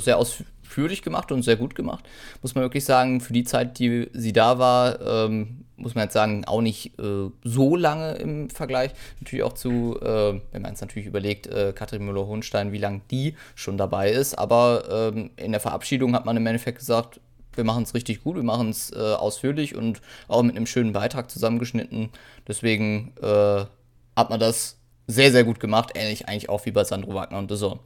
sehr 0.66 0.76
ausführlich 0.76 1.02
gemacht 1.02 1.32
und 1.32 1.44
sehr 1.44 1.56
gut 1.56 1.76
gemacht, 1.76 2.06
muss 2.42 2.56
man 2.56 2.64
wirklich 2.64 2.86
sagen. 2.86 3.22
Für 3.22 3.34
die 3.34 3.44
Zeit, 3.44 3.80
die 3.80 4.10
sie 4.14 4.34
da 4.34 4.60
war, 4.60 5.00
ähm, 5.02 5.66
muss 5.78 5.96
man 5.96 6.06
jetzt 6.06 6.14
sagen, 6.14 6.46
auch 6.46 6.62
nicht 6.62 6.98
äh, 7.00 7.30
so 7.44 7.76
lange 7.76 8.14
im 8.14 8.50
Vergleich. 8.50 8.92
Natürlich 9.20 9.44
auch 9.44 9.54
zu, 9.54 10.00
äh, 10.02 10.40
wenn 10.52 10.62
man 10.62 10.74
es 10.74 10.82
natürlich 10.82 11.08
überlegt, 11.08 11.48
äh, 11.48 11.74
Katrin 11.74 12.06
Müller-Hohenstein, 12.06 12.72
wie 12.72 12.78
lange 12.78 13.02
die 13.12 13.36
schon 13.56 13.78
dabei 13.78 14.12
ist. 14.12 14.36
Aber 14.36 15.12
ähm, 15.14 15.32
in 15.36 15.52
der 15.52 15.62
Verabschiedung 15.62 16.16
hat 16.16 16.26
man 16.26 16.38
im 16.38 16.48
Endeffekt 16.48 16.80
gesagt, 16.80 17.20
wir 17.54 17.64
machen 17.64 17.84
es 17.84 17.94
richtig 17.94 18.24
gut, 18.24 18.36
wir 18.36 18.44
machen 18.44 18.70
es 18.70 18.92
äh, 18.92 19.00
ausführlich 19.00 19.76
und 19.76 20.02
auch 20.28 20.44
mit 20.44 20.56
einem 20.56 20.66
schönen 20.66 20.94
Beitrag 20.94 21.32
zusammengeschnitten. 21.32 22.10
Deswegen 22.48 23.14
äh, 23.22 23.66
hat 24.16 24.30
man 24.30 24.40
das 24.40 24.78
sehr, 25.08 25.32
sehr 25.32 25.44
gut 25.44 25.60
gemacht. 25.60 25.92
Ähnlich 25.96 26.28
eigentlich 26.28 26.50
auch 26.50 26.66
wie 26.66 26.72
bei 26.72 26.84
Sandro 26.84 27.14
Wagner 27.14 27.38
und 27.38 27.50
The 27.50 27.58
Zone. 27.58 27.80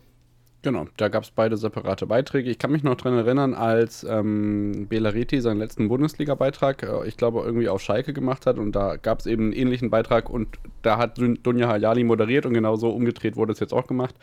Genau, 0.61 0.87
da 0.97 1.07
gab 1.07 1.23
es 1.23 1.31
beide 1.31 1.55
separate 1.55 2.05
Beiträge. 2.05 2.49
Ich 2.49 2.59
kann 2.59 2.71
mich 2.71 2.83
noch 2.83 2.95
daran 2.95 3.17
erinnern, 3.17 3.53
als 3.53 4.03
ähm, 4.03 4.87
Belariti 4.89 5.39
seinen 5.39 5.57
letzten 5.57 5.87
Bundesliga-Beitrag, 5.87 6.83
äh, 6.83 7.07
ich 7.07 7.15
glaube, 7.15 7.43
irgendwie 7.45 7.69
auf 7.69 7.81
Schalke 7.81 8.11
gemacht 8.11 8.45
hat 8.45 8.57
und 8.57 8.73
da 8.73 8.97
gab 8.97 9.21
es 9.21 9.25
eben 9.25 9.43
einen 9.43 9.53
ähnlichen 9.53 9.89
Beitrag 9.89 10.29
und 10.29 10.59
da 10.81 10.97
hat 10.97 11.17
Dunja 11.17 11.69
Hayali 11.69 12.03
moderiert 12.03 12.45
und 12.45 12.53
genauso 12.53 12.89
umgedreht 12.89 13.37
wurde 13.37 13.53
es 13.53 13.59
jetzt 13.61 13.73
auch 13.73 13.87
gemacht. 13.87 14.15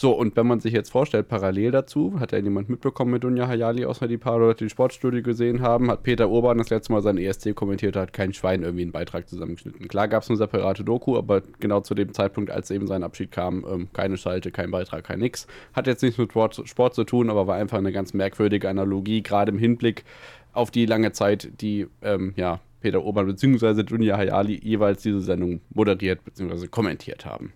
So, 0.00 0.12
und 0.12 0.36
wenn 0.36 0.46
man 0.46 0.60
sich 0.60 0.72
jetzt 0.72 0.90
vorstellt, 0.90 1.26
parallel 1.26 1.72
dazu, 1.72 2.20
hat 2.20 2.30
ja 2.30 2.38
jemand 2.38 2.68
mitbekommen 2.68 3.10
mit 3.10 3.24
Dunja 3.24 3.48
Hayali, 3.48 3.84
außer 3.84 4.06
die 4.06 4.16
paar 4.16 4.38
Leute, 4.38 4.64
die 4.64 4.70
Sportstudio 4.70 5.22
gesehen 5.22 5.60
haben, 5.60 5.90
hat 5.90 6.04
Peter 6.04 6.30
Urban 6.30 6.58
das 6.58 6.70
letzte 6.70 6.92
Mal 6.92 7.02
sein 7.02 7.18
ESC 7.18 7.52
kommentiert, 7.52 7.96
hat 7.96 8.12
kein 8.12 8.32
Schwein 8.32 8.62
irgendwie 8.62 8.82
einen 8.82 8.92
Beitrag 8.92 9.28
zusammengeschnitten. 9.28 9.88
Klar 9.88 10.06
gab 10.06 10.22
es 10.22 10.28
eine 10.28 10.36
separate 10.36 10.84
Doku, 10.84 11.18
aber 11.18 11.42
genau 11.58 11.80
zu 11.80 11.96
dem 11.96 12.12
Zeitpunkt, 12.12 12.48
als 12.48 12.70
eben 12.70 12.86
sein 12.86 13.02
Abschied 13.02 13.32
kam, 13.32 13.66
ähm, 13.68 13.88
keine 13.92 14.16
Schalte, 14.16 14.52
kein 14.52 14.70
Beitrag, 14.70 15.02
kein 15.02 15.18
nix. 15.18 15.48
Hat 15.72 15.88
jetzt 15.88 16.02
nichts 16.02 16.16
mit 16.16 16.30
Sport, 16.30 16.94
zu 16.94 17.02
tun, 17.02 17.28
aber 17.28 17.48
war 17.48 17.56
einfach 17.56 17.78
eine 17.78 17.90
ganz 17.90 18.14
merkwürdige 18.14 18.68
Analogie, 18.68 19.24
gerade 19.24 19.50
im 19.50 19.58
Hinblick 19.58 20.04
auf 20.52 20.70
die 20.70 20.86
lange 20.86 21.10
Zeit, 21.10 21.60
die, 21.60 21.88
ähm, 22.02 22.34
ja, 22.36 22.60
Peter 22.80 23.02
Urban 23.02 23.26
bzw. 23.26 23.82
Dunja 23.82 24.16
Hayali 24.16 24.60
jeweils 24.62 25.02
diese 25.02 25.22
Sendung 25.22 25.60
moderiert 25.70 26.24
bzw. 26.24 26.68
kommentiert 26.68 27.26
haben. 27.26 27.52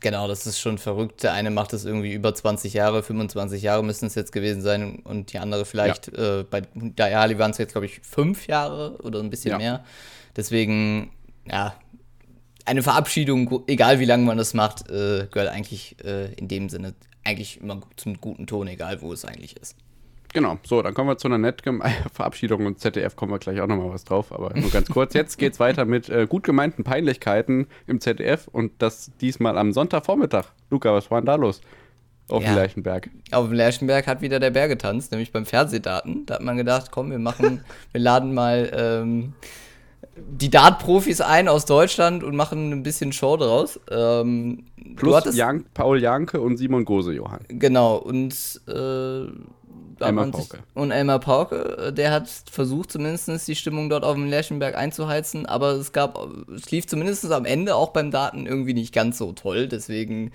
Genau, 0.00 0.28
das 0.28 0.46
ist 0.46 0.58
schon 0.58 0.78
verrückt. 0.78 1.22
Der 1.22 1.34
eine 1.34 1.50
macht 1.50 1.74
es 1.74 1.84
irgendwie 1.84 2.12
über 2.12 2.34
20 2.34 2.72
Jahre, 2.72 3.02
25 3.02 3.62
Jahre 3.62 3.84
müssen 3.84 4.06
es 4.06 4.14
jetzt 4.14 4.32
gewesen 4.32 4.62
sein 4.62 5.00
und 5.00 5.32
die 5.32 5.38
andere 5.38 5.66
vielleicht, 5.66 6.16
ja. 6.16 6.40
äh, 6.40 6.44
bei 6.44 6.62
Dayali 6.74 7.38
waren 7.38 7.50
es 7.50 7.58
jetzt, 7.58 7.72
glaube 7.72 7.86
ich, 7.86 8.00
fünf 8.00 8.46
Jahre 8.46 8.96
oder 9.02 9.20
ein 9.20 9.28
bisschen 9.28 9.52
ja. 9.52 9.58
mehr. 9.58 9.84
Deswegen, 10.36 11.10
ja, 11.46 11.74
eine 12.64 12.82
Verabschiedung, 12.82 13.64
egal 13.66 14.00
wie 14.00 14.04
lange 14.06 14.24
man 14.24 14.38
das 14.38 14.54
macht, 14.54 14.88
äh, 14.88 15.26
gehört 15.30 15.48
eigentlich 15.48 15.96
äh, 16.02 16.32
in 16.34 16.48
dem 16.48 16.70
Sinne 16.70 16.94
eigentlich 17.24 17.60
immer 17.60 17.80
zum 17.96 18.20
guten 18.20 18.46
Ton, 18.46 18.68
egal 18.68 19.02
wo 19.02 19.12
es 19.12 19.24
eigentlich 19.24 19.56
ist. 19.56 19.76
Genau, 20.32 20.58
so, 20.62 20.80
dann 20.80 20.94
kommen 20.94 21.08
wir 21.08 21.18
zu 21.18 21.28
einer 21.28 21.38
netten 21.38 21.82
Verabschiedung 22.12 22.66
und 22.66 22.78
ZDF 22.78 23.16
kommen 23.16 23.32
wir 23.32 23.38
gleich 23.38 23.60
auch 23.60 23.66
nochmal 23.66 23.90
was 23.90 24.04
drauf, 24.04 24.32
aber 24.32 24.56
nur 24.56 24.70
ganz 24.70 24.88
kurz. 24.88 25.14
Jetzt 25.14 25.38
geht 25.38 25.54
es 25.54 25.60
weiter 25.60 25.84
mit 25.84 26.08
äh, 26.08 26.26
gut 26.28 26.44
gemeinten 26.44 26.84
Peinlichkeiten 26.84 27.66
im 27.86 28.00
ZDF 28.00 28.48
und 28.48 28.72
das 28.78 29.10
diesmal 29.20 29.58
am 29.58 29.72
Sonntagvormittag. 29.72 30.46
Luca, 30.70 30.92
was 30.94 31.10
war 31.10 31.20
denn 31.20 31.26
da 31.26 31.34
los? 31.34 31.60
Auf 32.28 32.44
ja, 32.44 32.50
dem 32.50 32.54
Lerchenberg. 32.56 33.10
Auf 33.32 33.48
dem 33.48 33.54
Lerchenberg 33.54 34.06
hat 34.06 34.20
wieder 34.20 34.38
der 34.38 34.50
Bär 34.50 34.68
getanzt, 34.68 35.10
nämlich 35.10 35.32
beim 35.32 35.46
Fernsehdaten. 35.46 36.26
Da 36.26 36.34
hat 36.34 36.42
man 36.42 36.56
gedacht, 36.56 36.92
komm, 36.92 37.10
wir 37.10 37.18
machen, 37.18 37.64
wir 37.92 38.00
laden 38.00 38.32
mal 38.32 38.70
ähm, 38.72 39.32
die 40.16 40.48
Dart-Profis 40.48 41.20
ein 41.20 41.48
aus 41.48 41.64
Deutschland 41.64 42.22
und 42.22 42.36
machen 42.36 42.70
ein 42.70 42.82
bisschen 42.84 43.12
Show 43.12 43.36
draus. 43.36 43.80
Ähm, 43.90 44.64
Plus 44.94 45.34
Jan 45.34 45.64
Paul 45.74 46.00
Janke 46.00 46.40
und 46.40 46.56
Simon 46.56 46.84
Gose, 46.84 47.12
Johann. 47.12 47.40
Genau, 47.48 47.96
und 47.96 48.60
äh, 48.68 49.26
Elmar 50.00 50.30
Pauke. 50.30 50.58
Und 50.74 50.90
Elmar 50.90 51.18
Pauke, 51.20 51.78
äh, 51.78 51.92
der 51.92 52.12
hat 52.12 52.28
versucht 52.28 52.92
zumindest 52.92 53.48
die 53.48 53.54
Stimmung 53.54 53.88
dort 53.88 54.04
auf 54.04 54.14
dem 54.14 54.26
Lerchenberg 54.26 54.76
einzuheizen, 54.76 55.46
aber 55.46 55.72
es 55.72 55.92
gab, 55.92 56.18
es 56.54 56.70
lief 56.70 56.86
zumindest 56.86 57.30
am 57.30 57.44
Ende 57.44 57.74
auch 57.74 57.90
beim 57.90 58.10
Daten 58.10 58.46
irgendwie 58.46 58.74
nicht 58.74 58.94
ganz 58.94 59.18
so 59.18 59.32
toll. 59.32 59.68
Deswegen, 59.68 60.32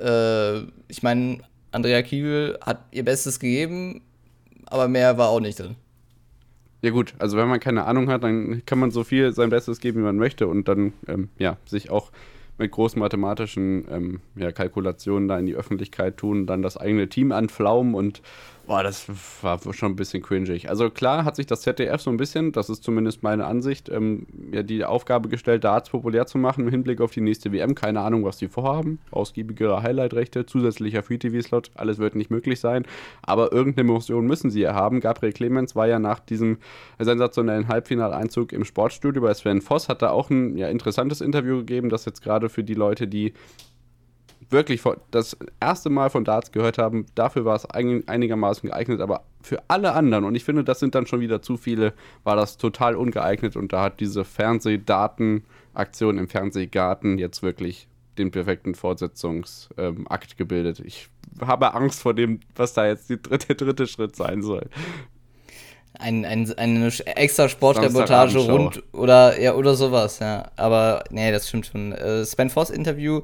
äh, 0.00 0.58
ich 0.88 1.02
meine, 1.02 1.40
Andrea 1.72 2.02
Kiewel 2.02 2.58
hat 2.60 2.84
ihr 2.90 3.04
Bestes 3.04 3.40
gegeben, 3.40 4.02
aber 4.66 4.88
mehr 4.88 5.18
war 5.18 5.28
auch 5.28 5.40
nicht 5.40 5.58
drin. 5.58 5.76
Ja 6.82 6.90
gut, 6.90 7.14
also 7.18 7.36
wenn 7.36 7.48
man 7.48 7.58
keine 7.58 7.84
Ahnung 7.84 8.08
hat, 8.08 8.22
dann 8.22 8.62
kann 8.66 8.78
man 8.78 8.90
so 8.90 9.02
viel 9.02 9.32
sein 9.32 9.50
Bestes 9.50 9.80
geben, 9.80 10.00
wie 10.00 10.04
man 10.04 10.16
möchte 10.16 10.46
und 10.46 10.68
dann 10.68 10.92
ähm, 11.08 11.30
ja 11.38 11.56
sich 11.64 11.90
auch 11.90 12.12
mit 12.58 12.70
großen 12.70 12.98
mathematischen 12.98 13.86
ähm, 13.90 14.20
ja, 14.34 14.52
Kalkulationen 14.52 15.28
da 15.28 15.38
in 15.38 15.46
die 15.46 15.54
Öffentlichkeit 15.54 16.16
tun, 16.16 16.46
dann 16.46 16.62
das 16.62 16.76
eigene 16.76 17.08
Team 17.08 17.32
anflaumen 17.32 17.94
und 17.94 18.22
Boah, 18.66 18.82
das 18.82 19.06
war 19.42 19.60
schon 19.72 19.92
ein 19.92 19.96
bisschen 19.96 20.24
cringig. 20.24 20.68
Also 20.68 20.90
klar 20.90 21.24
hat 21.24 21.36
sich 21.36 21.46
das 21.46 21.60
ZDF 21.60 22.00
so 22.00 22.10
ein 22.10 22.16
bisschen, 22.16 22.50
das 22.50 22.68
ist 22.68 22.82
zumindest 22.82 23.22
meine 23.22 23.46
Ansicht, 23.46 23.88
ähm, 23.88 24.26
ja, 24.50 24.64
die 24.64 24.84
Aufgabe 24.84 25.28
gestellt, 25.28 25.62
Darts 25.62 25.90
populär 25.90 26.26
zu 26.26 26.36
machen 26.36 26.64
im 26.64 26.70
Hinblick 26.70 27.00
auf 27.00 27.12
die 27.12 27.20
nächste 27.20 27.52
WM. 27.52 27.76
Keine 27.76 28.00
Ahnung, 28.00 28.24
was 28.24 28.38
die 28.38 28.48
vorhaben. 28.48 28.98
Ausgiebigere 29.12 29.84
Highlight-Rechte, 29.84 30.46
zusätzlicher 30.46 31.04
Free-TV-Slot, 31.04 31.70
alles 31.76 31.98
wird 31.98 32.16
nicht 32.16 32.32
möglich 32.32 32.58
sein. 32.58 32.84
Aber 33.22 33.52
irgendeine 33.52 33.88
Emotion 33.88 34.26
müssen 34.26 34.50
sie 34.50 34.62
ja 34.62 34.74
haben. 34.74 34.98
Gabriel 34.98 35.32
Clemens 35.32 35.76
war 35.76 35.86
ja 35.86 36.00
nach 36.00 36.18
diesem 36.18 36.58
sensationellen 36.98 37.68
Halbfinaleinzug 37.68 38.52
im 38.52 38.64
Sportstudio 38.64 39.22
bei 39.22 39.32
Sven 39.34 39.60
Voss, 39.60 39.88
hat 39.88 40.02
da 40.02 40.10
auch 40.10 40.28
ein 40.30 40.56
ja, 40.56 40.68
interessantes 40.68 41.20
Interview 41.20 41.58
gegeben, 41.58 41.88
das 41.88 42.04
jetzt 42.04 42.20
gerade 42.20 42.48
für 42.48 42.64
die 42.64 42.74
Leute, 42.74 43.06
die 43.06 43.32
wirklich 44.50 44.82
das 45.10 45.36
erste 45.60 45.90
Mal 45.90 46.10
von 46.10 46.24
Darts 46.24 46.52
gehört 46.52 46.78
haben, 46.78 47.06
dafür 47.14 47.44
war 47.44 47.56
es 47.56 47.66
einigermaßen 47.66 48.68
geeignet, 48.68 49.00
aber 49.00 49.24
für 49.42 49.62
alle 49.68 49.92
anderen, 49.92 50.24
und 50.24 50.34
ich 50.34 50.44
finde, 50.44 50.64
das 50.64 50.80
sind 50.80 50.94
dann 50.94 51.06
schon 51.06 51.20
wieder 51.20 51.42
zu 51.42 51.56
viele, 51.56 51.92
war 52.24 52.36
das 52.36 52.56
total 52.56 52.96
ungeeignet 52.96 53.56
und 53.56 53.72
da 53.72 53.82
hat 53.82 54.00
diese 54.00 54.24
Fernsehdatenaktion 54.24 56.18
im 56.18 56.28
Fernsehgarten 56.28 57.18
jetzt 57.18 57.42
wirklich 57.42 57.88
den 58.18 58.30
perfekten 58.30 58.74
Fortsetzungsakt 58.74 59.78
ähm, 59.78 60.06
gebildet. 60.36 60.80
Ich 60.80 61.08
habe 61.40 61.74
Angst 61.74 62.00
vor 62.00 62.14
dem, 62.14 62.40
was 62.54 62.72
da 62.72 62.86
jetzt 62.86 63.10
dritte, 63.10 63.38
der 63.38 63.56
dritte 63.56 63.86
Schritt 63.86 64.16
sein 64.16 64.42
soll. 64.42 64.68
Ein, 65.98 66.24
ein, 66.24 66.52
eine 66.58 66.92
extra 67.06 67.48
Sportreportage 67.48 68.38
rund 68.38 68.82
oder 68.92 69.40
ja 69.40 69.54
oder 69.54 69.74
sowas, 69.74 70.18
ja. 70.18 70.50
Aber 70.56 71.04
nee, 71.10 71.32
das 71.32 71.48
stimmt 71.48 71.66
schon. 71.66 71.92
Äh, 71.92 72.24
Sven 72.24 72.50
Voss 72.50 72.68
Interview 72.68 73.22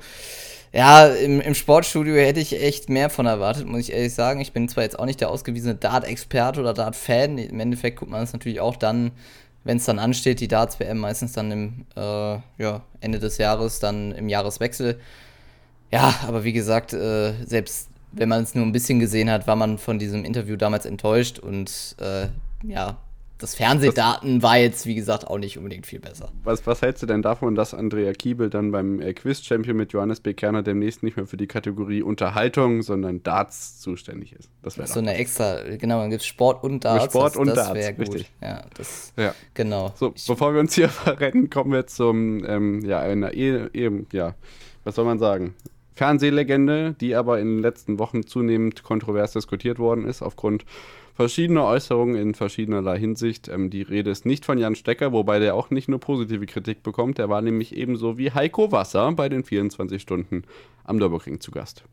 ja, 0.73 1.07
im, 1.07 1.41
im 1.41 1.55
Sportstudio 1.55 2.15
hätte 2.15 2.41
ich 2.41 2.61
echt 2.61 2.89
mehr 2.89 3.11
von 3.11 3.27
erwartet, 3.27 3.67
muss 3.67 3.81
ich 3.81 3.93
ehrlich 3.93 4.15
sagen. 4.15 4.41
Ich 4.41 4.53
bin 4.53 4.69
zwar 4.69 4.85
jetzt 4.85 4.99
auch 4.99 5.05
nicht 5.05 5.21
der 5.21 5.31
ausgewiesene 5.31 5.75
Dart-Experte 5.75 6.61
oder 6.61 6.73
Dart-Fan. 6.73 7.37
Im 7.37 7.61
Endeffekt 7.61 7.99
guckt 7.99 8.11
man 8.11 8.23
es 8.23 8.33
natürlich 8.33 8.61
auch 8.61 8.77
dann, 8.77 9.13
wenn 9.65 9.77
es 9.77 9.85
dann 9.85 9.99
ansteht, 9.99 10.41
die 10.41 10.49
Darts-WM 10.49 10.99
meistens 10.99 11.35
dann 11.35 11.51
im 11.51 11.87
äh, 11.95 12.39
ja, 12.59 12.83
Ende 13.01 13.19
des 13.19 13.37
Jahres, 13.37 13.81
dann 13.81 14.13
im 14.13 14.31
Jahreswechsel. 14.31 14.99
Ja, 15.93 16.15
aber 16.27 16.43
wie 16.45 16.55
gesagt, 16.55 16.95
äh, 16.95 17.35
selbst 17.45 17.89
wenn 18.13 18.31
man 18.31 18.43
es 18.43 18.55
nur 18.55 18.65
ein 18.65 18.73
bisschen 18.73 18.99
gesehen 18.99 19.31
hat, 19.31 19.47
war 19.47 19.57
man 19.57 19.77
von 19.77 19.99
diesem 19.99 20.25
Interview 20.25 20.57
damals 20.57 20.87
enttäuscht 20.87 21.39
und 21.39 21.97
äh, 22.01 22.29
ja, 22.67 22.97
das 23.43 23.55
Fernsehdaten 23.55 24.43
war 24.43 24.57
jetzt, 24.57 24.87
wie 24.87 24.95
gesagt, 24.95 25.27
auch 25.27 25.39
nicht 25.39 25.59
unbedingt 25.59 25.87
viel 25.87 25.99
besser. 25.99 26.31
Was, 26.45 26.67
was 26.67 26.81
hältst 26.81 27.03
du 27.03 27.07
denn 27.07 27.23
davon, 27.23 27.55
dass 27.55 27.75
Andrea 27.75 28.13
Kiebel 28.13 28.51
dann 28.51 28.71
beim 28.71 29.01
äh, 29.01 29.13
Quiz-Champion 29.13 29.77
mit 29.77 29.93
Johannes 29.93 30.21
B. 30.21 30.33
Kerner 30.33 30.63
demnächst 30.63 31.03
nicht 31.03 31.17
mehr 31.17 31.27
für 31.27 31.37
die 31.37 31.49
Kategorie 31.49 32.03
Unterhaltung, 32.03 32.83
sondern 32.83 33.23
Darts 33.23 33.81
zuständig 33.81 34.33
ist? 34.33 34.49
Das 34.63 34.79
wäre 34.79 34.87
so 34.87 35.01
eine 35.01 35.15
extra, 35.15 35.63
genau, 35.77 36.01
dann 36.01 36.11
gibt 36.11 36.23
es 36.23 36.27
Sport 36.27 36.63
und 36.63 36.85
Darts. 36.85 37.07
Sport 37.07 37.33
das, 37.33 37.37
und 37.37 37.47
das 37.49 37.57
Darts, 37.57 37.89
gut. 37.91 37.99
richtig. 37.99 38.31
Ja, 38.41 38.63
das, 38.75 39.13
ja. 39.17 39.35
genau. 39.55 39.93
So, 39.97 40.15
bevor 40.29 40.55
wir 40.55 40.61
uns 40.61 40.75
hier 40.75 40.89
verrennen, 40.89 41.51
kommen 41.51 41.73
wir 41.73 41.87
zum, 41.87 42.45
ähm, 42.47 42.85
ja, 42.85 43.01
einer, 43.01 43.35
e, 43.35 43.69
e, 43.73 43.91
ja, 44.13 44.35
was 44.85 44.95
soll 44.95 45.05
man 45.05 45.19
sagen? 45.19 45.55
Fernsehlegende, 45.95 46.95
die 47.01 47.15
aber 47.15 47.39
in 47.41 47.57
den 47.57 47.59
letzten 47.59 47.99
Wochen 47.99 48.27
zunehmend 48.27 48.83
kontrovers 48.83 49.33
diskutiert 49.33 49.79
worden 49.79 50.07
ist, 50.07 50.23
aufgrund 50.23 50.65
verschiedene 51.15 51.65
Äußerungen 51.65 52.17
in 52.17 52.35
verschiedenerlei 52.35 52.99
Hinsicht. 52.99 53.49
Ähm, 53.49 53.71
die 53.71 53.83
Rede 53.83 54.11
ist 54.11 54.27
nicht 54.27 54.45
von 54.45 54.59
Jan 54.59 54.75
Stecker, 54.75 55.13
wobei 55.13 55.39
der 55.39 55.55
auch 55.55 55.71
nicht 55.71 55.89
nur 55.89 56.01
positive 56.01 56.47
Kritik 56.47 56.83
bekommt. 56.83 57.19
Der 57.19 57.29
war 57.29 57.43
nämlich 57.43 57.77
ebenso 57.77 58.19
wie 58.19 58.31
Heiko 58.31 58.73
Wasser 58.73 59.13
bei 59.13 59.29
den 59.29 59.45
24 59.45 60.01
Stunden 60.01 60.43
am 60.85 60.97
Nürburgring 60.97 61.41
zu 61.41 61.51
Gast. 61.51 61.85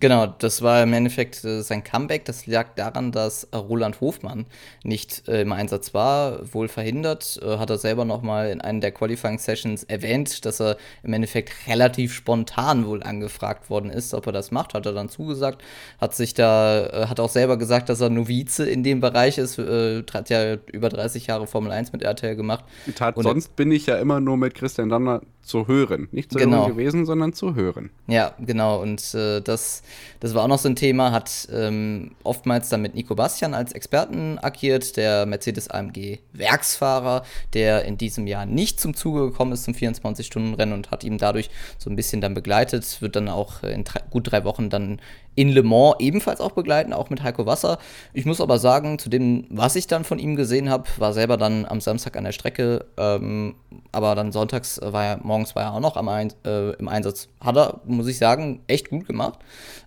Genau, 0.00 0.26
das 0.26 0.60
war 0.60 0.82
im 0.82 0.92
Endeffekt 0.92 1.44
äh, 1.44 1.62
sein 1.62 1.84
Comeback. 1.84 2.24
Das 2.24 2.46
lag 2.46 2.74
daran, 2.74 3.12
dass 3.12 3.48
Roland 3.54 4.00
Hofmann 4.00 4.46
nicht 4.82 5.28
äh, 5.28 5.42
im 5.42 5.52
Einsatz 5.52 5.94
war, 5.94 6.52
wohl 6.52 6.68
verhindert. 6.68 7.40
Äh, 7.42 7.58
hat 7.58 7.70
er 7.70 7.78
selber 7.78 8.04
nochmal 8.04 8.50
in 8.50 8.60
einer 8.60 8.80
der 8.80 8.92
Qualifying 8.92 9.38
Sessions 9.38 9.84
erwähnt, 9.84 10.44
dass 10.44 10.60
er 10.60 10.76
im 11.04 11.12
Endeffekt 11.12 11.68
relativ 11.68 12.12
spontan 12.12 12.86
wohl 12.86 13.02
angefragt 13.02 13.70
worden 13.70 13.90
ist, 13.90 14.14
ob 14.14 14.26
er 14.26 14.32
das 14.32 14.50
macht. 14.50 14.74
Hat 14.74 14.84
er 14.84 14.92
dann 14.92 15.08
zugesagt. 15.08 15.62
Hat 16.00 16.14
sich 16.14 16.34
da, 16.34 16.86
äh, 16.86 17.06
hat 17.06 17.20
auch 17.20 17.30
selber 17.30 17.56
gesagt, 17.56 17.88
dass 17.88 18.00
er 18.00 18.10
Novize 18.10 18.68
in 18.68 18.82
dem 18.82 19.00
Bereich 19.00 19.38
ist. 19.38 19.58
Äh, 19.58 20.02
hat 20.12 20.28
ja 20.28 20.54
über 20.72 20.88
30 20.88 21.28
Jahre 21.28 21.46
Formel 21.46 21.70
1 21.70 21.92
mit 21.92 22.02
RTL 22.02 22.34
gemacht. 22.34 22.64
Tat, 22.96 23.14
sonst 23.16 23.54
bin 23.54 23.70
ich 23.70 23.86
ja 23.86 23.96
immer 23.96 24.20
nur 24.20 24.36
mit 24.36 24.54
Christian 24.54 24.88
Danner 24.88 25.22
zu 25.44 25.68
hören. 25.68 26.08
Nicht 26.10 26.32
zu 26.32 26.38
genau. 26.38 26.62
hören 26.62 26.76
gewesen, 26.76 27.06
sondern 27.06 27.32
zu 27.32 27.54
hören. 27.54 27.90
Ja, 28.06 28.34
genau. 28.38 28.80
Und 28.80 29.14
äh, 29.14 29.40
das, 29.40 29.82
das 30.20 30.34
war 30.34 30.44
auch 30.44 30.48
noch 30.48 30.58
so 30.58 30.68
ein 30.68 30.76
Thema, 30.76 31.12
hat 31.12 31.48
ähm, 31.52 32.12
oftmals 32.22 32.68
dann 32.68 32.82
mit 32.82 32.94
Nico 32.94 33.14
Bastian 33.14 33.54
als 33.54 33.72
Experten 33.72 34.38
agiert, 34.40 34.96
der 34.96 35.26
Mercedes 35.26 35.70
AMG 35.70 36.18
Werksfahrer, 36.32 37.24
der 37.52 37.84
in 37.84 37.98
diesem 37.98 38.26
Jahr 38.26 38.46
nicht 38.46 38.80
zum 38.80 38.94
Zuge 38.94 39.30
gekommen 39.30 39.52
ist 39.52 39.64
zum 39.64 39.74
24-Stunden-Rennen 39.74 40.72
und 40.72 40.90
hat 40.90 41.04
ihm 41.04 41.18
dadurch 41.18 41.50
so 41.78 41.90
ein 41.90 41.96
bisschen 41.96 42.20
dann 42.20 42.34
begleitet, 42.34 43.00
wird 43.00 43.16
dann 43.16 43.28
auch 43.28 43.62
in 43.62 43.84
drei, 43.84 44.00
gut 44.10 44.30
drei 44.30 44.44
Wochen 44.44 44.70
dann 44.70 45.00
in 45.34 45.48
Le 45.50 45.62
Mans 45.62 45.96
ebenfalls 45.98 46.40
auch 46.40 46.52
begleiten, 46.52 46.92
auch 46.92 47.10
mit 47.10 47.22
Heiko 47.22 47.46
Wasser. 47.46 47.78
Ich 48.12 48.24
muss 48.24 48.40
aber 48.40 48.58
sagen, 48.58 48.98
zu 48.98 49.08
dem, 49.08 49.46
was 49.50 49.76
ich 49.76 49.86
dann 49.86 50.04
von 50.04 50.18
ihm 50.18 50.36
gesehen 50.36 50.70
habe, 50.70 50.84
war 50.98 51.12
selber 51.12 51.36
dann 51.36 51.64
am 51.66 51.80
Samstag 51.80 52.16
an 52.16 52.24
der 52.24 52.32
Strecke, 52.32 52.86
ähm, 52.96 53.56
aber 53.92 54.14
dann 54.14 54.32
sonntags 54.32 54.80
war 54.82 55.04
er, 55.04 55.16
morgens 55.22 55.54
war 55.56 55.64
er 55.64 55.74
auch 55.74 55.80
noch 55.80 55.96
am 55.96 56.08
äh, 56.08 56.70
im 56.72 56.88
Einsatz. 56.88 57.28
Hat 57.40 57.56
er, 57.56 57.80
muss 57.84 58.06
ich 58.06 58.18
sagen, 58.18 58.62
echt 58.66 58.90
gut 58.90 59.06
gemacht. 59.06 59.40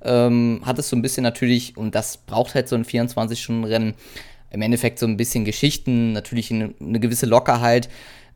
Ähm, 0.07 0.61
hat 0.63 0.79
es 0.79 0.89
so 0.89 0.95
ein 0.95 1.01
bisschen 1.01 1.23
natürlich, 1.23 1.77
und 1.77 1.93
das 1.93 2.17
braucht 2.17 2.55
halt 2.55 2.67
so 2.67 2.75
ein 2.75 2.85
24-Stunden-Rennen, 2.85 3.93
im 4.49 4.61
Endeffekt 4.61 4.99
so 4.99 5.05
ein 5.05 5.17
bisschen 5.17 5.45
Geschichten, 5.45 6.13
natürlich 6.13 6.51
eine, 6.51 6.73
eine 6.79 6.99
gewisse 6.99 7.25
Lockerheit 7.25 7.89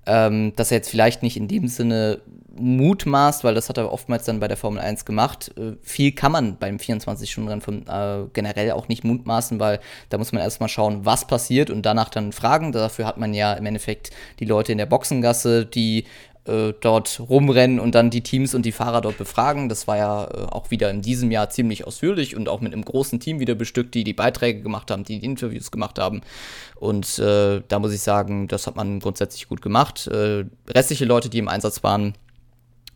ähm, 0.06 0.54
dass 0.56 0.72
er 0.72 0.78
jetzt 0.78 0.90
vielleicht 0.90 1.22
nicht 1.22 1.38
in 1.38 1.48
dem 1.48 1.68
Sinne 1.68 2.22
mutmaßt, 2.56 3.44
weil 3.44 3.54
das 3.54 3.70
hat 3.70 3.78
er 3.78 3.92
oftmals 3.94 4.26
dann 4.26 4.40
bei 4.40 4.48
der 4.48 4.58
Formel 4.58 4.82
1 4.82 5.06
gemacht. 5.06 5.52
Äh, 5.58 5.74
viel 5.84 6.12
kann 6.12 6.32
man 6.32 6.58
beim 6.58 6.78
24-Stunden-Rennen 6.78 7.88
äh, 7.88 8.28
generell 8.34 8.72
auch 8.72 8.88
nicht 8.88 9.04
mutmaßen, 9.04 9.60
weil 9.60 9.80
da 10.10 10.18
muss 10.18 10.32
man 10.32 10.42
erstmal 10.42 10.70
schauen, 10.70 11.06
was 11.06 11.28
passiert 11.28 11.70
und 11.70 11.86
danach 11.86 12.10
dann 12.10 12.32
fragen. 12.32 12.72
Dafür 12.72 13.06
hat 13.06 13.18
man 13.18 13.34
ja 13.34 13.54
im 13.54 13.66
Endeffekt 13.66 14.10
die 14.40 14.46
Leute 14.46 14.72
in 14.72 14.80
der 14.80 14.88
Boxengasse, 14.88 15.66
die 15.66 16.06
äh, 16.46 16.74
dort 16.80 17.20
rumrennen 17.20 17.80
und 17.80 17.94
dann 17.94 18.10
die 18.10 18.22
Teams 18.22 18.56
und 18.56 18.66
die 18.66 18.72
Fahrer 18.72 19.02
dort 19.02 19.18
befragen. 19.18 19.70
Das 19.70 19.88
war 19.88 19.98
ja 19.98 20.24
äh, 20.26 20.38
auch 20.52 20.72
wieder 20.72 20.90
in 20.90 21.02
diesem 21.02 21.32
Jahr 21.32 21.50
ziemlich 21.50 21.86
ausführlich 21.86 22.36
und 22.36 22.50
auch 22.50 22.62
mit 22.62 22.74
einem 22.74 22.84
großen 22.84 23.20
Team 23.20 23.40
wieder 23.40 23.56
bestückt, 23.56 23.94
die 23.94 24.04
die 24.04 24.14
Beiträge 24.14 24.62
gemacht 24.62 24.90
haben, 24.92 25.04
die 25.04 25.20
die 25.20 25.26
Interviews 25.26 25.72
gemacht 25.72 26.00
haben. 26.00 26.22
Und 26.76 27.20
äh, 27.20 27.62
da 27.68 27.80
muss 27.80 27.94
ich 27.94 28.02
sagen, 28.02 28.48
das 28.48 28.66
hat 28.68 28.76
man 28.76 29.00
grundsätzlich 29.00 29.48
gut 29.48 29.62
gemacht. 29.62 30.08
Äh, 30.08 30.46
restliche 30.68 31.06
Leute, 31.06 31.30
die 31.30 31.38
im 31.38 31.48
Einsatz 31.48 31.84
waren, 31.84 32.16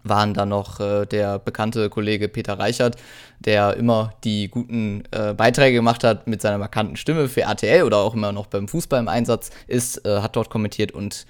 waren 0.07 0.33
da 0.33 0.45
noch 0.45 0.79
äh, 0.79 1.05
der 1.05 1.39
bekannte 1.39 1.89
Kollege 1.89 2.29
Peter 2.29 2.57
Reichert, 2.57 2.95
der 3.39 3.75
immer 3.75 4.13
die 4.23 4.47
guten 4.47 5.03
äh, 5.11 5.33
Beiträge 5.33 5.75
gemacht 5.75 6.03
hat 6.03 6.27
mit 6.27 6.41
seiner 6.41 6.57
markanten 6.57 6.95
Stimme 6.95 7.27
für 7.27 7.41
RTL 7.41 7.83
oder 7.83 7.97
auch 7.97 8.13
immer 8.13 8.31
noch 8.31 8.47
beim 8.47 8.67
Fußball 8.67 8.99
im 8.99 9.07
Einsatz 9.07 9.49
ist, 9.67 10.05
äh, 10.05 10.21
hat 10.21 10.35
dort 10.35 10.49
kommentiert 10.49 10.91
und 10.91 11.25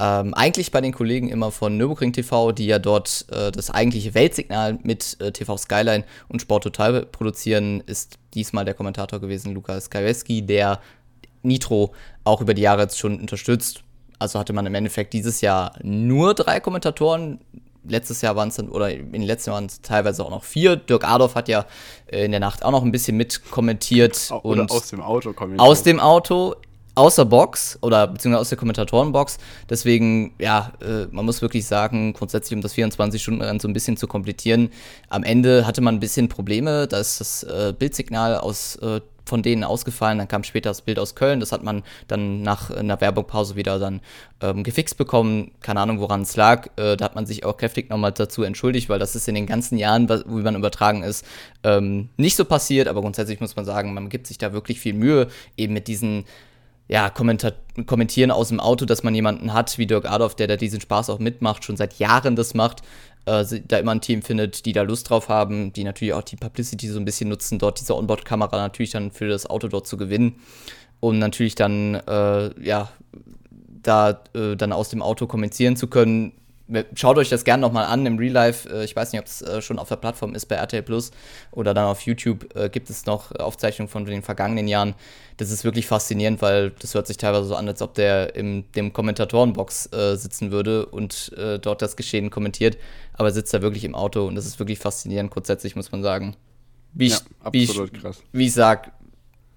ähm, 0.00 0.32
eigentlich 0.32 0.70
bei 0.70 0.80
den 0.80 0.94
Kollegen 0.94 1.28
immer 1.28 1.50
von 1.50 1.76
Nürburgring 1.76 2.14
TV, 2.14 2.52
die 2.52 2.66
ja 2.66 2.78
dort 2.78 3.26
äh, 3.30 3.52
das 3.52 3.70
eigentliche 3.70 4.14
Weltsignal 4.14 4.78
mit 4.82 5.20
äh, 5.20 5.30
TV 5.30 5.58
Skyline 5.58 6.04
und 6.28 6.40
Sport 6.40 6.62
Total 6.62 7.04
produzieren, 7.04 7.82
ist 7.84 8.18
diesmal 8.32 8.64
der 8.64 8.72
Kommentator 8.72 9.20
gewesen, 9.20 9.52
Lukas 9.52 9.90
Kaweski, 9.90 10.40
der 10.40 10.80
Nitro 11.42 11.92
auch 12.24 12.40
über 12.40 12.54
die 12.54 12.62
Jahre 12.62 12.82
jetzt 12.82 12.98
schon 12.98 13.20
unterstützt. 13.20 13.82
Also 14.18 14.38
hatte 14.38 14.54
man 14.54 14.64
im 14.64 14.74
Endeffekt 14.74 15.12
dieses 15.12 15.42
Jahr 15.42 15.74
nur 15.82 16.32
drei 16.34 16.60
Kommentatoren. 16.60 17.40
Letztes 17.88 18.20
Jahr 18.20 18.36
waren 18.36 18.48
es 18.48 18.56
dann, 18.56 18.68
oder 18.68 18.90
in 18.90 19.12
den 19.12 19.22
letzten 19.22 19.50
Jahren 19.50 19.62
waren 19.62 19.66
es 19.66 19.80
teilweise 19.80 20.24
auch 20.24 20.30
noch 20.30 20.44
vier. 20.44 20.76
Dirk 20.76 21.04
Adolf 21.04 21.34
hat 21.34 21.48
ja 21.48 21.66
äh, 22.06 22.24
in 22.24 22.30
der 22.30 22.40
Nacht 22.40 22.64
auch 22.64 22.70
noch 22.70 22.82
ein 22.82 22.92
bisschen 22.92 23.16
mit 23.16 23.50
kommentiert. 23.50 24.30
Oder 24.42 24.62
und 24.62 24.70
aus 24.70 24.90
dem 24.90 25.00
Auto 25.00 25.32
kommentiert. 25.32 25.60
Aus 25.66 25.82
dem 25.82 26.00
Auto 26.00 26.56
aus 26.94 27.16
der 27.16 27.24
Box 27.24 27.78
oder 27.82 28.06
beziehungsweise 28.06 28.40
aus 28.40 28.48
der 28.48 28.58
Kommentatorenbox. 28.58 29.38
Deswegen, 29.68 30.34
ja, 30.38 30.72
äh, 30.80 31.06
man 31.10 31.24
muss 31.24 31.40
wirklich 31.40 31.66
sagen, 31.66 32.12
grundsätzlich, 32.12 32.54
um 32.54 32.62
das 32.62 32.74
24-Stunden-Rennen 32.74 33.60
so 33.60 33.68
ein 33.68 33.72
bisschen 33.72 33.96
zu 33.96 34.06
komplettieren, 34.06 34.70
am 35.08 35.22
Ende 35.22 35.66
hatte 35.66 35.80
man 35.80 35.96
ein 35.96 36.00
bisschen 36.00 36.28
Probleme. 36.28 36.88
Da 36.88 36.98
ist 36.98 37.20
das 37.20 37.42
äh, 37.44 37.72
Bildsignal 37.76 38.36
aus 38.36 38.76
äh, 38.76 39.00
von 39.24 39.42
denen 39.42 39.64
ausgefallen. 39.64 40.18
Dann 40.18 40.28
kam 40.28 40.44
später 40.44 40.70
das 40.70 40.82
Bild 40.82 40.98
aus 40.98 41.14
Köln. 41.14 41.40
Das 41.40 41.52
hat 41.52 41.62
man 41.62 41.82
dann 42.08 42.42
nach 42.42 42.70
einer 42.70 43.00
Werbungpause 43.00 43.56
wieder 43.56 43.78
dann 43.78 44.00
ähm, 44.40 44.62
gefixt 44.62 44.96
bekommen. 44.96 45.52
Keine 45.60 45.80
Ahnung, 45.80 46.00
woran 46.00 46.22
es 46.22 46.36
lag. 46.36 46.68
Äh, 46.76 46.96
da 46.96 47.04
hat 47.04 47.14
man 47.14 47.26
sich 47.26 47.44
auch 47.44 47.56
kräftig 47.56 47.90
nochmal 47.90 48.12
dazu 48.12 48.42
entschuldigt, 48.42 48.88
weil 48.88 48.98
das 48.98 49.14
ist 49.16 49.28
in 49.28 49.34
den 49.34 49.46
ganzen 49.46 49.78
Jahren, 49.78 50.08
wo 50.08 50.38
man 50.38 50.56
übertragen 50.56 51.02
ist, 51.02 51.24
ähm, 51.62 52.08
nicht 52.16 52.36
so 52.36 52.44
passiert. 52.44 52.88
Aber 52.88 53.00
grundsätzlich 53.00 53.40
muss 53.40 53.56
man 53.56 53.64
sagen, 53.64 53.94
man 53.94 54.08
gibt 54.08 54.26
sich 54.26 54.38
da 54.38 54.52
wirklich 54.52 54.80
viel 54.80 54.94
Mühe, 54.94 55.28
eben 55.56 55.74
mit 55.74 55.88
diesen 55.88 56.24
ja, 56.90 57.08
kommentieren 57.08 58.32
aus 58.32 58.48
dem 58.48 58.58
Auto, 58.58 58.84
dass 58.84 59.04
man 59.04 59.14
jemanden 59.14 59.52
hat 59.52 59.78
wie 59.78 59.86
Dirk 59.86 60.10
Adolf, 60.10 60.34
der 60.34 60.48
da 60.48 60.56
diesen 60.56 60.80
Spaß 60.80 61.08
auch 61.10 61.20
mitmacht, 61.20 61.64
schon 61.64 61.76
seit 61.76 62.00
Jahren 62.00 62.34
das 62.34 62.52
macht, 62.54 62.82
äh, 63.26 63.44
da 63.66 63.78
immer 63.78 63.92
ein 63.92 64.00
Team 64.00 64.22
findet, 64.22 64.64
die 64.64 64.72
da 64.72 64.82
Lust 64.82 65.10
drauf 65.10 65.28
haben, 65.28 65.72
die 65.72 65.84
natürlich 65.84 66.14
auch 66.14 66.22
die 66.22 66.36
Publicity 66.36 66.88
so 66.88 66.98
ein 66.98 67.04
bisschen 67.04 67.28
nutzen, 67.28 67.58
dort 67.58 67.80
diese 67.80 67.96
Onboard-Kamera 67.96 68.56
natürlich 68.56 68.90
dann 68.90 69.10
für 69.10 69.28
das 69.28 69.48
Auto 69.48 69.68
dort 69.68 69.86
zu 69.86 69.96
gewinnen, 69.96 70.36
um 71.00 71.18
natürlich 71.18 71.54
dann, 71.54 71.94
äh, 71.94 72.62
ja, 72.62 72.90
da 73.82 74.22
äh, 74.34 74.56
dann 74.56 74.72
aus 74.72 74.90
dem 74.90 75.02
Auto 75.02 75.26
kommentieren 75.26 75.76
zu 75.76 75.86
können, 75.86 76.32
schaut 76.94 77.18
euch 77.18 77.28
das 77.28 77.44
gerne 77.44 77.60
nochmal 77.60 77.86
an 77.86 78.06
im 78.06 78.18
Real 78.18 78.32
Life. 78.32 78.68
Äh, 78.68 78.84
ich 78.84 78.94
weiß 78.94 79.12
nicht, 79.12 79.20
ob 79.20 79.26
es 79.26 79.42
äh, 79.42 79.62
schon 79.62 79.78
auf 79.78 79.88
der 79.88 79.96
Plattform 79.96 80.34
ist 80.34 80.46
bei 80.46 80.56
RTL 80.56 80.82
Plus 80.82 81.10
oder 81.50 81.74
dann 81.74 81.86
auf 81.86 82.02
YouTube 82.02 82.54
äh, 82.56 82.68
gibt 82.68 82.90
es 82.90 83.06
noch 83.06 83.32
Aufzeichnungen 83.32 83.88
von 83.88 84.04
den 84.04 84.22
vergangenen 84.22 84.68
Jahren. 84.68 84.94
Das 85.36 85.50
ist 85.50 85.64
wirklich 85.64 85.86
faszinierend, 85.86 86.42
weil 86.42 86.70
das 86.70 86.94
hört 86.94 87.06
sich 87.06 87.16
teilweise 87.16 87.46
so 87.46 87.56
an, 87.56 87.66
als 87.68 87.82
ob 87.82 87.94
der 87.94 88.34
in 88.34 88.70
dem 88.72 88.92
Kommentatorenbox 88.92 89.92
äh, 89.92 90.16
sitzen 90.16 90.50
würde 90.50 90.86
und 90.86 91.32
äh, 91.36 91.58
dort 91.58 91.82
das 91.82 91.96
Geschehen 91.96 92.30
kommentiert. 92.30 92.76
Aber 93.14 93.30
sitzt 93.30 93.52
da 93.54 93.62
wirklich 93.62 93.84
im 93.84 93.94
Auto 93.94 94.26
und 94.26 94.34
das 94.34 94.46
ist 94.46 94.58
wirklich 94.58 94.78
faszinierend. 94.78 95.30
Grundsätzlich 95.30 95.76
muss 95.76 95.92
man 95.92 96.02
sagen, 96.02 96.36
wie 96.92 97.06
ich, 97.06 97.12
ja, 97.12 97.52
wie 97.52 97.62
ich, 97.64 97.80
wie 98.32 98.46
ich 98.46 98.52
sag, 98.52 98.92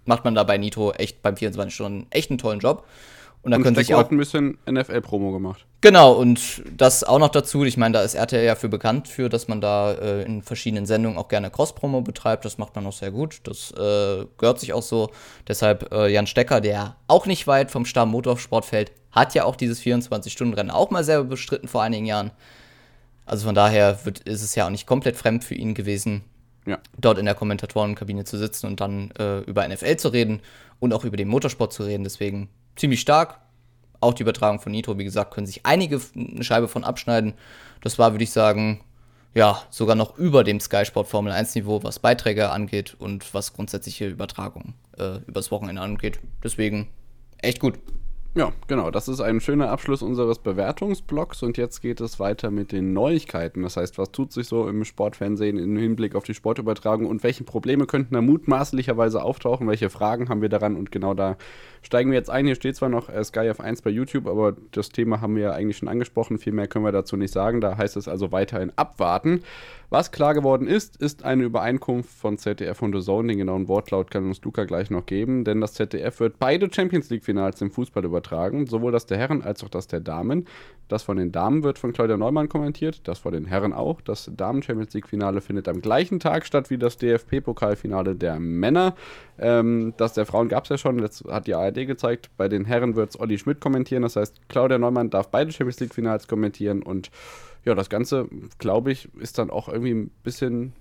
macht 0.05 0.23
man 0.23 0.35
da 0.35 0.43
bei 0.43 0.57
Nitro 0.57 0.91
echt 0.93 1.21
beim 1.21 1.37
24 1.37 1.73
Stunden 1.73 2.07
echt 2.09 2.29
einen 2.29 2.37
tollen 2.37 2.59
Job. 2.59 2.85
Und 3.43 3.51
da 3.51 3.57
können 3.59 3.75
sich 3.75 3.93
auch 3.93 3.99
hat 3.99 4.11
ein 4.11 4.17
bisschen 4.17 4.57
NFL-Promo 4.69 5.33
gemacht. 5.33 5.65
Genau, 5.81 6.13
und 6.13 6.63
das 6.77 7.03
auch 7.03 7.19
noch 7.19 7.27
dazu. 7.27 7.65
Ich 7.65 7.75
meine, 7.75 7.91
da 7.91 8.01
ist 8.01 8.15
RTL 8.15 8.45
ja 8.45 8.55
für 8.55 8.69
bekannt 8.69 9.09
für, 9.09 9.27
dass 9.27 9.49
man 9.49 9.59
da 9.59 9.91
äh, 9.91 10.23
in 10.23 10.41
verschiedenen 10.41 10.85
Sendungen 10.85 11.17
auch 11.17 11.27
gerne 11.27 11.51
Cross-Promo 11.51 12.01
betreibt. 12.01 12.45
Das 12.45 12.57
macht 12.57 12.73
man 12.75 12.87
auch 12.87 12.93
sehr 12.93 13.11
gut. 13.11 13.41
Das 13.43 13.71
äh, 13.71 14.25
gehört 14.37 14.61
sich 14.61 14.71
auch 14.71 14.81
so. 14.81 15.09
Deshalb 15.45 15.91
äh, 15.93 16.07
Jan 16.07 16.25
Stecker, 16.25 16.61
der 16.61 16.95
auch 17.07 17.25
nicht 17.25 17.45
weit 17.45 17.69
vom 17.69 17.83
Stamm 17.83 18.11
Motorsport 18.11 18.63
fällt, 18.63 18.93
hat 19.11 19.35
ja 19.35 19.43
auch 19.43 19.57
dieses 19.57 19.81
24-Stunden-Rennen 19.81 20.71
auch 20.71 20.89
mal 20.89 21.03
selber 21.03 21.25
bestritten 21.25 21.67
vor 21.67 21.83
einigen 21.83 22.05
Jahren. 22.05 22.31
Also 23.25 23.45
von 23.45 23.55
daher 23.55 24.05
wird, 24.05 24.19
ist 24.19 24.41
es 24.41 24.55
ja 24.55 24.65
auch 24.65 24.71
nicht 24.71 24.87
komplett 24.87 25.17
fremd 25.17 25.43
für 25.43 25.55
ihn 25.55 25.73
gewesen, 25.73 26.23
ja. 26.65 26.79
dort 26.97 27.17
in 27.17 27.25
der 27.25 27.35
Kommentatorenkabine 27.35 28.23
zu 28.23 28.37
sitzen 28.37 28.67
und 28.67 28.79
dann 28.79 29.11
äh, 29.19 29.39
über 29.39 29.67
NFL 29.67 29.97
zu 29.97 30.07
reden 30.09 30.41
und 30.79 30.93
auch 30.93 31.03
über 31.03 31.17
den 31.17 31.27
Motorsport 31.27 31.73
zu 31.73 31.83
reden. 31.83 32.05
Deswegen 32.05 32.47
ziemlich 32.75 33.01
stark. 33.01 33.39
Auch 33.99 34.13
die 34.13 34.23
Übertragung 34.23 34.59
von 34.59 34.71
Nitro, 34.71 34.97
wie 34.97 35.03
gesagt, 35.03 35.33
können 35.33 35.47
sich 35.47 35.65
einige 35.65 36.01
eine 36.15 36.43
Scheibe 36.43 36.67
von 36.67 36.83
abschneiden. 36.83 37.33
Das 37.81 37.99
war, 37.99 38.11
würde 38.13 38.23
ich 38.23 38.31
sagen, 38.31 38.81
ja, 39.33 39.61
sogar 39.69 39.95
noch 39.95 40.17
über 40.17 40.43
dem 40.43 40.59
Sky 40.59 40.85
Sport 40.85 41.07
Formel 41.07 41.31
1 41.31 41.55
Niveau, 41.55 41.83
was 41.83 41.99
Beiträge 41.99 42.49
angeht 42.49 42.95
und 42.99 43.33
was 43.33 43.53
grundsätzliche 43.53 44.07
Übertragung 44.07 44.73
äh, 44.97 45.17
übers 45.25 45.51
Wochenende 45.51 45.81
angeht. 45.81 46.19
Deswegen 46.43 46.87
echt 47.39 47.59
gut. 47.59 47.79
Ja, 48.35 48.51
genau. 48.67 48.89
Das 48.89 49.07
ist 49.07 49.21
ein 49.21 49.41
schöner 49.41 49.69
Abschluss 49.69 50.01
unseres 50.01 50.39
Bewertungsblocks 50.39 51.43
und 51.43 51.55
jetzt 51.55 51.81
geht 51.81 52.01
es 52.01 52.19
weiter 52.19 52.49
mit 52.49 52.71
den 52.71 52.91
Neuigkeiten. 52.91 53.61
Das 53.61 53.77
heißt, 53.77 53.99
was 53.99 54.11
tut 54.11 54.33
sich 54.33 54.47
so 54.47 54.67
im 54.67 54.85
Sportfernsehen 54.85 55.59
im 55.59 55.77
Hinblick 55.77 56.15
auf 56.15 56.23
die 56.23 56.33
Sportübertragung 56.33 57.05
und 57.05 57.21
welche 57.21 57.43
Probleme 57.43 57.85
könnten 57.85 58.15
da 58.15 58.21
mutmaßlicherweise 58.21 59.21
auftauchen? 59.21 59.67
Welche 59.67 59.91
Fragen 59.91 60.29
haben 60.29 60.41
wir 60.41 60.49
daran? 60.49 60.75
Und 60.75 60.91
genau 60.91 61.13
da 61.13 61.37
steigen 61.83 62.09
wir 62.09 62.17
jetzt 62.17 62.31
ein. 62.31 62.47
Hier 62.47 62.55
steht 62.55 62.75
zwar 62.75 62.89
noch 62.89 63.07
äh, 63.07 63.23
Sky 63.23 63.51
F1 63.51 63.83
bei 63.83 63.91
YouTube, 63.91 64.25
aber 64.25 64.55
das 64.71 64.89
Thema 64.89 65.21
haben 65.21 65.35
wir 65.35 65.43
ja 65.43 65.51
eigentlich 65.51 65.77
schon 65.77 65.87
angesprochen. 65.87 66.39
Viel 66.39 66.53
mehr 66.53 66.67
können 66.67 66.85
wir 66.85 66.91
dazu 66.91 67.15
nicht 67.15 67.33
sagen. 67.33 67.61
Da 67.61 67.77
heißt 67.77 67.97
es 67.97 68.07
also 68.07 68.31
weiterhin 68.31 68.71
abwarten. 68.75 69.41
Was 69.93 70.11
klar 70.11 70.33
geworden 70.33 70.67
ist, 70.67 70.97
ist 70.97 71.23
eine 71.23 71.43
Übereinkunft 71.43 72.09
von 72.09 72.39
ZDF 72.39 72.81
und 72.81 72.95
The 72.95 73.01
Zone. 73.01 73.27
Den 73.27 73.37
genauen 73.37 73.67
Wortlaut 73.67 74.09
kann 74.09 74.25
uns 74.25 74.41
Luca 74.41 74.63
gleich 74.63 74.89
noch 74.89 75.05
geben, 75.05 75.43
denn 75.43 75.61
das 75.61 75.75
ZDF 75.75 76.19
wird 76.19 76.39
beide 76.39 76.67
Champions 76.73 77.11
League-Finals 77.11 77.61
im 77.61 77.69
Fußball 77.69 78.03
übertragen, 78.03 78.22
sowohl 78.67 78.91
das 78.91 79.05
der 79.05 79.17
Herren 79.17 79.41
als 79.41 79.63
auch 79.63 79.69
das 79.69 79.87
der 79.87 79.99
Damen. 79.99 80.45
Das 80.87 81.03
von 81.03 81.17
den 81.17 81.31
Damen 81.31 81.63
wird 81.63 81.79
von 81.79 81.93
Claudia 81.93 82.17
Neumann 82.17 82.49
kommentiert, 82.49 83.07
das 83.07 83.19
von 83.19 83.33
den 83.33 83.45
Herren 83.45 83.73
auch. 83.73 84.01
Das 84.01 84.29
Damen-Champions 84.35 84.93
League-Finale 84.93 85.41
findet 85.41 85.67
am 85.67 85.81
gleichen 85.81 86.19
Tag 86.19 86.45
statt 86.45 86.69
wie 86.69 86.77
das 86.77 86.97
DFB-Pokalfinale 86.97 88.15
der 88.15 88.39
Männer. 88.39 88.95
Ähm, 89.39 89.93
das 89.97 90.13
der 90.13 90.25
Frauen 90.25 90.49
gab 90.49 90.63
es 90.63 90.69
ja 90.69 90.77
schon, 90.77 90.97
das 90.97 91.23
hat 91.29 91.47
die 91.47 91.55
ARD 91.55 91.87
gezeigt. 91.87 92.29
Bei 92.37 92.47
den 92.47 92.65
Herren 92.65 92.95
wird 92.95 93.11
es 93.11 93.19
Olli 93.19 93.37
Schmidt 93.37 93.61
kommentieren, 93.61 94.03
das 94.03 94.15
heißt, 94.15 94.49
Claudia 94.49 94.77
Neumann 94.77 95.09
darf 95.09 95.29
beide 95.29 95.51
Champions 95.51 95.79
League-Finals 95.79 96.27
kommentieren 96.27 96.83
und 96.83 97.09
ja, 97.65 97.75
das 97.75 97.89
Ganze, 97.89 98.27
glaube 98.57 98.91
ich, 98.91 99.09
ist 99.15 99.37
dann 99.37 99.49
auch 99.49 99.69
irgendwie 99.69 99.93
ein 99.93 100.11
bisschen 100.23 100.73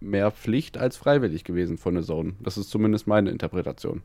mehr 0.00 0.30
Pflicht 0.30 0.76
als 0.76 0.96
freiwillig 0.96 1.44
gewesen 1.44 1.78
von 1.78 1.94
der 1.94 2.02
Zone. 2.02 2.34
Das 2.40 2.58
ist 2.58 2.70
zumindest 2.70 3.06
meine 3.06 3.30
Interpretation. 3.30 4.02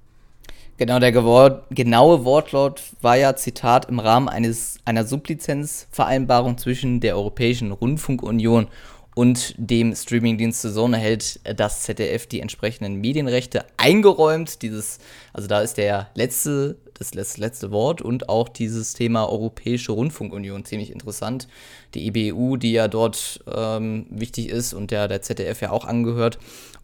Genau, 0.78 1.00
der 1.00 1.12
genaue 1.12 2.24
Wortlaut 2.24 2.82
war 3.02 3.18
ja, 3.18 3.36
Zitat, 3.36 3.90
im 3.90 4.00
Rahmen 4.00 4.30
eines, 4.30 4.78
einer 4.86 5.04
Sublizenzvereinbarung 5.06 6.58
zwischen 6.58 7.02
der 7.02 7.18
Europäischen 7.18 7.74
Rundfunkunion 7.74 8.70
und 9.14 9.56
dem 9.58 9.94
Streamingdienst 9.94 10.62
The 10.62 10.72
Zone 10.72 10.96
erhält 10.96 11.42
das 11.60 11.84
ZDF 11.84 12.28
die 12.28 12.40
entsprechenden 12.40 13.02
Medienrechte 13.02 13.66
eingeräumt. 13.76 14.62
Dieses, 14.62 15.00
also 15.34 15.50
da 15.50 15.60
ist 15.60 15.78
der 15.78 16.10
letzte 16.16 16.78
das 17.00 17.38
letzte 17.38 17.72
Wort 17.72 18.02
und 18.02 18.30
auch 18.30 18.50
dieses 18.50 18.94
Thema 18.94 19.30
Europäische 19.30 19.94
Rundfunkunion 19.94 20.66
ziemlich 20.66 20.92
interessant. 20.92 21.48
Die 21.94 22.08
EBU, 22.08 22.58
die 22.58 22.74
ja 22.74 22.88
dort 22.88 23.42
ähm, 23.54 24.06
wichtig 24.10 24.50
ist 24.50 24.74
und 24.74 24.92
der 24.92 25.08
der 25.08 25.22
ZDF 25.22 25.62
ja 25.62 25.72
auch 25.72 25.86
angehört 25.86 26.40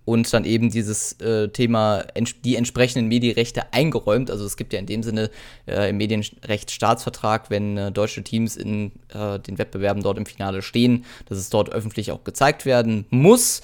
und 0.05 0.31
dann 0.33 0.45
eben 0.45 0.69
dieses 0.69 1.13
äh, 1.19 1.49
Thema 1.49 2.05
die 2.43 2.55
entsprechenden 2.55 3.07
Medienrechte 3.07 3.73
eingeräumt. 3.73 4.31
Also 4.31 4.45
es 4.45 4.55
gibt 4.55 4.71
ja 4.71 4.79
in 4.79 4.85
dem 4.85 5.03
Sinne 5.03 5.29
äh, 5.67 5.89
im 5.89 5.97
Medienrecht 5.97 6.71
Staatsvertrag, 6.71 7.49
wenn 7.49 7.77
äh, 7.77 7.91
deutsche 7.91 8.23
Teams 8.23 8.55
in 8.55 8.91
äh, 9.13 9.39
den 9.39 9.57
Wettbewerben 9.57 10.03
dort 10.03 10.17
im 10.17 10.25
Finale 10.25 10.61
stehen, 10.61 11.05
dass 11.27 11.37
es 11.37 11.49
dort 11.49 11.71
öffentlich 11.71 12.11
auch 12.11 12.23
gezeigt 12.23 12.65
werden 12.65 13.05
muss. 13.09 13.61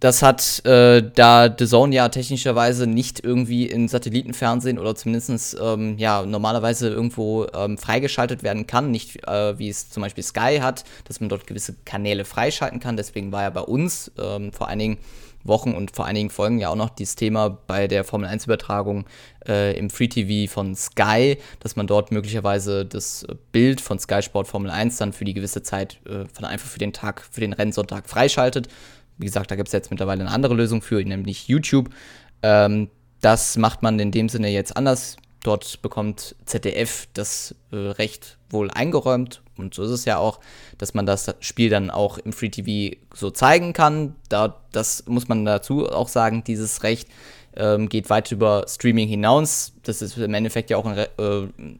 Das 0.00 0.22
hat 0.22 0.64
äh, 0.64 1.02
da 1.14 1.54
The 1.56 1.66
Zone 1.66 1.94
ja 1.94 2.08
technischerweise 2.08 2.86
nicht 2.86 3.22
irgendwie 3.22 3.66
in 3.66 3.86
Satellitenfernsehen 3.86 4.78
oder 4.78 4.94
zumindest 4.94 5.58
ähm, 5.62 5.98
ja, 5.98 6.24
normalerweise 6.24 6.88
irgendwo 6.88 7.46
ähm, 7.54 7.76
freigeschaltet 7.76 8.42
werden 8.42 8.66
kann. 8.66 8.90
Nicht 8.90 9.28
äh, 9.28 9.58
wie 9.58 9.68
es 9.68 9.90
zum 9.90 10.02
Beispiel 10.02 10.24
Sky 10.24 10.60
hat, 10.62 10.84
dass 11.04 11.20
man 11.20 11.28
dort 11.28 11.46
gewisse 11.46 11.74
Kanäle 11.84 12.24
freischalten 12.24 12.80
kann. 12.80 12.96
Deswegen 12.96 13.30
war 13.30 13.42
ja 13.42 13.50
bei 13.50 13.60
uns 13.60 14.10
ähm, 14.18 14.54
vor 14.54 14.68
einigen 14.68 14.96
Wochen 15.44 15.72
und 15.72 15.94
vor 15.94 16.06
einigen 16.06 16.30
Folgen 16.30 16.58
ja 16.58 16.68
auch 16.68 16.76
noch 16.76 16.90
dieses 16.90 17.16
Thema 17.16 17.48
bei 17.48 17.88
der 17.88 18.04
Formel 18.04 18.28
1-Übertragung 18.28 19.06
äh, 19.46 19.76
im 19.78 19.90
Free 19.90 20.08
TV 20.08 20.52
von 20.52 20.74
Sky, 20.74 21.38
dass 21.60 21.76
man 21.76 21.86
dort 21.86 22.12
möglicherweise 22.12 22.84
das 22.84 23.26
Bild 23.52 23.80
von 23.80 23.98
Sky 23.98 24.22
Sport 24.22 24.48
Formel 24.48 24.70
1 24.70 24.98
dann 24.98 25.12
für 25.12 25.24
die 25.24 25.34
gewisse 25.34 25.62
Zeit 25.62 26.00
äh, 26.06 26.26
von 26.32 26.44
einfach 26.44 26.68
für 26.68 26.78
den 26.78 26.92
Tag, 26.92 27.26
für 27.30 27.40
den 27.40 27.52
Rennsonntag 27.52 28.08
freischaltet. 28.08 28.68
Wie 29.18 29.26
gesagt, 29.26 29.50
da 29.50 29.56
gibt 29.56 29.68
es 29.68 29.72
jetzt 29.72 29.90
mittlerweile 29.90 30.22
eine 30.22 30.30
andere 30.30 30.54
Lösung 30.54 30.82
für, 30.82 31.02
nämlich 31.02 31.48
YouTube. 31.48 31.90
Ähm, 32.42 32.88
das 33.20 33.56
macht 33.58 33.82
man 33.82 33.98
in 33.98 34.10
dem 34.10 34.28
Sinne 34.28 34.48
jetzt 34.48 34.76
anders. 34.76 35.16
Dort 35.42 35.82
bekommt 35.82 36.36
ZDF 36.44 37.08
das 37.14 37.54
äh, 37.72 37.76
Recht 37.76 38.38
wohl 38.50 38.70
eingeräumt. 38.70 39.42
Und 39.56 39.74
so 39.74 39.82
ist 39.82 39.90
es 39.90 40.04
ja 40.04 40.18
auch, 40.18 40.40
dass 40.78 40.94
man 40.94 41.06
das 41.06 41.34
Spiel 41.40 41.70
dann 41.70 41.90
auch 41.90 42.18
im 42.18 42.32
Free 42.32 42.48
TV 42.48 42.96
so 43.14 43.30
zeigen 43.30 43.72
kann. 43.72 44.16
Da, 44.28 44.60
das 44.72 45.04
muss 45.06 45.28
man 45.28 45.44
dazu 45.44 45.88
auch 45.88 46.08
sagen, 46.08 46.44
dieses 46.44 46.82
Recht 46.82 47.08
ähm, 47.56 47.88
geht 47.88 48.10
weit 48.10 48.30
über 48.32 48.64
Streaming 48.68 49.08
hinaus. 49.08 49.72
Das 49.82 50.02
ist 50.02 50.16
im 50.16 50.34
Endeffekt 50.34 50.70
ja 50.70 50.76
auch 50.76 50.86
ein, 50.86 50.96
äh, 50.96 51.08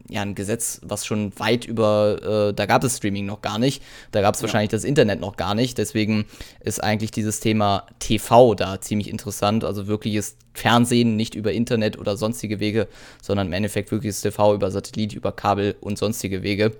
ja, 0.09 0.21
ein 0.21 0.35
Gesetz, 0.35 0.81
was 0.83 1.05
schon 1.05 1.37
weit 1.39 1.65
über, 1.65 2.49
äh, 2.49 2.53
da 2.53 2.65
gab 2.65 2.83
es 2.83 2.97
Streaming 2.97 3.25
noch 3.25 3.41
gar 3.41 3.57
nicht, 3.57 3.81
da 4.11 4.21
gab 4.21 4.35
es 4.35 4.41
ja. 4.41 4.47
wahrscheinlich 4.47 4.69
das 4.69 4.83
Internet 4.83 5.21
noch 5.21 5.37
gar 5.37 5.55
nicht. 5.55 5.77
Deswegen 5.77 6.25
ist 6.59 6.83
eigentlich 6.83 7.11
dieses 7.11 7.39
Thema 7.39 7.85
TV 7.99 8.55
da 8.55 8.81
ziemlich 8.81 9.09
interessant. 9.09 9.63
Also 9.63 9.87
wirkliches 9.87 10.35
Fernsehen, 10.53 11.15
nicht 11.15 11.35
über 11.35 11.53
Internet 11.53 11.97
oder 11.97 12.17
sonstige 12.17 12.59
Wege, 12.59 12.87
sondern 13.21 13.47
im 13.47 13.53
Endeffekt 13.53 13.91
wirkliches 13.91 14.21
TV 14.21 14.53
über 14.53 14.71
Satellit, 14.71 15.13
über 15.13 15.31
Kabel 15.31 15.75
und 15.79 15.97
sonstige 15.97 16.43
Wege. 16.43 16.73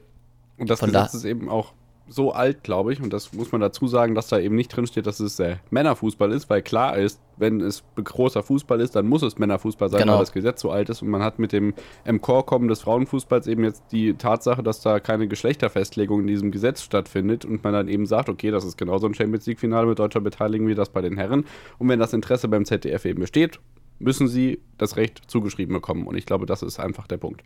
Und 0.57 0.69
das 0.69 0.79
Von 0.79 0.91
Gesetz 0.91 1.11
da 1.11 1.17
ist 1.17 1.25
eben 1.25 1.49
auch 1.49 1.73
so 2.07 2.31
alt, 2.31 2.63
glaube 2.63 2.91
ich, 2.91 3.01
und 3.01 3.13
das 3.13 3.33
muss 3.33 3.51
man 3.51 3.61
dazu 3.61 3.87
sagen, 3.87 4.15
dass 4.15 4.27
da 4.27 4.37
eben 4.39 4.55
nicht 4.55 4.75
drin 4.75 4.85
steht, 4.85 5.07
dass 5.07 5.19
es 5.19 5.39
äh, 5.39 5.57
Männerfußball 5.69 6.31
ist, 6.31 6.49
weil 6.49 6.61
klar 6.61 6.97
ist, 6.97 7.21
wenn 7.37 7.61
es 7.61 7.83
großer 7.95 8.43
Fußball 8.43 8.81
ist, 8.81 8.95
dann 8.95 9.07
muss 9.07 9.21
es 9.23 9.37
Männerfußball 9.37 9.89
sein, 9.89 10.01
genau. 10.01 10.13
weil 10.13 10.19
das 10.19 10.33
Gesetz 10.33 10.61
so 10.61 10.71
alt 10.71 10.89
ist 10.89 11.01
und 11.01 11.09
man 11.09 11.23
hat 11.23 11.39
mit 11.39 11.53
dem 11.53 11.73
Emchorkommen 12.03 12.67
des 12.67 12.81
Frauenfußballs 12.81 13.47
eben 13.47 13.63
jetzt 13.63 13.83
die 13.91 14.13
Tatsache, 14.15 14.61
dass 14.61 14.81
da 14.81 14.99
keine 14.99 15.27
Geschlechterfestlegung 15.27 16.21
in 16.21 16.27
diesem 16.27 16.51
Gesetz 16.51 16.83
stattfindet 16.83 17.45
und 17.45 17.63
man 17.63 17.73
dann 17.73 17.87
eben 17.87 18.05
sagt, 18.05 18.29
okay, 18.29 18.51
das 18.51 18.65
ist 18.65 18.77
genauso 18.77 19.07
ein 19.07 19.13
Champions 19.13 19.45
League 19.45 19.59
Finale 19.59 19.87
mit 19.87 19.99
deutscher 19.99 20.21
Beteiligung 20.21 20.67
wie 20.67 20.75
das 20.75 20.89
bei 20.89 21.01
den 21.01 21.17
Herren 21.17 21.45
und 21.77 21.87
wenn 21.87 21.99
das 21.99 22.13
Interesse 22.13 22.47
beim 22.47 22.65
ZDF 22.65 23.05
eben 23.05 23.21
besteht, 23.21 23.59
müssen 23.99 24.27
sie 24.27 24.59
das 24.77 24.97
Recht 24.97 25.21
zugeschrieben 25.27 25.73
bekommen 25.73 26.07
und 26.07 26.15
ich 26.15 26.25
glaube, 26.25 26.45
das 26.45 26.61
ist 26.61 26.79
einfach 26.79 27.07
der 27.07 27.17
Punkt. 27.17 27.43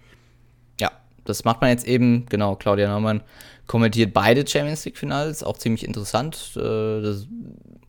Das 1.25 1.43
macht 1.43 1.61
man 1.61 1.69
jetzt 1.69 1.87
eben, 1.87 2.25
genau, 2.29 2.55
Claudia 2.55 2.87
Naumann 2.87 3.21
kommentiert 3.67 4.13
beide 4.13 4.47
Champions 4.47 4.85
League-Finals, 4.85 5.43
auch 5.43 5.57
ziemlich 5.57 5.85
interessant. 5.85 6.51
Äh, 6.55 7.01
das 7.01 7.27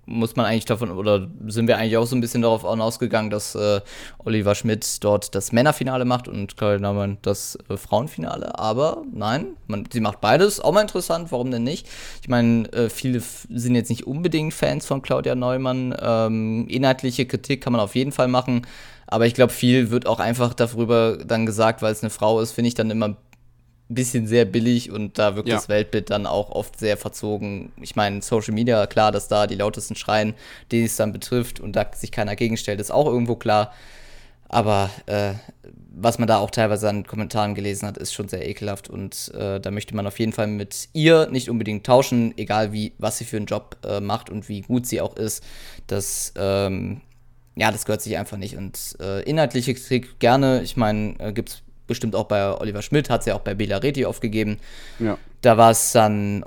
muss 0.06 0.36
man 0.36 0.46
eigentlich 0.46 0.64
davon, 0.64 0.90
oder 0.92 1.28
sind 1.48 1.66
wir 1.66 1.76
eigentlich 1.76 1.96
auch 1.96 2.06
so 2.06 2.14
ein 2.14 2.20
bisschen 2.20 2.42
darauf 2.42 2.64
ausgegangen, 2.64 3.28
dass 3.28 3.56
äh, 3.56 3.80
Oliver 4.18 4.54
Schmidt 4.54 5.02
dort 5.02 5.34
das 5.34 5.50
Männerfinale 5.52 6.04
macht 6.04 6.28
und 6.28 6.56
Claudia 6.56 6.78
Naumann 6.78 7.18
das 7.22 7.58
äh, 7.68 7.76
Frauenfinale. 7.76 8.58
Aber 8.58 9.02
nein, 9.12 9.48
man, 9.66 9.84
sie 9.92 10.00
macht 10.00 10.20
beides. 10.20 10.60
Auch 10.60 10.72
mal 10.72 10.82
interessant, 10.82 11.32
warum 11.32 11.50
denn 11.50 11.64
nicht? 11.64 11.88
Ich 12.22 12.28
meine, 12.28 12.72
äh, 12.72 12.88
viele 12.88 13.20
sind 13.20 13.74
jetzt 13.74 13.90
nicht 13.90 14.06
unbedingt 14.06 14.54
Fans 14.54 14.86
von 14.86 15.02
Claudia 15.02 15.34
Neumann. 15.34 15.94
Ähm, 16.00 16.68
inhaltliche 16.68 17.26
Kritik 17.26 17.62
kann 17.62 17.72
man 17.72 17.82
auf 17.82 17.96
jeden 17.96 18.12
Fall 18.12 18.28
machen. 18.28 18.62
Aber 19.08 19.26
ich 19.26 19.34
glaube, 19.34 19.52
viel 19.52 19.90
wird 19.90 20.06
auch 20.06 20.18
einfach 20.18 20.54
darüber 20.54 21.16
dann 21.16 21.46
gesagt, 21.46 21.82
weil 21.82 21.92
es 21.92 22.02
eine 22.02 22.10
Frau 22.10 22.40
ist, 22.40 22.52
finde 22.52 22.68
ich 22.68 22.74
dann 22.74 22.90
immer 22.90 23.16
bisschen 23.88 24.26
sehr 24.26 24.44
billig 24.44 24.90
und 24.90 25.18
da 25.18 25.36
wirkt 25.36 25.48
ja. 25.48 25.54
das 25.54 25.68
Weltbild 25.68 26.10
dann 26.10 26.26
auch 26.26 26.50
oft 26.50 26.78
sehr 26.78 26.96
verzogen. 26.96 27.72
Ich 27.80 27.94
meine, 27.94 28.20
Social 28.20 28.52
Media, 28.52 28.86
klar, 28.86 29.12
dass 29.12 29.28
da 29.28 29.46
die 29.46 29.54
lautesten 29.54 29.94
schreien, 29.94 30.34
die 30.72 30.84
es 30.84 30.96
dann 30.96 31.12
betrifft 31.12 31.60
und 31.60 31.74
da 31.76 31.86
sich 31.94 32.10
keiner 32.10 32.34
gegenstellt, 32.34 32.80
ist 32.80 32.90
auch 32.90 33.06
irgendwo 33.06 33.36
klar. 33.36 33.72
Aber 34.48 34.90
äh, 35.06 35.34
was 35.98 36.18
man 36.18 36.28
da 36.28 36.38
auch 36.38 36.50
teilweise 36.50 36.88
an 36.88 37.06
Kommentaren 37.06 37.54
gelesen 37.54 37.86
hat, 37.88 37.96
ist 37.96 38.12
schon 38.12 38.28
sehr 38.28 38.46
ekelhaft 38.46 38.88
und 38.90 39.32
äh, 39.34 39.60
da 39.60 39.70
möchte 39.70 39.96
man 39.96 40.06
auf 40.06 40.18
jeden 40.18 40.32
Fall 40.32 40.46
mit 40.46 40.88
ihr 40.92 41.28
nicht 41.30 41.48
unbedingt 41.48 41.86
tauschen, 41.86 42.36
egal 42.36 42.72
wie, 42.72 42.92
was 42.98 43.18
sie 43.18 43.24
für 43.24 43.38
einen 43.38 43.46
Job 43.46 43.76
äh, 43.84 44.00
macht 44.00 44.30
und 44.30 44.48
wie 44.48 44.60
gut 44.60 44.86
sie 44.86 45.00
auch 45.00 45.16
ist. 45.16 45.42
Das, 45.86 46.32
ähm, 46.36 47.00
ja, 47.56 47.72
das 47.72 47.86
gehört 47.86 48.02
sich 48.02 48.18
einfach 48.18 48.36
nicht. 48.36 48.56
Und 48.56 48.96
äh, 49.00 49.22
inhaltliche 49.22 49.74
Kritik 49.74 50.18
gerne, 50.18 50.62
ich 50.62 50.76
meine, 50.76 51.18
äh, 51.18 51.32
gibt 51.32 51.48
es 51.48 51.62
bestimmt 51.86 52.14
auch 52.14 52.24
bei 52.24 52.58
Oliver 52.58 52.82
Schmidt, 52.82 53.10
hat 53.10 53.20
es 53.20 53.26
ja 53.26 53.34
auch 53.34 53.40
bei 53.40 53.54
Bela 53.54 53.78
Reti 53.78 54.04
aufgegeben. 54.04 54.58
Ja. 54.98 55.18
Da 55.42 55.56
war 55.56 55.70
es 55.70 55.92
dann 55.92 56.44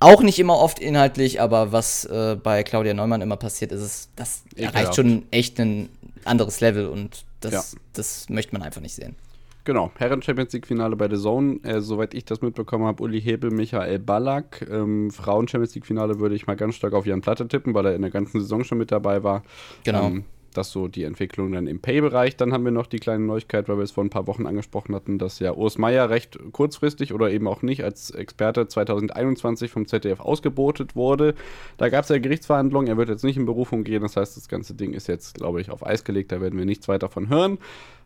auch 0.00 0.22
nicht 0.22 0.38
immer 0.38 0.58
oft 0.58 0.78
inhaltlich, 0.78 1.40
aber 1.40 1.72
was 1.72 2.04
äh, 2.06 2.36
bei 2.42 2.62
Claudia 2.62 2.94
Neumann 2.94 3.20
immer 3.20 3.36
passiert, 3.36 3.72
ist 3.72 3.82
es, 3.82 4.08
das 4.16 4.42
Ekelhaft. 4.54 4.74
erreicht 4.74 4.94
schon 4.96 5.22
echt 5.30 5.60
ein 5.60 5.88
anderes 6.24 6.60
Level 6.60 6.86
und 6.86 7.24
das, 7.40 7.52
ja. 7.52 7.80
das 7.92 8.28
möchte 8.28 8.52
man 8.54 8.62
einfach 8.62 8.80
nicht 8.80 8.94
sehen. 8.94 9.16
Genau, 9.64 9.90
Herren 9.96 10.22
Champions 10.22 10.52
League 10.52 10.66
Finale 10.66 10.94
bei 10.94 11.08
The 11.08 11.20
Zone. 11.20 11.58
Äh, 11.64 11.80
soweit 11.80 12.14
ich 12.14 12.24
das 12.24 12.40
mitbekommen 12.40 12.86
habe, 12.86 13.02
Uli 13.02 13.20
Hebel, 13.20 13.50
Michael 13.50 13.98
Ballack. 13.98 14.64
Ähm, 14.70 15.10
Frauen 15.10 15.48
Champions 15.48 15.74
League 15.74 15.86
Finale 15.86 16.20
würde 16.20 16.36
ich 16.36 16.46
mal 16.46 16.54
ganz 16.54 16.76
stark 16.76 16.94
auf 16.94 17.04
Jan 17.04 17.20
Platte 17.20 17.48
tippen, 17.48 17.74
weil 17.74 17.86
er 17.86 17.96
in 17.96 18.02
der 18.02 18.12
ganzen 18.12 18.40
Saison 18.40 18.62
schon 18.62 18.78
mit 18.78 18.92
dabei 18.92 19.24
war. 19.24 19.42
Genau. 19.82 20.06
Ähm, 20.06 20.24
das 20.56 20.70
so 20.70 20.88
die 20.88 21.04
Entwicklung 21.04 21.52
dann 21.52 21.66
im 21.66 21.80
Pay-Bereich. 21.80 22.36
Dann 22.36 22.52
haben 22.52 22.64
wir 22.64 22.72
noch 22.72 22.86
die 22.86 22.98
kleine 22.98 23.24
Neuigkeit, 23.24 23.68
weil 23.68 23.76
wir 23.76 23.84
es 23.84 23.92
vor 23.92 24.04
ein 24.04 24.10
paar 24.10 24.26
Wochen 24.26 24.46
angesprochen 24.46 24.94
hatten, 24.94 25.18
dass 25.18 25.38
ja 25.38 25.52
Urs 25.52 25.78
Meier 25.78 26.10
recht 26.10 26.38
kurzfristig 26.52 27.12
oder 27.12 27.30
eben 27.30 27.46
auch 27.48 27.62
nicht 27.62 27.84
als 27.84 28.10
Experte 28.10 28.68
2021 28.68 29.70
vom 29.70 29.86
ZDF 29.86 30.20
ausgebotet 30.20 30.96
wurde. 30.96 31.34
Da 31.76 31.88
gab 31.88 32.04
es 32.04 32.10
ja 32.10 32.18
Gerichtsverhandlungen, 32.18 32.88
er 32.88 32.96
wird 32.96 33.08
jetzt 33.08 33.24
nicht 33.24 33.36
in 33.36 33.46
Berufung 33.46 33.84
gehen, 33.84 34.02
das 34.02 34.16
heißt, 34.16 34.36
das 34.36 34.48
ganze 34.48 34.74
Ding 34.74 34.92
ist 34.92 35.08
jetzt, 35.08 35.34
glaube 35.34 35.60
ich, 35.60 35.70
auf 35.70 35.84
Eis 35.84 36.04
gelegt, 36.04 36.32
da 36.32 36.40
werden 36.40 36.58
wir 36.58 36.66
nichts 36.66 36.88
weiter 36.88 37.08
von 37.08 37.28
hören. 37.28 37.58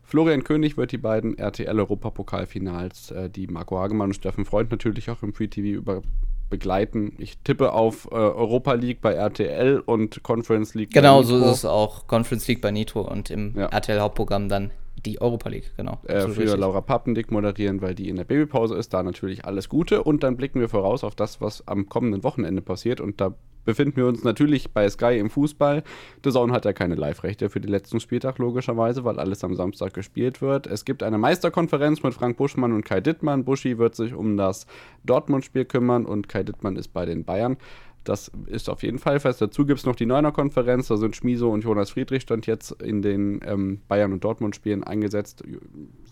Florian 0.02 0.42
König 0.42 0.76
wird 0.76 0.90
die 0.90 0.98
beiden 0.98 1.38
RTL-Europapokalfinals, 1.38 3.12
äh, 3.12 3.30
die 3.30 3.46
Marco 3.46 3.78
Hagemann 3.78 4.10
und 4.10 4.14
Steffen 4.14 4.44
Freund 4.44 4.70
natürlich 4.70 5.08
auch 5.08 5.22
im 5.22 5.32
Free 5.32 5.46
TV 5.46 5.78
über 5.78 6.02
begleiten. 6.50 7.14
Ich 7.18 7.38
tippe 7.38 7.72
auf 7.72 8.08
äh, 8.10 8.14
Europa 8.14 8.74
League 8.74 9.00
bei 9.00 9.14
RTL 9.14 9.80
und 9.80 10.22
Conference 10.22 10.74
League 10.74 10.92
genau, 10.92 11.18
bei 11.18 11.22
Nitro. 11.22 11.34
Genau, 11.34 11.46
so 11.46 11.50
ist 11.50 11.58
es 11.58 11.64
auch. 11.64 12.06
Conference 12.06 12.46
League 12.48 12.60
bei 12.60 12.70
Nitro 12.70 13.02
und 13.02 13.30
im 13.30 13.54
ja. 13.56 13.66
RTL-Hauptprogramm 13.66 14.48
dann 14.48 14.70
die 15.06 15.20
Europa 15.20 15.48
League, 15.48 15.72
genau. 15.76 15.98
Äh, 16.04 16.20
für 16.20 16.36
richtig. 16.36 16.56
Laura 16.56 16.80
Pappendick 16.80 17.30
moderieren, 17.30 17.80
weil 17.80 17.94
die 17.94 18.08
in 18.08 18.16
der 18.16 18.24
Babypause 18.24 18.74
ist. 18.76 18.92
Da 18.92 19.02
natürlich 19.02 19.44
alles 19.44 19.68
Gute. 19.68 20.02
Und 20.02 20.22
dann 20.22 20.36
blicken 20.36 20.60
wir 20.60 20.68
voraus 20.68 21.04
auf 21.04 21.14
das, 21.14 21.40
was 21.40 21.66
am 21.66 21.88
kommenden 21.88 22.22
Wochenende 22.22 22.60
passiert. 22.60 23.00
Und 23.00 23.20
da 23.20 23.34
befinden 23.64 23.96
wir 23.96 24.06
uns 24.06 24.24
natürlich 24.24 24.72
bei 24.72 24.88
Sky 24.88 25.18
im 25.18 25.30
Fußball. 25.30 25.82
The 26.24 26.30
Zone 26.30 26.52
hat 26.52 26.64
ja 26.64 26.72
keine 26.72 26.94
Live-Rechte 26.94 27.50
für 27.50 27.60
den 27.60 27.70
letzten 27.70 28.00
Spieltag, 28.00 28.38
logischerweise, 28.38 29.04
weil 29.04 29.18
alles 29.18 29.44
am 29.44 29.54
Samstag 29.54 29.94
gespielt 29.94 30.42
wird. 30.42 30.66
Es 30.66 30.84
gibt 30.84 31.02
eine 31.02 31.18
Meisterkonferenz 31.18 32.02
mit 32.02 32.14
Frank 32.14 32.36
Buschmann 32.36 32.72
und 32.72 32.84
Kai 32.84 33.00
Dittmann. 33.00 33.44
Buschi 33.44 33.78
wird 33.78 33.94
sich 33.94 34.14
um 34.14 34.36
das 34.36 34.66
Dortmund-Spiel 35.04 35.64
kümmern 35.64 36.06
und 36.06 36.28
Kai 36.28 36.42
Dittmann 36.42 36.76
ist 36.76 36.88
bei 36.92 37.06
den 37.06 37.24
Bayern. 37.24 37.56
Das 38.04 38.30
ist 38.46 38.70
auf 38.70 38.82
jeden 38.82 38.98
Fall 38.98 39.20
fest. 39.20 39.42
Dazu 39.42 39.66
gibt 39.66 39.80
es 39.80 39.86
noch 39.86 39.94
die 39.94 40.06
Neuner-Konferenz. 40.06 40.88
Da 40.88 40.96
sind 40.96 41.16
Schmiso 41.16 41.50
und 41.50 41.64
Jonas 41.64 41.90
Friedrich 41.90 42.22
stand 42.22 42.46
jetzt 42.46 42.72
in 42.82 43.02
den 43.02 43.40
ähm, 43.44 43.80
Bayern- 43.88 44.12
und 44.12 44.24
Dortmund-Spielen 44.24 44.82
eingesetzt. 44.84 45.44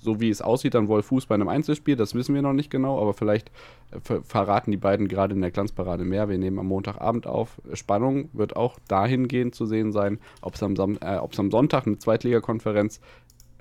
So 0.01 0.21
wie 0.21 0.29
es 0.29 0.43
aussieht, 0.43 0.75
dann 0.75 0.89
wohl 0.89 1.03
Fuß 1.03 1.27
bei 1.27 1.35
einem 1.35 1.49
Einzelspiel. 1.49 1.97
Das 1.97 2.15
wissen 2.15 2.35
wir 2.35 2.43
noch 2.43 2.53
nicht 2.53 2.71
genau, 2.71 3.01
aber 3.01 3.15
vielleicht 3.15 3.51
äh, 3.91 4.21
verraten 4.23 4.71
die 4.71 4.77
beiden 4.77 5.09
gerade 5.09 5.35
in 5.35 5.41
der 5.41 5.51
Glanzparade 5.51 6.05
mehr. 6.05 6.29
Wir 6.29 6.39
nehmen 6.39 6.59
am 6.59 6.67
Montagabend 6.67 7.27
auf. 7.27 7.61
Spannung 7.73 8.29
wird 8.35 8.55
auch 8.55 8.79
dahingehend 8.89 9.55
zu 9.55 9.65
sehen 9.65 9.93
sein, 9.93 10.19
ob 10.43 10.55
es 10.55 10.63
am, 10.63 10.99
äh, 11.01 11.07
am 11.17 11.51
Sonntag 11.51 11.87
eine 11.87 11.99
Zweitligakonferenz 11.99 13.01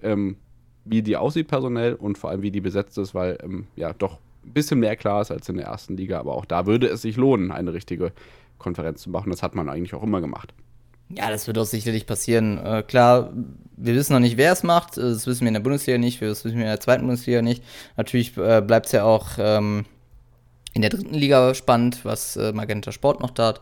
ähm, 0.02 0.38
wie 0.90 1.02
die 1.02 1.18
aussieht 1.18 1.48
personell 1.48 1.96
und 1.96 2.18
vor 2.18 2.30
allem 2.30 2.42
wie 2.42 2.52
die 2.52 2.62
besetzt 2.62 2.98
ist, 2.98 3.14
weil 3.14 3.38
ähm, 3.44 3.68
ja 3.76 3.94
doch 3.94 4.20
ein 4.48 4.54
bisschen 4.54 4.80
mehr 4.80 4.95
klar 4.95 5.22
ist 5.22 5.32
als 5.32 5.50
in 5.50 5.58
der 5.58 5.68
ersten 5.68 5.98
Liga. 5.98 6.20
Aber 6.20 6.36
auch 6.36 6.45
da 6.45 6.66
würde 6.66 6.88
es 6.88 7.02
sich 7.02 7.18
lohnen, 7.18 7.52
eine 7.52 7.74
richtige 7.74 8.12
Konferenz 8.58 9.02
zu 9.02 9.10
machen. 9.10 9.30
Das 9.30 9.43
hat 9.43 9.56
man 9.56 9.70
eigentlich 9.70 9.93
auch 9.93 10.04
immer 10.04 10.22
gemacht. 10.22 10.54
Ja, 11.10 11.30
das 11.30 11.48
wird 11.48 11.58
auch 11.58 11.66
sicherlich 11.66 12.06
passieren. 12.06 12.58
Äh, 12.58 12.84
klar, 12.84 13.32
wir 13.78 13.95
wissen 13.95 14.14
noch 14.14 14.20
nicht, 14.20 14.38
wer 14.38 14.52
es 14.52 14.64
macht. 14.64 14.98
Das 14.98 15.26
wissen 15.26 15.41
wir 15.41 15.48
in 15.48 15.54
der 15.54 15.62
Bundesliga 15.62 15.98
nicht, 15.98 16.22
das 16.22 16.43
wissen 16.43 16.58
wir 16.58 16.66
in 16.66 16.72
der 16.72 16.80
zweiten 16.80 17.06
Bundesliga 17.06 17.41
nicht. 17.41 17.64
Natürlich 17.95 18.36
äh, 18.38 18.62
bleibt 18.62 18.88
es 18.88 18.91
ja 18.91 19.04
auch 19.04 19.28
ähm, 19.38 19.86
in 20.74 20.82
der 20.82 20.89
dritten 20.89 21.14
Liga 21.14 21.54
spannend, 21.54 22.04
was 22.04 22.36
äh, 22.36 22.52
Magenta 22.52 22.91
Sport 22.91 23.22
noch 23.22 23.30
dort 23.30 23.62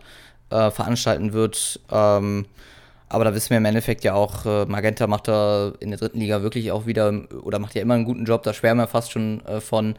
äh, 0.50 0.72
veranstalten 0.72 1.34
wird. 1.34 1.80
Ähm, 1.92 2.46
aber 3.10 3.26
da 3.26 3.36
wissen 3.36 3.52
wir 3.52 3.58
im 3.58 3.66
Endeffekt 3.66 4.04
ja 4.04 4.16
auch, 4.16 4.46
äh, 4.46 4.66
Magenta 4.66 5.06
macht 5.06 5.28
da 5.28 5.74
in 5.80 5.92
der 5.92 6.00
dritten 6.00 6.20
Liga 6.20 6.42
wirklich 6.42 6.72
auch 6.72 6.88
wieder, 6.88 7.14
oder 7.44 7.60
macht 7.60 7.76
ja 7.76 7.82
immer 7.84 7.94
einen 7.94 8.06
guten 8.06 8.26
Job, 8.26 8.42
da 8.42 8.54
schwärmen 8.54 8.82
wir 8.82 8.88
fast 8.88 9.12
schon 9.12 9.46
äh, 9.46 9.62
von 9.62 9.96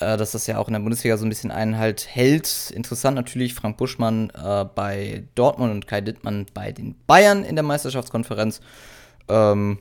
äh, 0.00 0.16
dass 0.16 0.32
das 0.32 0.46
ja 0.46 0.58
auch 0.58 0.68
in 0.68 0.74
der 0.74 0.80
Bundesliga 0.80 1.16
so 1.16 1.26
ein 1.26 1.28
bisschen 1.28 1.50
Einhalt 1.50 2.06
hält. 2.08 2.70
Interessant 2.74 3.16
natürlich, 3.16 3.54
Frank 3.54 3.76
Buschmann 3.76 4.30
äh, 4.30 4.64
bei 4.64 5.24
Dortmund 5.34 5.72
und 5.72 5.86
Kai 5.86 6.00
Dittmann 6.00 6.46
bei 6.54 6.72
den 6.72 6.94
Bayern 7.06 7.44
in 7.44 7.56
der 7.56 7.64
Meisterschaftskonferenz. 7.64 8.60
Ähm, 9.28 9.78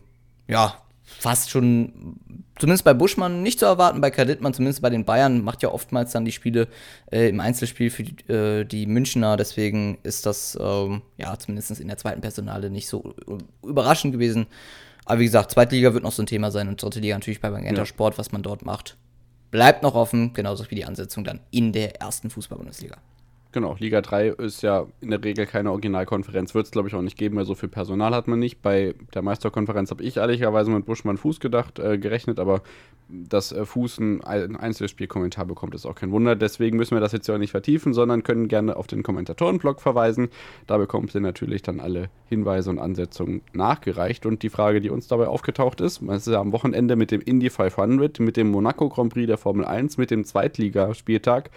ja, 0.47 0.81
fast 1.03 1.49
schon, 1.49 2.17
zumindest 2.57 2.83
bei 2.83 2.93
Buschmann 2.93 3.43
nicht 3.43 3.59
zu 3.59 3.65
erwarten, 3.65 4.01
bei 4.01 4.11
Kai 4.11 4.25
Dittmann, 4.25 4.53
zumindest 4.53 4.81
bei 4.81 4.89
den 4.89 5.05
Bayern, 5.05 5.43
macht 5.43 5.63
ja 5.63 5.69
oftmals 5.69 6.11
dann 6.11 6.25
die 6.25 6.31
Spiele 6.31 6.67
äh, 7.11 7.29
im 7.29 7.39
Einzelspiel 7.39 7.89
für 7.89 8.03
die, 8.03 8.31
äh, 8.31 8.65
die, 8.65 8.87
Münchner. 8.87 9.37
Deswegen 9.37 9.99
ist 10.03 10.25
das 10.25 10.57
ähm, 10.59 11.01
ja 11.17 11.37
zumindest 11.37 11.79
in 11.79 11.87
der 11.87 11.97
zweiten 11.97 12.21
Personale 12.21 12.69
nicht 12.69 12.87
so 12.87 13.15
überraschend 13.63 14.13
gewesen. 14.13 14.47
Aber 15.05 15.19
wie 15.19 15.25
gesagt, 15.25 15.51
Zweitliga 15.51 15.93
wird 15.93 16.03
noch 16.03 16.11
so 16.11 16.23
ein 16.23 16.27
Thema 16.27 16.51
sein 16.51 16.67
und 16.67 16.81
dritte 16.81 16.99
Liga 16.99 17.15
natürlich 17.15 17.39
bei 17.39 17.49
Magenta 17.49 17.81
ja. 17.81 17.85
Sport, 17.85 18.17
was 18.17 18.31
man 18.31 18.43
dort 18.43 18.65
macht 18.65 18.97
bleibt 19.51 19.83
noch 19.83 19.95
offen, 19.95 20.33
genauso 20.33 20.69
wie 20.69 20.75
die 20.75 20.85
Ansetzung 20.85 21.23
dann 21.23 21.39
in 21.51 21.71
der 21.71 22.01
ersten 22.01 22.29
Fußball-Bundesliga. 22.29 22.97
Genau, 23.53 23.75
Liga 23.79 24.01
3 24.01 24.27
ist 24.29 24.61
ja 24.61 24.85
in 25.01 25.09
der 25.09 25.23
Regel 25.23 25.47
keine 25.47 25.71
Originalkonferenz, 25.71 26.53
wird 26.53 26.65
es 26.65 26.71
glaube 26.71 26.89
ich 26.89 26.95
auch 26.95 27.01
nicht 27.01 27.17
geben, 27.17 27.37
weil 27.37 27.45
so 27.45 27.55
viel 27.55 27.69
Personal 27.69 28.13
hat 28.13 28.27
man 28.27 28.39
nicht. 28.39 28.61
Bei 28.61 28.93
der 29.13 29.21
Meisterkonferenz 29.21 29.89
habe 29.89 30.03
ich 30.03 30.17
ehrlicherweise 30.17 30.69
mit 30.69 30.85
Buschmann 30.85 31.17
Fuß 31.17 31.39
gedacht, 31.39 31.79
äh, 31.79 31.97
gerechnet, 31.97 32.39
aber 32.39 32.61
dass 33.09 33.51
äh, 33.51 33.65
Fuß 33.65 33.99
ein, 33.99 34.23
ein 34.23 34.55
Einzelspielkommentar 34.55 35.45
bekommt, 35.45 35.75
ist 35.75 35.85
auch 35.85 35.95
kein 35.95 36.11
Wunder. 36.11 36.35
Deswegen 36.35 36.77
müssen 36.77 36.95
wir 36.95 37.01
das 37.01 37.11
jetzt 37.11 37.27
ja 37.27 37.37
nicht 37.37 37.51
vertiefen, 37.51 37.93
sondern 37.93 38.23
können 38.23 38.47
gerne 38.47 38.75
auf 38.75 38.87
den 38.87 39.03
Kommentatorenblog 39.03 39.81
verweisen. 39.81 40.29
Da 40.65 40.77
bekommt 40.77 41.13
ihr 41.15 41.21
natürlich 41.21 41.61
dann 41.61 41.79
alle 41.79 42.09
Hinweise 42.27 42.69
und 42.69 42.79
Ansetzungen 42.79 43.41
nachgereicht. 43.53 44.25
Und 44.25 44.43
die 44.43 44.49
Frage, 44.49 44.81
die 44.81 44.89
uns 44.89 45.07
dabei 45.07 45.27
aufgetaucht 45.27 45.81
ist, 45.81 46.01
es 46.01 46.27
ist 46.27 46.33
ja 46.33 46.39
am 46.39 46.51
Wochenende 46.51 46.95
mit 46.95 47.11
dem 47.11 47.21
Indy 47.21 47.49
500, 47.49 48.19
mit 48.19 48.37
dem 48.37 48.51
Monaco 48.51 48.89
Grand 48.89 49.13
Prix 49.13 49.27
der 49.27 49.37
Formel 49.37 49.65
1, 49.65 49.97
mit 49.97 50.11
dem 50.11 50.25
Zweitligaspieltag 50.25 51.49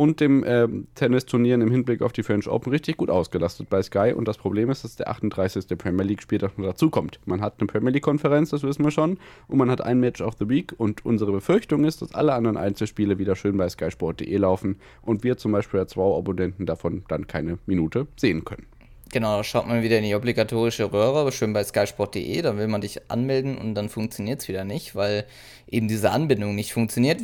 und 0.00 0.18
dem 0.18 0.44
äh, 0.44 0.66
Tennisturnieren 0.94 1.60
im 1.60 1.70
Hinblick 1.70 2.00
auf 2.00 2.12
die 2.12 2.22
French 2.22 2.48
Open 2.48 2.72
richtig 2.72 2.96
gut 2.96 3.10
ausgelastet 3.10 3.68
bei 3.68 3.82
Sky. 3.82 4.14
Und 4.16 4.26
das 4.26 4.38
Problem 4.38 4.70
ist, 4.70 4.82
dass 4.82 4.96
der 4.96 5.10
38. 5.10 5.76
Premier 5.76 6.06
League-Spieltag 6.06 6.56
noch 6.56 6.68
dazukommt. 6.68 7.20
Man 7.26 7.42
hat 7.42 7.56
eine 7.58 7.66
Premier 7.66 7.90
League-Konferenz, 7.90 8.48
das 8.48 8.62
wissen 8.62 8.82
wir 8.82 8.92
schon, 8.92 9.18
und 9.46 9.58
man 9.58 9.70
hat 9.70 9.82
ein 9.82 10.00
Match 10.00 10.22
of 10.22 10.36
the 10.38 10.48
Week. 10.48 10.72
Und 10.78 11.04
unsere 11.04 11.32
Befürchtung 11.32 11.84
ist, 11.84 12.00
dass 12.00 12.14
alle 12.14 12.32
anderen 12.32 12.56
Einzelspiele 12.56 13.18
wieder 13.18 13.36
schön 13.36 13.58
bei 13.58 13.68
skysport.de 13.68 14.34
laufen 14.38 14.76
und 15.02 15.22
wir 15.22 15.36
zum 15.36 15.52
Beispiel 15.52 15.80
als 15.80 15.98
Wow-Abonnenten 15.98 16.64
davon 16.64 17.04
dann 17.08 17.26
keine 17.26 17.58
Minute 17.66 18.06
sehen 18.16 18.46
können. 18.46 18.64
Genau, 19.12 19.36
da 19.36 19.44
schaut 19.44 19.68
man 19.68 19.82
wieder 19.82 19.98
in 19.98 20.04
die 20.04 20.14
obligatorische 20.14 20.90
Röhre, 20.94 21.30
schön 21.30 21.52
bei 21.52 21.62
skysport.de, 21.62 22.40
dann 22.40 22.56
will 22.56 22.68
man 22.68 22.80
dich 22.80 23.10
anmelden 23.10 23.58
und 23.58 23.74
dann 23.74 23.90
funktioniert 23.90 24.40
es 24.40 24.48
wieder 24.48 24.64
nicht, 24.64 24.94
weil 24.94 25.26
eben 25.68 25.88
diese 25.88 26.10
Anbindung 26.10 26.54
nicht 26.54 26.72
funktioniert 26.72 27.20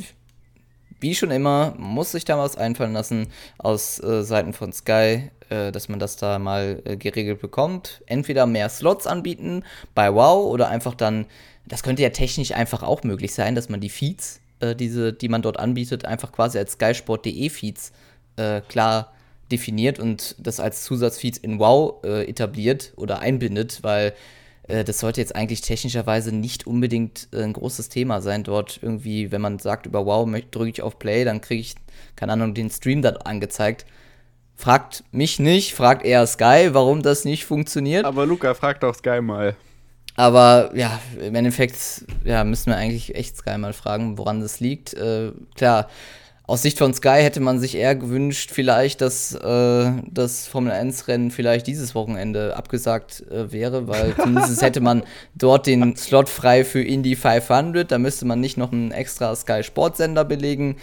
wie 1.00 1.14
schon 1.14 1.30
immer, 1.30 1.74
muss 1.78 2.12
sich 2.12 2.24
da 2.24 2.38
was 2.38 2.56
einfallen 2.56 2.92
lassen 2.92 3.28
aus 3.58 4.02
äh, 4.02 4.22
Seiten 4.22 4.52
von 4.52 4.72
Sky, 4.72 5.30
äh, 5.48 5.72
dass 5.72 5.88
man 5.88 5.98
das 5.98 6.16
da 6.16 6.38
mal 6.38 6.82
äh, 6.84 6.96
geregelt 6.96 7.40
bekommt. 7.40 8.02
Entweder 8.06 8.46
mehr 8.46 8.68
Slots 8.68 9.06
anbieten 9.06 9.64
bei 9.94 10.12
Wow 10.14 10.46
oder 10.46 10.68
einfach 10.68 10.94
dann, 10.94 11.26
das 11.66 11.82
könnte 11.82 12.02
ja 12.02 12.10
technisch 12.10 12.52
einfach 12.52 12.82
auch 12.82 13.02
möglich 13.02 13.34
sein, 13.34 13.54
dass 13.54 13.68
man 13.68 13.80
die 13.80 13.90
Feeds, 13.90 14.40
äh, 14.60 14.74
diese, 14.74 15.12
die 15.12 15.28
man 15.28 15.42
dort 15.42 15.58
anbietet, 15.58 16.04
einfach 16.04 16.32
quasi 16.32 16.58
als 16.58 16.72
skysport.de 16.72 17.48
Feeds 17.50 17.92
äh, 18.36 18.60
klar 18.62 19.12
definiert 19.50 19.98
und 19.98 20.34
das 20.38 20.60
als 20.60 20.82
Zusatzfeeds 20.84 21.38
in 21.38 21.58
Wow 21.58 22.02
äh, 22.04 22.28
etabliert 22.28 22.92
oder 22.96 23.20
einbindet, 23.20 23.82
weil 23.82 24.12
das 24.84 24.98
sollte 24.98 25.20
jetzt 25.20 25.34
eigentlich 25.36 25.60
technischerweise 25.60 26.34
nicht 26.34 26.66
unbedingt 26.66 27.28
äh, 27.32 27.42
ein 27.42 27.52
großes 27.52 27.88
Thema 27.88 28.20
sein. 28.20 28.42
Dort 28.42 28.80
irgendwie, 28.82 29.30
wenn 29.32 29.40
man 29.40 29.58
sagt, 29.58 29.86
über 29.86 30.06
Wow 30.06 30.28
drücke 30.50 30.70
ich 30.70 30.82
auf 30.82 30.98
Play, 30.98 31.24
dann 31.24 31.40
kriege 31.40 31.60
ich, 31.60 31.74
keine 32.16 32.32
Ahnung, 32.32 32.54
den 32.54 32.70
Stream 32.70 33.02
da 33.02 33.10
angezeigt. 33.10 33.86
Fragt 34.54 35.04
mich 35.12 35.38
nicht, 35.38 35.74
fragt 35.74 36.04
eher 36.04 36.26
Sky, 36.26 36.70
warum 36.72 37.02
das 37.02 37.24
nicht 37.24 37.44
funktioniert. 37.44 38.04
Aber 38.04 38.26
Luca, 38.26 38.54
fragt 38.54 38.82
doch 38.82 38.94
Sky 38.94 39.20
mal. 39.20 39.54
Aber 40.16 40.70
ja, 40.74 40.98
im 41.20 41.34
Endeffekt 41.34 41.76
ja, 42.24 42.42
müssen 42.42 42.70
wir 42.70 42.76
eigentlich 42.76 43.14
echt 43.14 43.36
Sky 43.36 43.58
mal 43.58 43.74
fragen, 43.74 44.16
woran 44.16 44.40
das 44.40 44.60
liegt. 44.60 44.94
Äh, 44.94 45.32
klar, 45.54 45.88
aus 46.46 46.62
Sicht 46.62 46.78
von 46.78 46.94
Sky 46.94 47.18
hätte 47.22 47.40
man 47.40 47.58
sich 47.58 47.74
eher 47.74 47.96
gewünscht, 47.96 48.52
vielleicht, 48.52 49.00
dass 49.00 49.34
äh, 49.34 49.92
das 50.08 50.46
Formel 50.46 50.72
1-Rennen 50.72 51.32
vielleicht 51.32 51.66
dieses 51.66 51.96
Wochenende 51.96 52.56
abgesagt 52.56 53.24
äh, 53.30 53.50
wäre, 53.50 53.88
weil 53.88 54.14
zumindest 54.14 54.62
hätte 54.62 54.80
man 54.80 55.02
dort 55.34 55.66
den 55.66 55.96
Slot 55.96 56.28
frei 56.28 56.64
für 56.64 56.82
Indy 56.82 57.16
500. 57.16 57.90
Da 57.90 57.98
müsste 57.98 58.26
man 58.26 58.38
nicht 58.38 58.56
noch 58.56 58.70
einen 58.70 58.92
extra 58.92 59.34
Sky 59.34 59.64
Sportsender 59.64 60.24
belegen. 60.24 60.76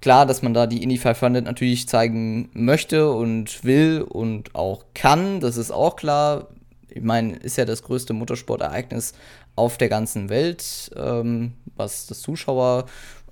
Klar, 0.00 0.26
dass 0.26 0.42
man 0.42 0.54
da 0.54 0.66
die 0.66 0.82
Indy 0.82 0.98
500 0.98 1.44
natürlich 1.44 1.88
zeigen 1.88 2.50
möchte 2.52 3.12
und 3.12 3.62
will 3.62 4.02
und 4.02 4.56
auch 4.56 4.86
kann, 4.94 5.38
das 5.38 5.56
ist 5.56 5.70
auch 5.70 5.94
klar. 5.94 6.48
Ich 6.88 7.02
meine, 7.02 7.36
ist 7.36 7.58
ja 7.58 7.64
das 7.64 7.84
größte 7.84 8.12
Motorsportereignis 8.12 9.12
auf 9.54 9.78
der 9.78 9.88
ganzen 9.88 10.28
Welt, 10.28 10.90
ähm, 10.96 11.52
was 11.76 12.06
das 12.06 12.20
Zuschauer 12.22 12.86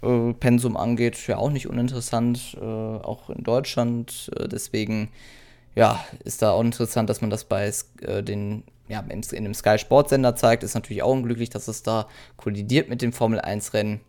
äh, 0.05 0.32
Pensum 0.34 0.76
angeht, 0.76 1.26
ja 1.26 1.38
auch 1.38 1.50
nicht 1.50 1.68
uninteressant, 1.68 2.57
äh, 2.61 2.64
auch 2.64 3.30
in 3.30 3.42
Deutschland. 3.42 4.30
Äh, 4.38 4.48
deswegen 4.48 5.11
ja, 5.74 6.05
ist 6.24 6.42
da 6.42 6.52
auch 6.52 6.61
interessant, 6.61 7.11
dass 7.11 7.20
man 7.20 7.30
das 7.30 7.44
bei 7.44 7.72
äh, 8.02 8.22
den 8.22 8.64
ja, 8.88 9.02
in, 9.09 9.22
in 9.22 9.44
dem 9.44 9.55
Sky 9.55 9.78
Sportsender 9.78 10.36
zeigt. 10.36 10.62
Ist 10.62 10.74
natürlich 10.74 11.02
auch 11.02 11.12
unglücklich, 11.12 11.50
dass 11.50 11.68
es 11.68 11.82
da 11.82 12.07
kollidiert 12.36 12.88
mit 12.88 13.02
dem 13.02 13.12
Formel 13.12 13.40
1 13.40 13.72
Rennen. 13.72 14.00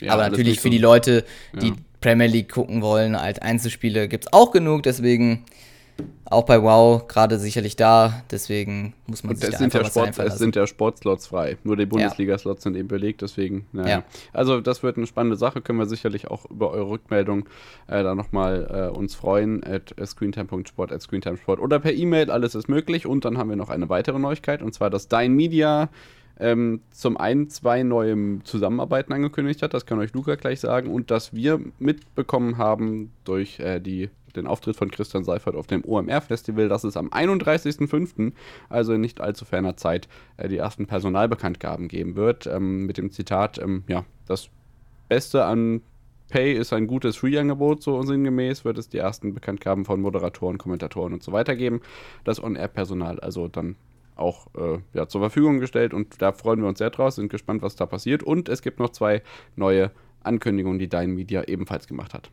Ja, 0.00 0.14
Aber 0.14 0.28
natürlich 0.28 0.60
für 0.60 0.70
die 0.70 0.78
Leute, 0.78 1.24
die 1.60 1.68
ja. 1.68 1.76
Premier 2.00 2.26
League 2.26 2.50
gucken 2.50 2.82
wollen, 2.82 3.14
als 3.14 3.40
Einzelspiele 3.40 4.08
gibt 4.08 4.26
es 4.26 4.32
auch 4.32 4.50
genug. 4.50 4.82
Deswegen 4.82 5.44
auch 6.30 6.44
bei 6.44 6.62
Wow 6.62 7.08
gerade 7.08 7.38
sicherlich 7.38 7.76
da, 7.76 8.22
deswegen 8.30 8.94
muss 9.06 9.22
man 9.22 9.30
und 9.30 9.40
sich 9.40 9.50
da 9.50 9.58
sind 9.58 9.74
einfach 9.74 9.94
ja 9.96 10.12
Sport, 10.12 10.18
Es 10.18 10.38
sind 10.38 10.56
ja 10.56 10.66
Sportslots 10.66 11.28
frei, 11.28 11.56
nur 11.64 11.76
die 11.76 11.86
Bundesliga-Slots 11.86 12.62
sind 12.62 12.76
eben 12.76 12.88
belegt, 12.88 13.22
deswegen, 13.22 13.66
naja. 13.72 13.88
Ja. 13.88 14.04
Also 14.32 14.60
das 14.60 14.82
wird 14.82 14.96
eine 14.96 15.06
spannende 15.06 15.36
Sache, 15.36 15.60
können 15.60 15.78
wir 15.78 15.86
sicherlich 15.86 16.28
auch 16.28 16.44
über 16.50 16.70
eure 16.70 16.90
Rückmeldung 16.90 17.46
äh, 17.86 18.02
da 18.02 18.14
nochmal 18.14 18.90
äh, 18.92 18.96
uns 18.96 19.14
freuen, 19.14 19.64
at 19.64 19.94
screentime.sport, 20.04 20.92
at 20.92 21.02
screentime.sport 21.02 21.60
oder 21.60 21.80
per 21.80 21.92
E-Mail, 21.92 22.30
alles 22.30 22.54
ist 22.54 22.68
möglich 22.68 23.06
und 23.06 23.24
dann 23.24 23.38
haben 23.38 23.48
wir 23.48 23.56
noch 23.56 23.70
eine 23.70 23.88
weitere 23.88 24.18
Neuigkeit 24.18 24.62
und 24.62 24.74
zwar, 24.74 24.90
dass 24.90 25.08
Dein 25.08 25.32
Media 25.32 25.88
ähm, 26.40 26.80
zum 26.90 27.16
einen 27.16 27.48
zwei 27.48 27.82
neue 27.82 28.42
Zusammenarbeiten 28.44 29.12
angekündigt 29.12 29.62
hat, 29.62 29.74
das 29.74 29.86
kann 29.86 29.98
euch 29.98 30.12
Luca 30.12 30.36
gleich 30.36 30.60
sagen, 30.60 30.90
und 30.90 31.10
dass 31.10 31.32
wir 31.32 31.60
mitbekommen 31.78 32.58
haben 32.58 33.10
durch 33.24 33.58
äh, 33.60 33.80
die 33.80 34.10
den 34.38 34.46
Auftritt 34.46 34.76
von 34.76 34.90
Christian 34.90 35.24
Seifert 35.24 35.54
auf 35.54 35.66
dem 35.66 35.84
OMR-Festival, 35.84 36.68
dass 36.68 36.84
es 36.84 36.96
am 36.96 37.08
31.05., 37.08 38.32
also 38.68 38.94
in 38.94 39.00
nicht 39.00 39.20
allzu 39.20 39.44
ferner 39.44 39.76
Zeit, 39.76 40.08
äh, 40.36 40.48
die 40.48 40.56
ersten 40.56 40.86
Personalbekanntgaben 40.86 41.88
geben 41.88 42.16
wird. 42.16 42.46
Ähm, 42.46 42.86
mit 42.86 42.98
dem 42.98 43.10
Zitat, 43.10 43.58
ähm, 43.58 43.84
ja, 43.88 44.04
das 44.26 44.48
Beste 45.08 45.44
an 45.44 45.82
Pay 46.28 46.52
ist 46.52 46.72
ein 46.72 46.86
gutes 46.86 47.16
Free-Angebot, 47.16 47.82
so 47.82 48.02
sinngemäß 48.02 48.64
wird 48.64 48.76
es 48.78 48.88
die 48.88 48.98
ersten 48.98 49.32
Bekanntgaben 49.32 49.84
von 49.84 50.00
Moderatoren, 50.00 50.58
Kommentatoren 50.58 51.14
und 51.14 51.22
so 51.22 51.32
weiter 51.32 51.56
geben. 51.56 51.80
Das 52.24 52.42
On-Air-Personal 52.42 53.18
also 53.20 53.48
dann 53.48 53.76
auch 54.14 54.48
äh, 54.56 54.78
ja, 54.92 55.08
zur 55.08 55.20
Verfügung 55.22 55.58
gestellt 55.60 55.94
und 55.94 56.20
da 56.20 56.32
freuen 56.32 56.60
wir 56.60 56.68
uns 56.68 56.78
sehr 56.78 56.90
draus, 56.90 57.16
sind 57.16 57.30
gespannt, 57.30 57.62
was 57.62 57.76
da 57.76 57.86
passiert. 57.86 58.22
Und 58.22 58.48
es 58.48 58.62
gibt 58.62 58.78
noch 58.78 58.90
zwei 58.90 59.22
neue 59.56 59.90
Ankündigungen, 60.22 60.78
die 60.78 60.88
Dein 60.88 61.14
Media 61.14 61.44
ebenfalls 61.44 61.86
gemacht 61.86 62.12
hat. 62.12 62.30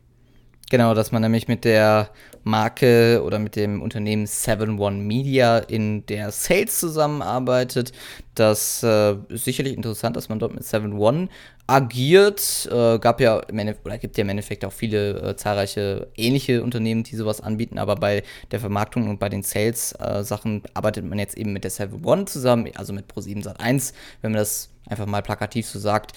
Genau, 0.68 0.94
dass 0.94 1.12
man 1.12 1.22
nämlich 1.22 1.46
mit 1.46 1.64
der 1.64 2.10
Marke 2.42 3.22
oder 3.24 3.38
mit 3.38 3.54
dem 3.54 3.80
Unternehmen 3.82 4.26
7-One 4.26 4.96
Media 4.96 5.58
in 5.58 6.04
der 6.06 6.32
Sales 6.32 6.80
zusammenarbeitet. 6.80 7.92
Das 8.34 8.82
äh, 8.82 9.14
ist 9.28 9.44
sicherlich 9.44 9.76
interessant, 9.76 10.16
dass 10.16 10.28
man 10.28 10.40
dort 10.40 10.54
mit 10.54 10.64
7-One 10.64 11.28
agiert. 11.68 12.68
Äh, 12.70 12.98
gab 12.98 13.20
ja 13.20 13.42
oder 13.84 13.98
gibt 13.98 14.18
ja 14.18 14.22
im 14.22 14.28
Endeffekt 14.28 14.64
auch 14.64 14.72
viele 14.72 15.20
äh, 15.20 15.36
zahlreiche 15.36 16.08
ähnliche 16.16 16.64
Unternehmen, 16.64 17.04
die 17.04 17.14
sowas 17.14 17.40
anbieten, 17.40 17.78
aber 17.78 17.94
bei 17.94 18.24
der 18.50 18.58
Vermarktung 18.58 19.08
und 19.08 19.20
bei 19.20 19.28
den 19.28 19.44
Sales-Sachen 19.44 20.64
äh, 20.64 20.68
arbeitet 20.74 21.04
man 21.04 21.20
jetzt 21.20 21.36
eben 21.36 21.52
mit 21.52 21.62
der 21.62 21.70
7-One 21.70 22.24
zusammen, 22.24 22.70
also 22.74 22.92
mit 22.92 23.06
Pro7 23.12 23.44
Sat1, 23.44 23.92
wenn 24.20 24.32
man 24.32 24.38
das 24.38 24.70
einfach 24.88 25.06
mal 25.06 25.22
plakativ 25.22 25.66
so 25.66 25.78
sagt. 25.78 26.12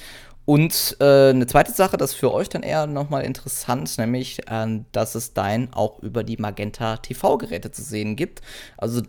Und 0.49 0.97
äh, 0.99 1.29
eine 1.29 1.45
zweite 1.45 1.71
Sache, 1.71 1.95
das 1.95 2.13
ist 2.13 2.17
für 2.17 2.33
euch 2.33 2.49
dann 2.49 2.63
eher 2.63 2.87
nochmal 2.87 3.23
interessant, 3.23 3.99
nämlich, 3.99 4.39
äh, 4.49 4.79
dass 4.91 5.13
es 5.13 5.35
Dein 5.35 5.71
auch 5.75 5.99
über 5.99 6.23
die 6.23 6.37
Magenta 6.37 6.97
TV-Geräte 6.97 7.69
zu 7.69 7.83
sehen 7.83 8.15
gibt. 8.15 8.41
Also 8.75 9.03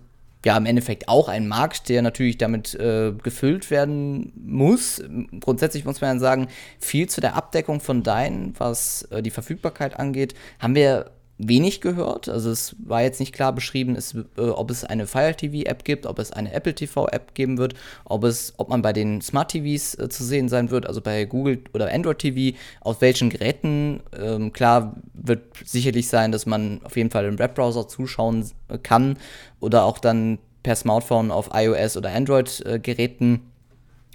ja, 0.45 0.55
im 0.59 0.66
Endeffekt 0.66 1.09
auch 1.09 1.28
ein 1.28 1.49
Markt, 1.49 1.88
der 1.88 2.03
natürlich 2.03 2.36
damit 2.36 2.74
äh, 2.74 3.12
gefüllt 3.22 3.70
werden 3.70 4.34
muss. 4.36 5.03
Grundsätzlich 5.41 5.86
muss 5.86 6.03
man 6.03 6.16
ja 6.16 6.20
sagen, 6.20 6.49
viel 6.78 7.09
zu 7.09 7.22
der 7.22 7.36
Abdeckung 7.36 7.80
von 7.80 8.03
Dein, 8.03 8.53
was 8.59 9.05
äh, 9.05 9.22
die 9.22 9.30
Verfügbarkeit 9.30 9.99
angeht, 9.99 10.34
haben 10.59 10.74
wir 10.74 11.11
wenig 11.41 11.80
gehört. 11.80 12.28
Also 12.28 12.51
es 12.51 12.76
war 12.78 13.03
jetzt 13.03 13.18
nicht 13.18 13.34
klar 13.34 13.53
beschrieben, 13.55 13.97
ist, 13.97 14.14
äh, 14.36 14.43
ob 14.43 14.70
es 14.70 14.84
eine 14.84 15.07
Fire 15.07 15.34
TV 15.34 15.68
App 15.68 15.84
gibt, 15.84 16.07
ob 16.07 16.18
es 16.18 16.32
eine 16.32 16.53
Apple 16.53 16.74
TV 16.74 17.09
App 17.09 17.34
geben 17.34 17.59
wird, 17.59 17.74
ob 18.05 18.24
es, 18.24 18.53
ob 18.59 18.68
man 18.68 18.82
bei 18.82 18.93
den 18.93 19.20
Smart 19.22 19.51
TVs 19.51 19.99
äh, 19.99 20.09
zu 20.09 20.22
sehen 20.22 20.49
sein 20.49 20.70
wird, 20.70 20.86
also 20.86 21.01
bei 21.01 21.24
Google 21.24 21.62
oder 21.72 21.93
Android 21.93 22.18
TV, 22.18 22.57
auf 22.80 23.01
welchen 23.01 23.30
Geräten. 23.30 24.01
Ähm, 24.18 24.53
klar 24.53 24.97
wird 25.14 25.43
sicherlich 25.64 26.09
sein, 26.09 26.30
dass 26.30 26.47
man 26.47 26.80
auf 26.84 26.97
jeden 26.97 27.11
Fall 27.11 27.24
im 27.24 27.38
Webbrowser 27.38 27.88
zuschauen 27.88 28.49
äh, 28.68 28.78
kann 28.78 29.16
oder 29.61 29.84
auch 29.84 29.99
dann 29.99 30.38
per 30.62 30.76
Smartphone 30.76 31.30
auf 31.30 31.51
iOS 31.55 31.97
oder 31.97 32.12
Android 32.12 32.61
äh. 32.66 33.38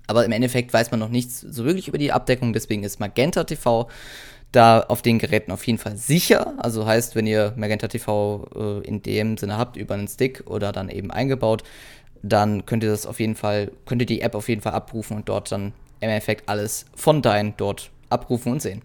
Aber 0.07 0.23
im 0.23 0.32
Endeffekt 0.32 0.71
weiß 0.71 0.91
man 0.91 0.99
noch 0.99 1.09
nichts 1.09 1.41
so 1.41 1.65
wirklich 1.65 1.88
über 1.88 1.97
die 1.97 2.11
Abdeckung, 2.11 2.53
deswegen 2.53 2.84
ist 2.84 2.99
Magenta 2.99 3.43
TV 3.43 3.89
da 4.52 4.82
auf 4.82 5.02
den 5.02 5.20
Geräten 5.20 5.52
auf 5.52 5.66
jeden 5.68 5.80
Fall 5.80 5.98
sicher. 5.98 6.54
Also 6.58 6.86
heißt, 6.86 7.16
wenn 7.16 7.28
ihr 7.28 7.54
Magenta 7.58 7.88
TV 7.88 8.48
äh, 8.56 8.88
in 8.88 9.02
dem 9.02 9.38
Sinne 9.38 9.58
habt, 9.58 9.78
über 9.78 9.96
einen 9.96 10.08
Stick 10.08 10.43
oder 10.46 10.72
dann 10.72 10.89
eben 10.89 11.12
eingebaut, 11.12 11.64
dann 12.22 12.66
könnt 12.66 12.84
ihr 12.84 12.89
das 12.89 13.06
auf 13.06 13.20
jeden 13.20 13.36
Fall, 13.36 13.72
könnt 13.86 14.02
ihr 14.02 14.08
die 14.08 14.22
App 14.22 14.36
auf 14.36 14.50
jeden 14.50 14.62
Fall 14.62 14.74
abrufen 14.74 15.18
und 15.18 15.30
dort 15.30 15.52
dann 15.52 15.74
im 16.00 16.10
Endeffekt 16.10 16.50
alles 16.50 16.86
von 16.96 17.22
dein 17.22 17.56
dort 17.58 17.91
abrufen 18.10 18.54
und 18.54 18.62
sehen. 18.62 18.82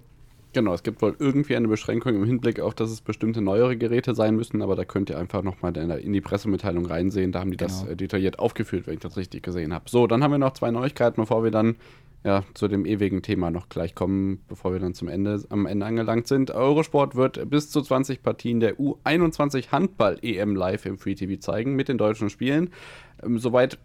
Genau, 0.53 0.75
es 0.75 0.83
gibt 0.83 1.01
wohl 1.01 1.15
irgendwie 1.19 1.55
eine 1.55 1.69
Beschränkung 1.69 2.17
im 2.17 2.25
Hinblick 2.25 2.59
auf, 2.59 2.75
dass 2.75 2.91
es 2.91 3.01
bestimmte 3.01 3.41
neuere 3.41 3.77
Geräte 3.77 4.17
sein 4.17 4.35
müssen, 4.35 4.63
aber 4.63 4.75
da 4.75 4.85
könnt 4.85 5.09
ihr 5.09 5.17
einfach 5.17 5.43
nochmal 5.43 5.77
in 5.77 6.13
die 6.13 6.21
Pressemitteilung 6.21 6.87
reinsehen. 6.87 7.31
Da 7.31 7.39
haben 7.39 7.53
die 7.53 7.57
genau. 7.57 7.71
das 7.71 7.87
äh, 7.87 7.95
detailliert 7.95 8.41
aufgeführt, 8.41 8.89
wenn 8.89 8.95
ich 8.95 9.01
das 9.01 9.17
richtig 9.17 9.45
gesehen 9.45 9.73
habe. 9.73 9.89
So, 9.89 10.09
dann 10.09 10.25
haben 10.25 10.33
wir 10.33 10.39
noch 10.39 10.55
zwei 10.55 10.73
Neuigkeiten, 10.73 11.21
bevor 11.21 11.45
wir 11.45 11.53
dann 11.53 11.77
ja, 12.23 12.45
zu 12.53 12.68
dem 12.68 12.85
ewigen 12.85 13.23
Thema 13.23 13.51
noch 13.51 13.68
gleich 13.68 13.95
kommen, 13.95 14.45
bevor 14.47 14.73
wir 14.73 14.79
dann 14.79 14.95
zum 14.95 15.09
Ende, 15.09 15.43
am 15.49 15.64
Ende 15.64 15.87
angelangt 15.87 16.27
sind. 16.27 16.51
Eurosport 16.51 17.14
wird 17.14 17.49
bis 17.49 17.71
zu 17.71 17.81
20 17.81 18.23
Partien 18.23 18.61
der 18.61 18.79
U21 18.79 19.73
Handball-EM 19.73 20.55
live 20.55 20.85
im 20.85 20.99
Free 20.99 21.14
TV 21.14 21.41
zeigen 21.41 21.77
mit 21.77 21.89
den 21.89 21.97
deutschen 21.97 22.29
Spielen. 22.29 22.71
Ähm, 23.23 23.39
soweit 23.39 23.79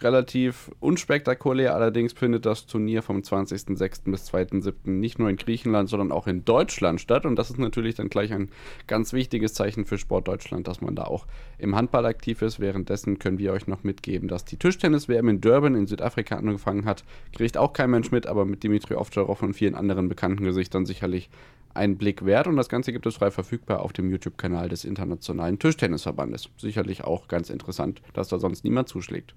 relativ 0.00 0.70
unspektakulär. 0.80 1.74
Allerdings 1.74 2.12
findet 2.12 2.46
das 2.46 2.66
Turnier 2.66 3.02
vom 3.02 3.18
20.06. 3.20 4.10
bis 4.10 4.32
2.07. 4.32 4.90
nicht 4.90 5.18
nur 5.18 5.28
in 5.28 5.36
Griechenland, 5.36 5.88
sondern 5.88 6.12
auch 6.12 6.26
in 6.26 6.44
Deutschland 6.44 7.00
statt. 7.00 7.26
Und 7.26 7.36
das 7.36 7.50
ist 7.50 7.58
natürlich 7.58 7.94
dann 7.94 8.08
gleich 8.08 8.32
ein 8.32 8.50
ganz 8.86 9.12
wichtiges 9.12 9.54
Zeichen 9.54 9.84
für 9.84 9.98
Sport 9.98 10.28
Deutschland, 10.28 10.68
dass 10.68 10.80
man 10.80 10.94
da 10.94 11.04
auch 11.04 11.26
im 11.58 11.76
Handball 11.76 12.06
aktiv 12.06 12.42
ist. 12.42 12.60
Währenddessen 12.60 13.18
können 13.18 13.38
wir 13.38 13.52
euch 13.52 13.66
noch 13.66 13.84
mitgeben, 13.84 14.28
dass 14.28 14.44
die 14.44 14.56
Tischtennis-WM 14.56 15.28
in 15.28 15.40
Durban 15.40 15.74
in 15.74 15.86
Südafrika 15.86 16.36
angefangen 16.36 16.84
hat. 16.84 17.04
Kriegt 17.32 17.56
auch 17.56 17.72
kein 17.72 17.90
Mensch 17.90 18.10
mit, 18.10 18.26
aber 18.26 18.44
mit 18.44 18.62
Dimitri 18.62 18.94
Ovtcharov 18.94 19.42
und 19.42 19.54
vielen 19.54 19.74
anderen 19.74 20.08
bekannten 20.08 20.44
Gesichtern 20.44 20.86
sicherlich 20.86 21.30
ein 21.74 21.96
Blick 21.96 22.24
wert. 22.24 22.46
Und 22.46 22.56
das 22.56 22.68
Ganze 22.68 22.92
gibt 22.92 23.06
es 23.06 23.16
frei 23.16 23.30
verfügbar 23.30 23.82
auf 23.82 23.92
dem 23.92 24.10
YouTube-Kanal 24.10 24.68
des 24.68 24.84
Internationalen 24.84 25.58
Tischtennisverbandes. 25.58 26.48
Sicherlich 26.56 27.04
auch 27.04 27.28
ganz 27.28 27.50
interessant, 27.50 28.02
dass 28.12 28.28
da 28.28 28.38
sonst 28.38 28.64
niemand 28.64 28.88
zuschlägt. 28.88 29.34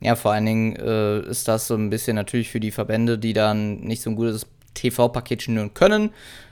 Ja, 0.00 0.14
vor 0.14 0.32
allen 0.32 0.46
Dingen 0.46 0.76
äh, 0.76 1.20
ist 1.20 1.48
das 1.48 1.66
so 1.66 1.74
ein 1.74 1.90
bisschen 1.90 2.16
natürlich 2.16 2.50
für 2.50 2.60
die 2.60 2.70
Verbände, 2.70 3.18
die 3.18 3.32
dann 3.32 3.80
nicht 3.80 4.02
so 4.02 4.10
ein 4.10 4.16
gutes 4.16 4.46
TV-Paket 4.74 5.42
schnüren 5.42 5.72
können, 5.72 6.10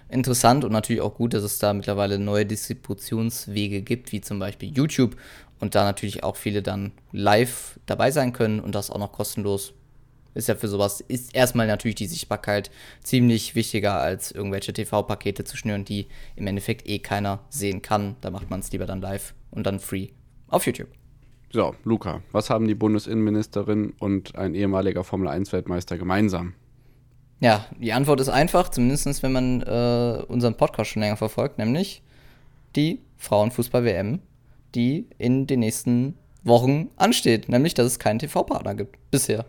interessant 0.09 0.65
und 0.65 0.73
natürlich 0.73 1.03
auch 1.03 1.15
gut, 1.15 1.35
dass 1.35 1.43
es 1.43 1.59
da 1.59 1.75
mittlerweile 1.75 2.19
neue 2.19 2.47
Distributionswege 2.47 3.83
gibt, 3.83 4.13
wie 4.13 4.23
zum 4.23 4.39
Beispiel 4.39 4.71
YouTube 4.75 5.17
und 5.61 5.75
da 5.75 5.85
natürlich 5.85 6.25
auch 6.25 6.37
viele 6.37 6.63
dann 6.63 6.93
live 7.13 7.79
dabei 7.87 8.11
sein 8.11 8.33
können 8.33 8.61
und 8.61 8.75
das 8.75 8.91
auch 8.91 8.99
noch 8.99 9.13
kostenlos. 9.13 9.75
Ist 10.35 10.49
ja 10.49 10.57
für 10.57 10.67
sowas, 10.67 11.01
ist 11.01 11.35
erstmal 11.35 11.69
natürlich 11.69 11.95
die 11.95 12.07
Sichtbarkeit 12.07 12.71
ziemlich 13.05 13.55
wichtiger, 13.55 14.01
als 14.01 14.33
irgendwelche 14.33 14.73
TV-Pakete 14.73 15.45
zu 15.45 15.57
schnüren, 15.57 15.85
die 15.85 16.09
im 16.35 16.49
Endeffekt 16.49 16.89
eh 16.89 16.99
keiner 16.99 17.41
sehen 17.51 17.83
kann. 17.83 18.17
Da 18.21 18.31
macht 18.31 18.51
man 18.51 18.61
es 18.61 18.73
lieber 18.73 18.87
dann 18.87 19.01
live 19.01 19.35
und 19.53 19.65
dann 19.65 19.79
free 19.79 20.09
auf 20.49 20.67
YouTube. 20.67 21.04
So, 21.55 21.73
Luca, 21.85 22.21
was 22.33 22.51
haben 22.51 22.67
die 22.67 22.75
Bundesinnenministerin 22.75 23.93
und 24.01 24.35
ein 24.35 24.57
ehemaliger 24.57 25.05
Formel-1-Weltmeister 25.05 25.97
gemeinsam? 25.97 26.55
Ja, 27.39 27.65
die 27.79 27.93
Antwort 27.93 28.21
ist 28.21 28.29
einfach, 28.29 28.71
zumindest 28.71 29.23
wenn 29.23 29.31
man 29.31 29.63
äh, 29.63 30.25
unseren 30.27 30.57
Podcast 30.57 30.91
schon 30.91 31.03
länger 31.03 31.17
verfolgt, 31.17 31.59
nämlich 31.59 32.03
die 32.75 33.03
Frauenfußball-WM, 33.19 34.19
die 34.75 35.07
in 35.17 35.47
den 35.47 35.61
nächsten 35.61 36.19
Wochen 36.43 36.91
ansteht. 36.97 37.49
Nämlich, 37.49 37.75
dass 37.75 37.87
es 37.87 38.01
keinen 38.01 38.19
TV-Partner 38.19 38.75
gibt 38.75 38.99
bisher. 39.13 39.47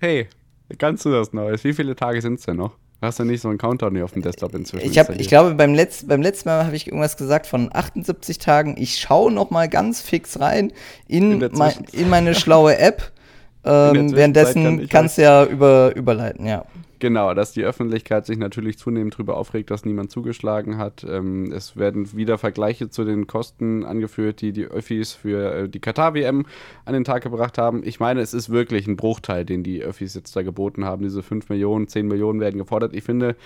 Hey, 0.00 0.30
kannst 0.78 1.04
du 1.04 1.10
das 1.10 1.34
noch? 1.34 1.50
Wie 1.62 1.74
viele 1.74 1.94
Tage 1.94 2.22
sind 2.22 2.38
es 2.38 2.46
denn 2.46 2.56
noch? 2.56 2.78
Hast 3.02 3.18
du 3.18 3.24
nicht 3.24 3.42
so 3.42 3.48
einen 3.48 3.58
Countdown 3.58 3.94
hier 3.94 4.04
auf 4.04 4.12
dem 4.12 4.22
Desktop 4.22 4.54
inzwischen? 4.54 4.90
Ich, 4.90 4.98
hab, 4.98 5.10
ich 5.10 5.28
glaube, 5.28 5.54
beim, 5.54 5.74
Letz-, 5.74 6.06
beim 6.06 6.22
letzten 6.22 6.48
Mal 6.48 6.64
habe 6.64 6.76
ich 6.76 6.86
irgendwas 6.86 7.16
gesagt 7.16 7.46
von 7.46 7.68
78 7.72 8.38
Tagen. 8.38 8.76
Ich 8.78 8.98
schaue 8.98 9.30
noch 9.30 9.50
mal 9.50 9.68
ganz 9.68 10.00
fix 10.00 10.40
rein 10.40 10.72
in, 11.06 11.42
in, 11.42 11.52
mein, 11.52 11.74
in 11.92 12.08
meine 12.08 12.34
schlaue 12.34 12.78
App. 12.78 13.12
Ähm, 13.68 14.14
währenddessen 14.14 14.78
kann 14.78 14.88
kannst 14.88 15.18
du 15.18 15.22
ja 15.22 15.44
über, 15.44 15.92
überleiten, 15.96 16.46
ja. 16.46 16.64
Genau, 16.98 17.34
dass 17.34 17.52
die 17.52 17.62
Öffentlichkeit 17.62 18.24
sich 18.24 18.38
natürlich 18.38 18.78
zunehmend 18.78 19.14
darüber 19.14 19.36
aufregt, 19.36 19.70
dass 19.70 19.84
niemand 19.84 20.10
zugeschlagen 20.10 20.78
hat. 20.78 21.04
Ähm, 21.08 21.52
es 21.52 21.76
werden 21.76 22.16
wieder 22.16 22.38
Vergleiche 22.38 22.88
zu 22.88 23.04
den 23.04 23.26
Kosten 23.26 23.84
angeführt, 23.84 24.40
die 24.40 24.52
die 24.52 24.64
Öffis 24.64 25.12
für 25.12 25.52
äh, 25.52 25.68
die 25.68 25.80
Katar-WM 25.80 26.46
an 26.86 26.94
den 26.94 27.04
Tag 27.04 27.22
gebracht 27.22 27.58
haben. 27.58 27.82
Ich 27.84 28.00
meine, 28.00 28.20
es 28.20 28.32
ist 28.32 28.48
wirklich 28.48 28.86
ein 28.86 28.96
Bruchteil, 28.96 29.44
den 29.44 29.62
die 29.62 29.82
Öffis 29.82 30.14
jetzt 30.14 30.34
da 30.34 30.42
geboten 30.42 30.86
haben. 30.86 31.02
Diese 31.02 31.22
5 31.22 31.50
Millionen, 31.50 31.86
10 31.86 32.06
Millionen 32.06 32.40
werden 32.40 32.56
gefordert. 32.56 32.94
Ich 32.94 33.04
finde, 33.04 33.36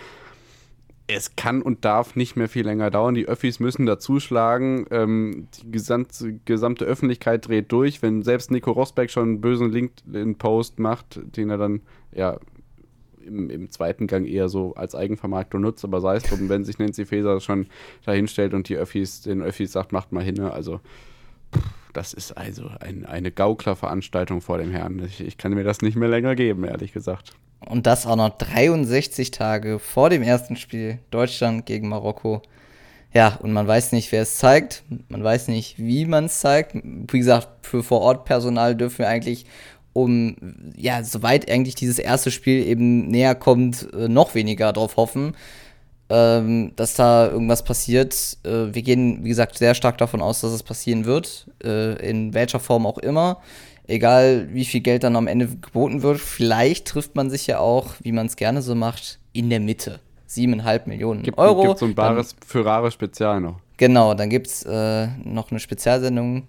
es 1.09 1.35
kann 1.35 1.61
und 1.61 1.85
darf 1.85 2.15
nicht 2.15 2.37
mehr 2.37 2.49
viel 2.49 2.65
länger 2.65 2.91
dauern. 2.91 3.15
Die 3.15 3.27
Öffis 3.27 3.59
müssen 3.59 3.85
dazuschlagen. 3.85 4.87
Ähm, 4.93 5.49
die 5.59 5.73
gesamte, 5.73 6.39
gesamte 6.45 6.85
Öffentlichkeit 6.85 7.49
dreht 7.49 7.73
durch. 7.73 8.01
Wenn 8.01 8.23
selbst 8.23 8.53
Nico 8.53 8.71
Rosberg 8.71 9.11
schon 9.11 9.25
einen 9.25 9.41
bösen 9.41 9.73
LinkedIn-Post 9.73 10.79
macht, 10.79 11.21
den 11.37 11.51
er 11.51 11.59
dann 11.59 11.81
ja 12.13 12.39
im, 13.25 13.51
im, 13.51 13.71
zweiten 13.71 14.07
Gang 14.07 14.27
eher 14.27 14.49
so 14.49 14.75
als 14.75 14.95
Eigenvermarktung 14.95 15.61
nutzt, 15.61 15.85
aber 15.85 16.01
sei 16.01 16.17
es 16.17 16.23
drum, 16.25 16.49
wenn 16.49 16.65
sich 16.65 16.79
Nancy 16.79 17.07
Faeser 17.07 17.41
schon 17.41 17.67
dahinstellt 18.05 18.55
und 18.55 18.69
die 18.69 18.77
Öffis, 18.77 19.23
den 19.23 19.43
Öffis 19.43 19.73
sagt, 19.73 19.93
macht 19.93 20.13
mal 20.13 20.25
hin, 20.25 20.41
also 20.41 20.81
das 21.93 22.13
ist 22.13 22.33
also 22.33 22.71
ein, 22.81 23.05
eine 23.05 23.31
Gauklerveranstaltung 23.31 24.41
vor 24.41 24.59
dem 24.59 24.71
Herrn. 24.71 25.03
Ich, 25.05 25.21
ich 25.21 25.39
kann 25.39 25.53
mir 25.53 25.65
das 25.65 25.83
nicht 25.83 25.97
mehr 25.97 26.09
länger 26.09 26.35
geben, 26.35 26.65
ehrlich 26.65 26.93
gesagt. 26.93 27.33
Und 27.61 27.87
das 27.87 28.07
auch 28.07 28.17
noch 28.17 28.31
63 28.31 29.31
Tage 29.31 29.79
vor 29.79 30.09
dem 30.09 30.23
ersten 30.23 30.57
Spiel 30.57 30.99
Deutschland 31.11 31.67
gegen 31.67 31.89
Marokko. 31.89 32.43
Ja, 33.13 33.39
und 33.43 33.53
man 33.53 33.67
weiß 33.67 33.93
nicht, 33.93 34.13
wer 34.13 34.23
es 34.23 34.37
zeigt. 34.37 34.85
Man 35.09 35.23
weiß 35.23 35.49
nicht, 35.49 35.79
wie 35.79 36.07
man 36.07 36.27
es 36.27 36.41
zeigt. 36.41 36.75
Wie 36.75 37.19
gesagt, 37.19 37.67
für 37.67 37.83
Vorortpersonal 37.83 38.77
dürfen 38.77 39.01
wir 39.01 39.09
eigentlich 39.09 39.47
um, 40.03 40.37
ja, 40.77 41.03
soweit 41.05 41.51
eigentlich 41.51 41.75
dieses 41.75 41.99
erste 41.99 42.31
Spiel 42.31 42.67
eben 42.67 43.09
näher 43.09 43.35
kommt, 43.35 43.89
äh, 43.93 44.09
noch 44.09 44.35
weniger 44.35 44.73
darauf 44.73 44.97
hoffen, 44.97 45.35
ähm, 46.09 46.73
dass 46.77 46.95
da 46.95 47.29
irgendwas 47.29 47.65
passiert. 47.65 48.39
Äh, 48.45 48.75
wir 48.75 48.83
gehen, 48.83 49.25
wie 49.25 49.29
gesagt, 49.29 49.59
sehr 49.59 49.75
stark 49.75 49.99
davon 49.99 50.21
aus, 50.21 50.41
dass 50.41 50.53
es 50.53 50.63
passieren 50.63 51.05
wird, 51.05 51.47
äh, 51.63 52.09
in 52.09 52.35
welcher 52.35 52.61
Form 52.61 52.87
auch 52.87 52.99
immer. 52.99 53.41
Egal, 53.87 54.49
wie 54.53 54.65
viel 54.65 54.81
Geld 54.81 55.03
dann 55.03 55.17
am 55.17 55.27
Ende 55.27 55.49
geboten 55.49 56.03
wird, 56.03 56.21
vielleicht 56.21 56.87
trifft 56.87 57.17
man 57.17 57.29
sich 57.29 57.47
ja 57.47 57.59
auch, 57.59 57.95
wie 58.03 58.13
man 58.13 58.27
es 58.27 58.37
gerne 58.37 58.63
so 58.63 58.75
macht, 58.75 59.19
in 59.33 59.51
der 59.51 59.61
Mitte. 59.61 60.01
Siebeneinhalb 60.27 60.87
Millionen 60.87 61.23
gibt, 61.23 61.39
Euro. 61.39 61.63
Gibt 61.63 61.79
so 61.79 61.87
ein 61.87 61.95
bares 61.95 62.37
Ferrari-Spezial 62.47 63.41
noch. 63.41 63.57
Genau, 63.79 64.15
dann 64.15 64.31
gibt 64.31 64.47
es 64.47 64.63
äh, 64.63 65.09
noch 65.25 65.51
eine 65.51 65.59
Spezialsendung. 65.59 66.45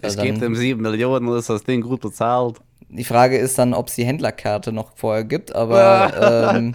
Es 0.00 0.16
geht 0.16 0.42
um 0.42 0.54
sieben 0.54 0.82
Millionen, 0.82 1.28
ist 1.36 1.50
das 1.50 1.64
Ding 1.64 1.82
gut 1.82 2.00
bezahlt. 2.00 2.60
Die 2.88 3.04
Frage 3.04 3.36
ist 3.36 3.58
dann, 3.58 3.74
ob 3.74 3.88
es 3.88 3.96
die 3.96 4.04
Händlerkarte 4.04 4.72
noch 4.72 4.96
vorher 4.96 5.24
gibt, 5.24 5.54
aber 5.54 6.54
ähm, 6.54 6.74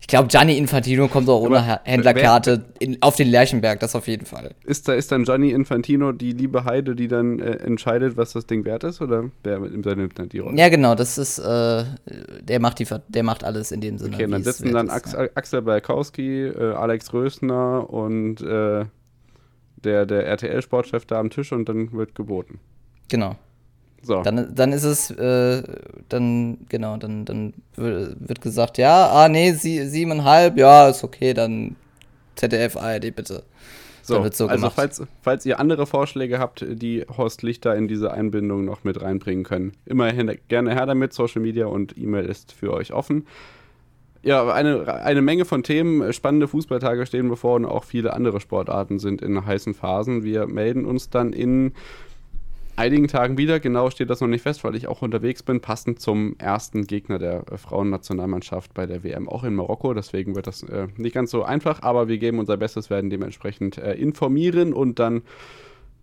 ich 0.00 0.06
glaube, 0.08 0.28
Gianni 0.28 0.56
Infantino 0.56 1.06
kommt 1.06 1.28
auch 1.28 1.42
ohne 1.42 1.58
aber 1.58 1.80
Händlerkarte 1.84 2.64
in, 2.78 2.96
auf 3.02 3.16
den 3.16 3.28
Lerchenberg, 3.28 3.78
das 3.78 3.94
auf 3.94 4.08
jeden 4.08 4.26
Fall. 4.26 4.54
Ist, 4.64 4.88
da, 4.88 4.94
ist 4.94 5.12
dann 5.12 5.24
Gianni 5.24 5.50
Infantino 5.50 6.12
die 6.12 6.32
liebe 6.32 6.64
Heide, 6.64 6.96
die 6.96 7.08
dann 7.08 7.38
äh, 7.40 7.56
entscheidet, 7.56 8.16
was 8.16 8.32
das 8.32 8.46
Ding 8.46 8.64
wert 8.64 8.84
ist, 8.84 9.00
oder 9.00 9.30
wer 9.42 9.60
nimmt 9.60 10.18
dann 10.18 10.28
die 10.28 10.38
Rolle? 10.38 10.56
Ja, 10.58 10.70
genau, 10.70 10.94
das 10.94 11.18
ist, 11.18 11.38
äh, 11.38 11.84
der, 12.40 12.58
macht 12.58 12.78
die, 12.78 12.86
der 13.08 13.22
macht 13.22 13.44
alles 13.44 13.70
in 13.70 13.80
dem 13.80 13.98
Sinne. 13.98 14.16
Okay, 14.16 14.26
dann 14.26 14.42
sitzen 14.42 14.72
dann 14.72 14.86
ist, 14.86 14.92
Axel, 14.92 15.20
ja. 15.26 15.30
Axel 15.34 15.62
Balkowski, 15.62 16.46
äh, 16.46 16.72
Alex 16.72 17.12
Rösner 17.12 17.88
und 17.90 18.40
äh, 18.40 18.86
der, 19.84 20.06
der 20.06 20.26
RTL-Sportchef 20.26 21.06
da 21.06 21.20
am 21.20 21.30
Tisch 21.30 21.52
und 21.52 21.68
dann 21.68 21.92
wird 21.92 22.14
geboten. 22.14 22.60
Genau. 23.08 23.36
So. 24.02 24.22
Dann, 24.22 24.54
dann 24.54 24.72
ist 24.72 24.84
es, 24.84 25.10
äh, 25.10 25.62
dann, 26.08 26.58
genau, 26.68 26.96
dann, 26.96 27.24
dann 27.24 27.54
wird 27.74 28.40
gesagt, 28.40 28.78
ja, 28.78 29.08
ah, 29.10 29.28
nee, 29.28 29.52
sie, 29.52 29.86
siebeneinhalb, 29.86 30.56
ja, 30.56 30.88
ist 30.88 31.02
okay, 31.04 31.34
dann 31.34 31.76
ZDF, 32.36 32.76
ARD, 32.76 33.14
bitte. 33.14 33.42
So, 34.08 34.26
so 34.30 34.46
also 34.46 34.70
falls, 34.70 35.02
falls 35.20 35.44
ihr 35.44 35.60
andere 35.60 35.86
Vorschläge 35.86 36.38
habt, 36.38 36.64
die 36.66 37.04
Horst 37.14 37.42
Lichter 37.42 37.76
in 37.76 37.88
diese 37.88 38.10
Einbindung 38.10 38.64
noch 38.64 38.82
mit 38.82 39.02
reinbringen 39.02 39.44
können, 39.44 39.72
immerhin 39.84 40.34
gerne 40.48 40.74
her 40.74 40.86
damit. 40.86 41.12
Social 41.12 41.42
Media 41.42 41.66
und 41.66 41.98
E-Mail 41.98 42.24
ist 42.24 42.52
für 42.52 42.72
euch 42.72 42.94
offen. 42.94 43.26
Ja, 44.22 44.50
eine, 44.50 44.92
eine 44.94 45.20
Menge 45.20 45.44
von 45.44 45.62
Themen, 45.62 46.12
spannende 46.14 46.48
Fußballtage 46.48 47.04
stehen 47.04 47.28
bevor 47.28 47.56
und 47.56 47.66
auch 47.66 47.84
viele 47.84 48.14
andere 48.14 48.40
Sportarten 48.40 48.98
sind 48.98 49.20
in 49.20 49.44
heißen 49.44 49.74
Phasen. 49.74 50.24
Wir 50.24 50.46
melden 50.46 50.86
uns 50.86 51.10
dann 51.10 51.34
in 51.34 51.72
einigen 52.78 53.08
Tagen 53.08 53.36
wieder. 53.36 53.60
Genau 53.60 53.90
steht 53.90 54.08
das 54.08 54.20
noch 54.20 54.28
nicht 54.28 54.42
fest, 54.42 54.64
weil 54.64 54.76
ich 54.76 54.86
auch 54.86 55.02
unterwegs 55.02 55.42
bin, 55.42 55.60
passend 55.60 56.00
zum 56.00 56.36
ersten 56.38 56.86
Gegner 56.86 57.18
der 57.18 57.44
äh, 57.50 57.58
Frauennationalmannschaft 57.58 58.72
bei 58.72 58.86
der 58.86 59.02
WM, 59.02 59.28
auch 59.28 59.44
in 59.44 59.54
Marokko. 59.54 59.92
Deswegen 59.92 60.36
wird 60.36 60.46
das 60.46 60.62
äh, 60.62 60.86
nicht 60.96 61.14
ganz 61.14 61.30
so 61.30 61.42
einfach, 61.42 61.82
aber 61.82 62.08
wir 62.08 62.18
geben 62.18 62.38
unser 62.38 62.56
Bestes, 62.56 62.88
werden 62.88 63.10
dementsprechend 63.10 63.78
äh, 63.78 63.94
informieren 63.94 64.72
und 64.72 64.98
dann. 64.98 65.22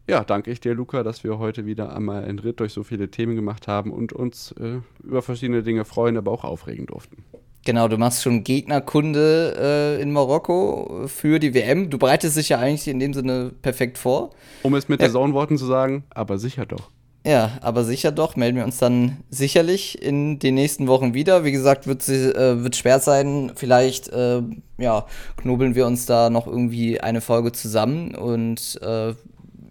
Ja, 0.07 0.23
danke 0.23 0.51
ich 0.51 0.59
dir, 0.59 0.76
Luca, 0.76 1.01
dass 1.01 1.23
wir 1.23 1.39
heute 1.39 1.65
wieder 1.65 1.95
einmal 1.95 2.26
einen 2.26 2.38
Ritt 2.38 2.59
durch 2.59 2.73
so 2.73 2.84
viele 2.84 3.09
Themen 3.09 3.36
gemacht 3.36 3.67
haben 3.67 3.91
und 3.91 4.13
uns 4.13 4.51
äh, 4.51 4.82
über 5.03 5.23
verschiedene 5.23 5.63
Dinge 5.63 5.84
freuen, 5.84 6.15
aber 6.15 6.32
auch 6.32 6.43
aufregen 6.43 6.86
durften. 6.86 7.23
Genau, 7.66 7.88
du 7.88 7.97
machst 7.97 8.22
schon 8.22 8.43
Gegnerkunde 8.43 9.97
äh, 9.97 10.01
in 10.01 10.11
Marokko 10.11 11.07
für 11.07 11.39
die 11.39 11.55
WM. 11.55 11.89
Du 11.89 11.97
bereitest 11.97 12.38
dich 12.38 12.49
ja 12.49 12.59
eigentlich 12.59 12.88
in 12.88 12.99
dem 12.99 13.13
Sinne 13.13 13.51
perfekt 13.63 13.97
vor. 13.97 14.30
Um 14.61 14.76
es 14.76 14.88
mit 14.88 14.99
ja. 15.01 15.07
der 15.07 15.13
Soundworten 15.13 15.57
zu 15.57 15.66
sagen, 15.66 16.03
aber 16.11 16.38
sicher 16.38 16.68
doch. 16.68 16.91
Ja, 17.26 17.57
aber 17.61 17.84
sicher 17.84 18.11
doch. 18.11 18.36
Melden 18.36 18.57
wir 18.57 18.66
uns 18.66 18.78
dann 18.78 19.18
sicherlich 19.32 19.99
in 19.99 20.38
den 20.38 20.53
nächsten 20.53 20.86
Wochen 20.86 21.16
wieder. 21.16 21.43
Wie 21.43 21.51
gesagt, 21.51 21.88
wird 21.88 22.07
es 22.07 22.09
äh, 22.36 22.63
wird 22.63 22.76
schwer 22.76 22.99
sein. 22.99 23.51
Vielleicht 23.55 24.09
äh, 24.09 24.43
ja, 24.78 25.07
knobeln 25.36 25.74
wir 25.74 25.88
uns 25.88 26.05
da 26.05 26.30
noch 26.30 26.45
irgendwie 26.45 27.01
eine 27.01 27.20
Folge 27.20 27.51
zusammen 27.51 28.13
und 28.13 28.80
äh, 28.84 29.16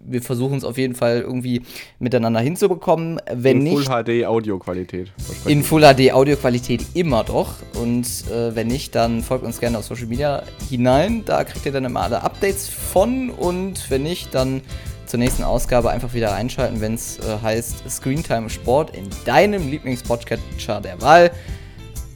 wir 0.07 0.21
versuchen 0.21 0.57
es 0.57 0.63
auf 0.63 0.77
jeden 0.77 0.95
Fall 0.95 1.21
irgendwie 1.21 1.61
miteinander 1.99 2.39
hinzubekommen. 2.39 3.19
Wenn 3.31 3.57
in 3.57 3.63
nicht, 3.63 3.87
Full 3.87 4.03
HD 4.03 4.25
Audioqualität. 4.25 5.11
In 5.45 5.63
Full 5.63 5.81
HD 5.81 6.11
Audioqualität 6.11 6.85
immer 6.93 7.23
doch. 7.23 7.55
Und 7.81 8.05
äh, 8.31 8.55
wenn 8.55 8.67
nicht, 8.67 8.95
dann 8.95 9.23
folgt 9.23 9.45
uns 9.45 9.59
gerne 9.59 9.77
auf 9.77 9.85
Social 9.85 10.07
Media 10.07 10.43
hinein. 10.69 11.23
Da 11.25 11.43
kriegt 11.43 11.65
ihr 11.65 11.71
dann 11.71 11.85
immer 11.85 12.01
alle 12.01 12.21
Updates 12.21 12.69
von. 12.69 13.29
Und 13.29 13.89
wenn 13.89 14.03
nicht, 14.03 14.33
dann 14.33 14.61
zur 15.05 15.19
nächsten 15.19 15.43
Ausgabe 15.43 15.91
einfach 15.91 16.13
wieder 16.13 16.33
einschalten, 16.33 16.81
wenn 16.81 16.95
es 16.95 17.19
äh, 17.19 17.37
heißt 17.41 17.89
Screentime 17.89 18.49
Sport 18.49 18.95
in 18.95 19.07
deinem 19.25 19.69
Lieblingspodcatcher 19.69 20.81
der 20.81 21.01
Wahl. 21.01 21.31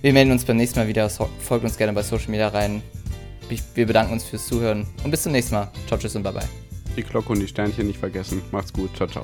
Wir 0.02 0.14
melden 0.14 0.32
uns 0.32 0.46
beim 0.46 0.58
nächsten 0.58 0.80
Mal 0.80 0.88
wieder. 0.88 1.10
Folgt 1.10 1.64
uns 1.64 1.78
gerne 1.78 1.94
bei 1.94 2.04
Social 2.04 2.32
Media 2.32 2.48
rein. 2.48 2.82
Wir 3.74 3.88
bedanken 3.88 4.14
uns 4.14 4.24
fürs 4.24 4.46
Zuhören 4.46 4.86
und 5.04 5.12
bis 5.12 5.24
zum 5.24 5.32
nächsten 5.32 5.56
Mal. 5.56 5.72
Ciao, 5.88 6.00
tschüss 6.00 6.16
und 6.16 6.24
bye 6.24 6.34
bye 6.34 6.69
die 6.96 7.04
Glocke 7.04 7.34
und 7.34 7.40
die 7.40 7.48
Sternchen 7.48 7.88
nicht 7.88 8.00
vergessen. 8.00 8.42
Macht's 8.52 8.74
gut. 8.74 8.96
Ciao, 8.96 9.08
ciao. 9.08 9.24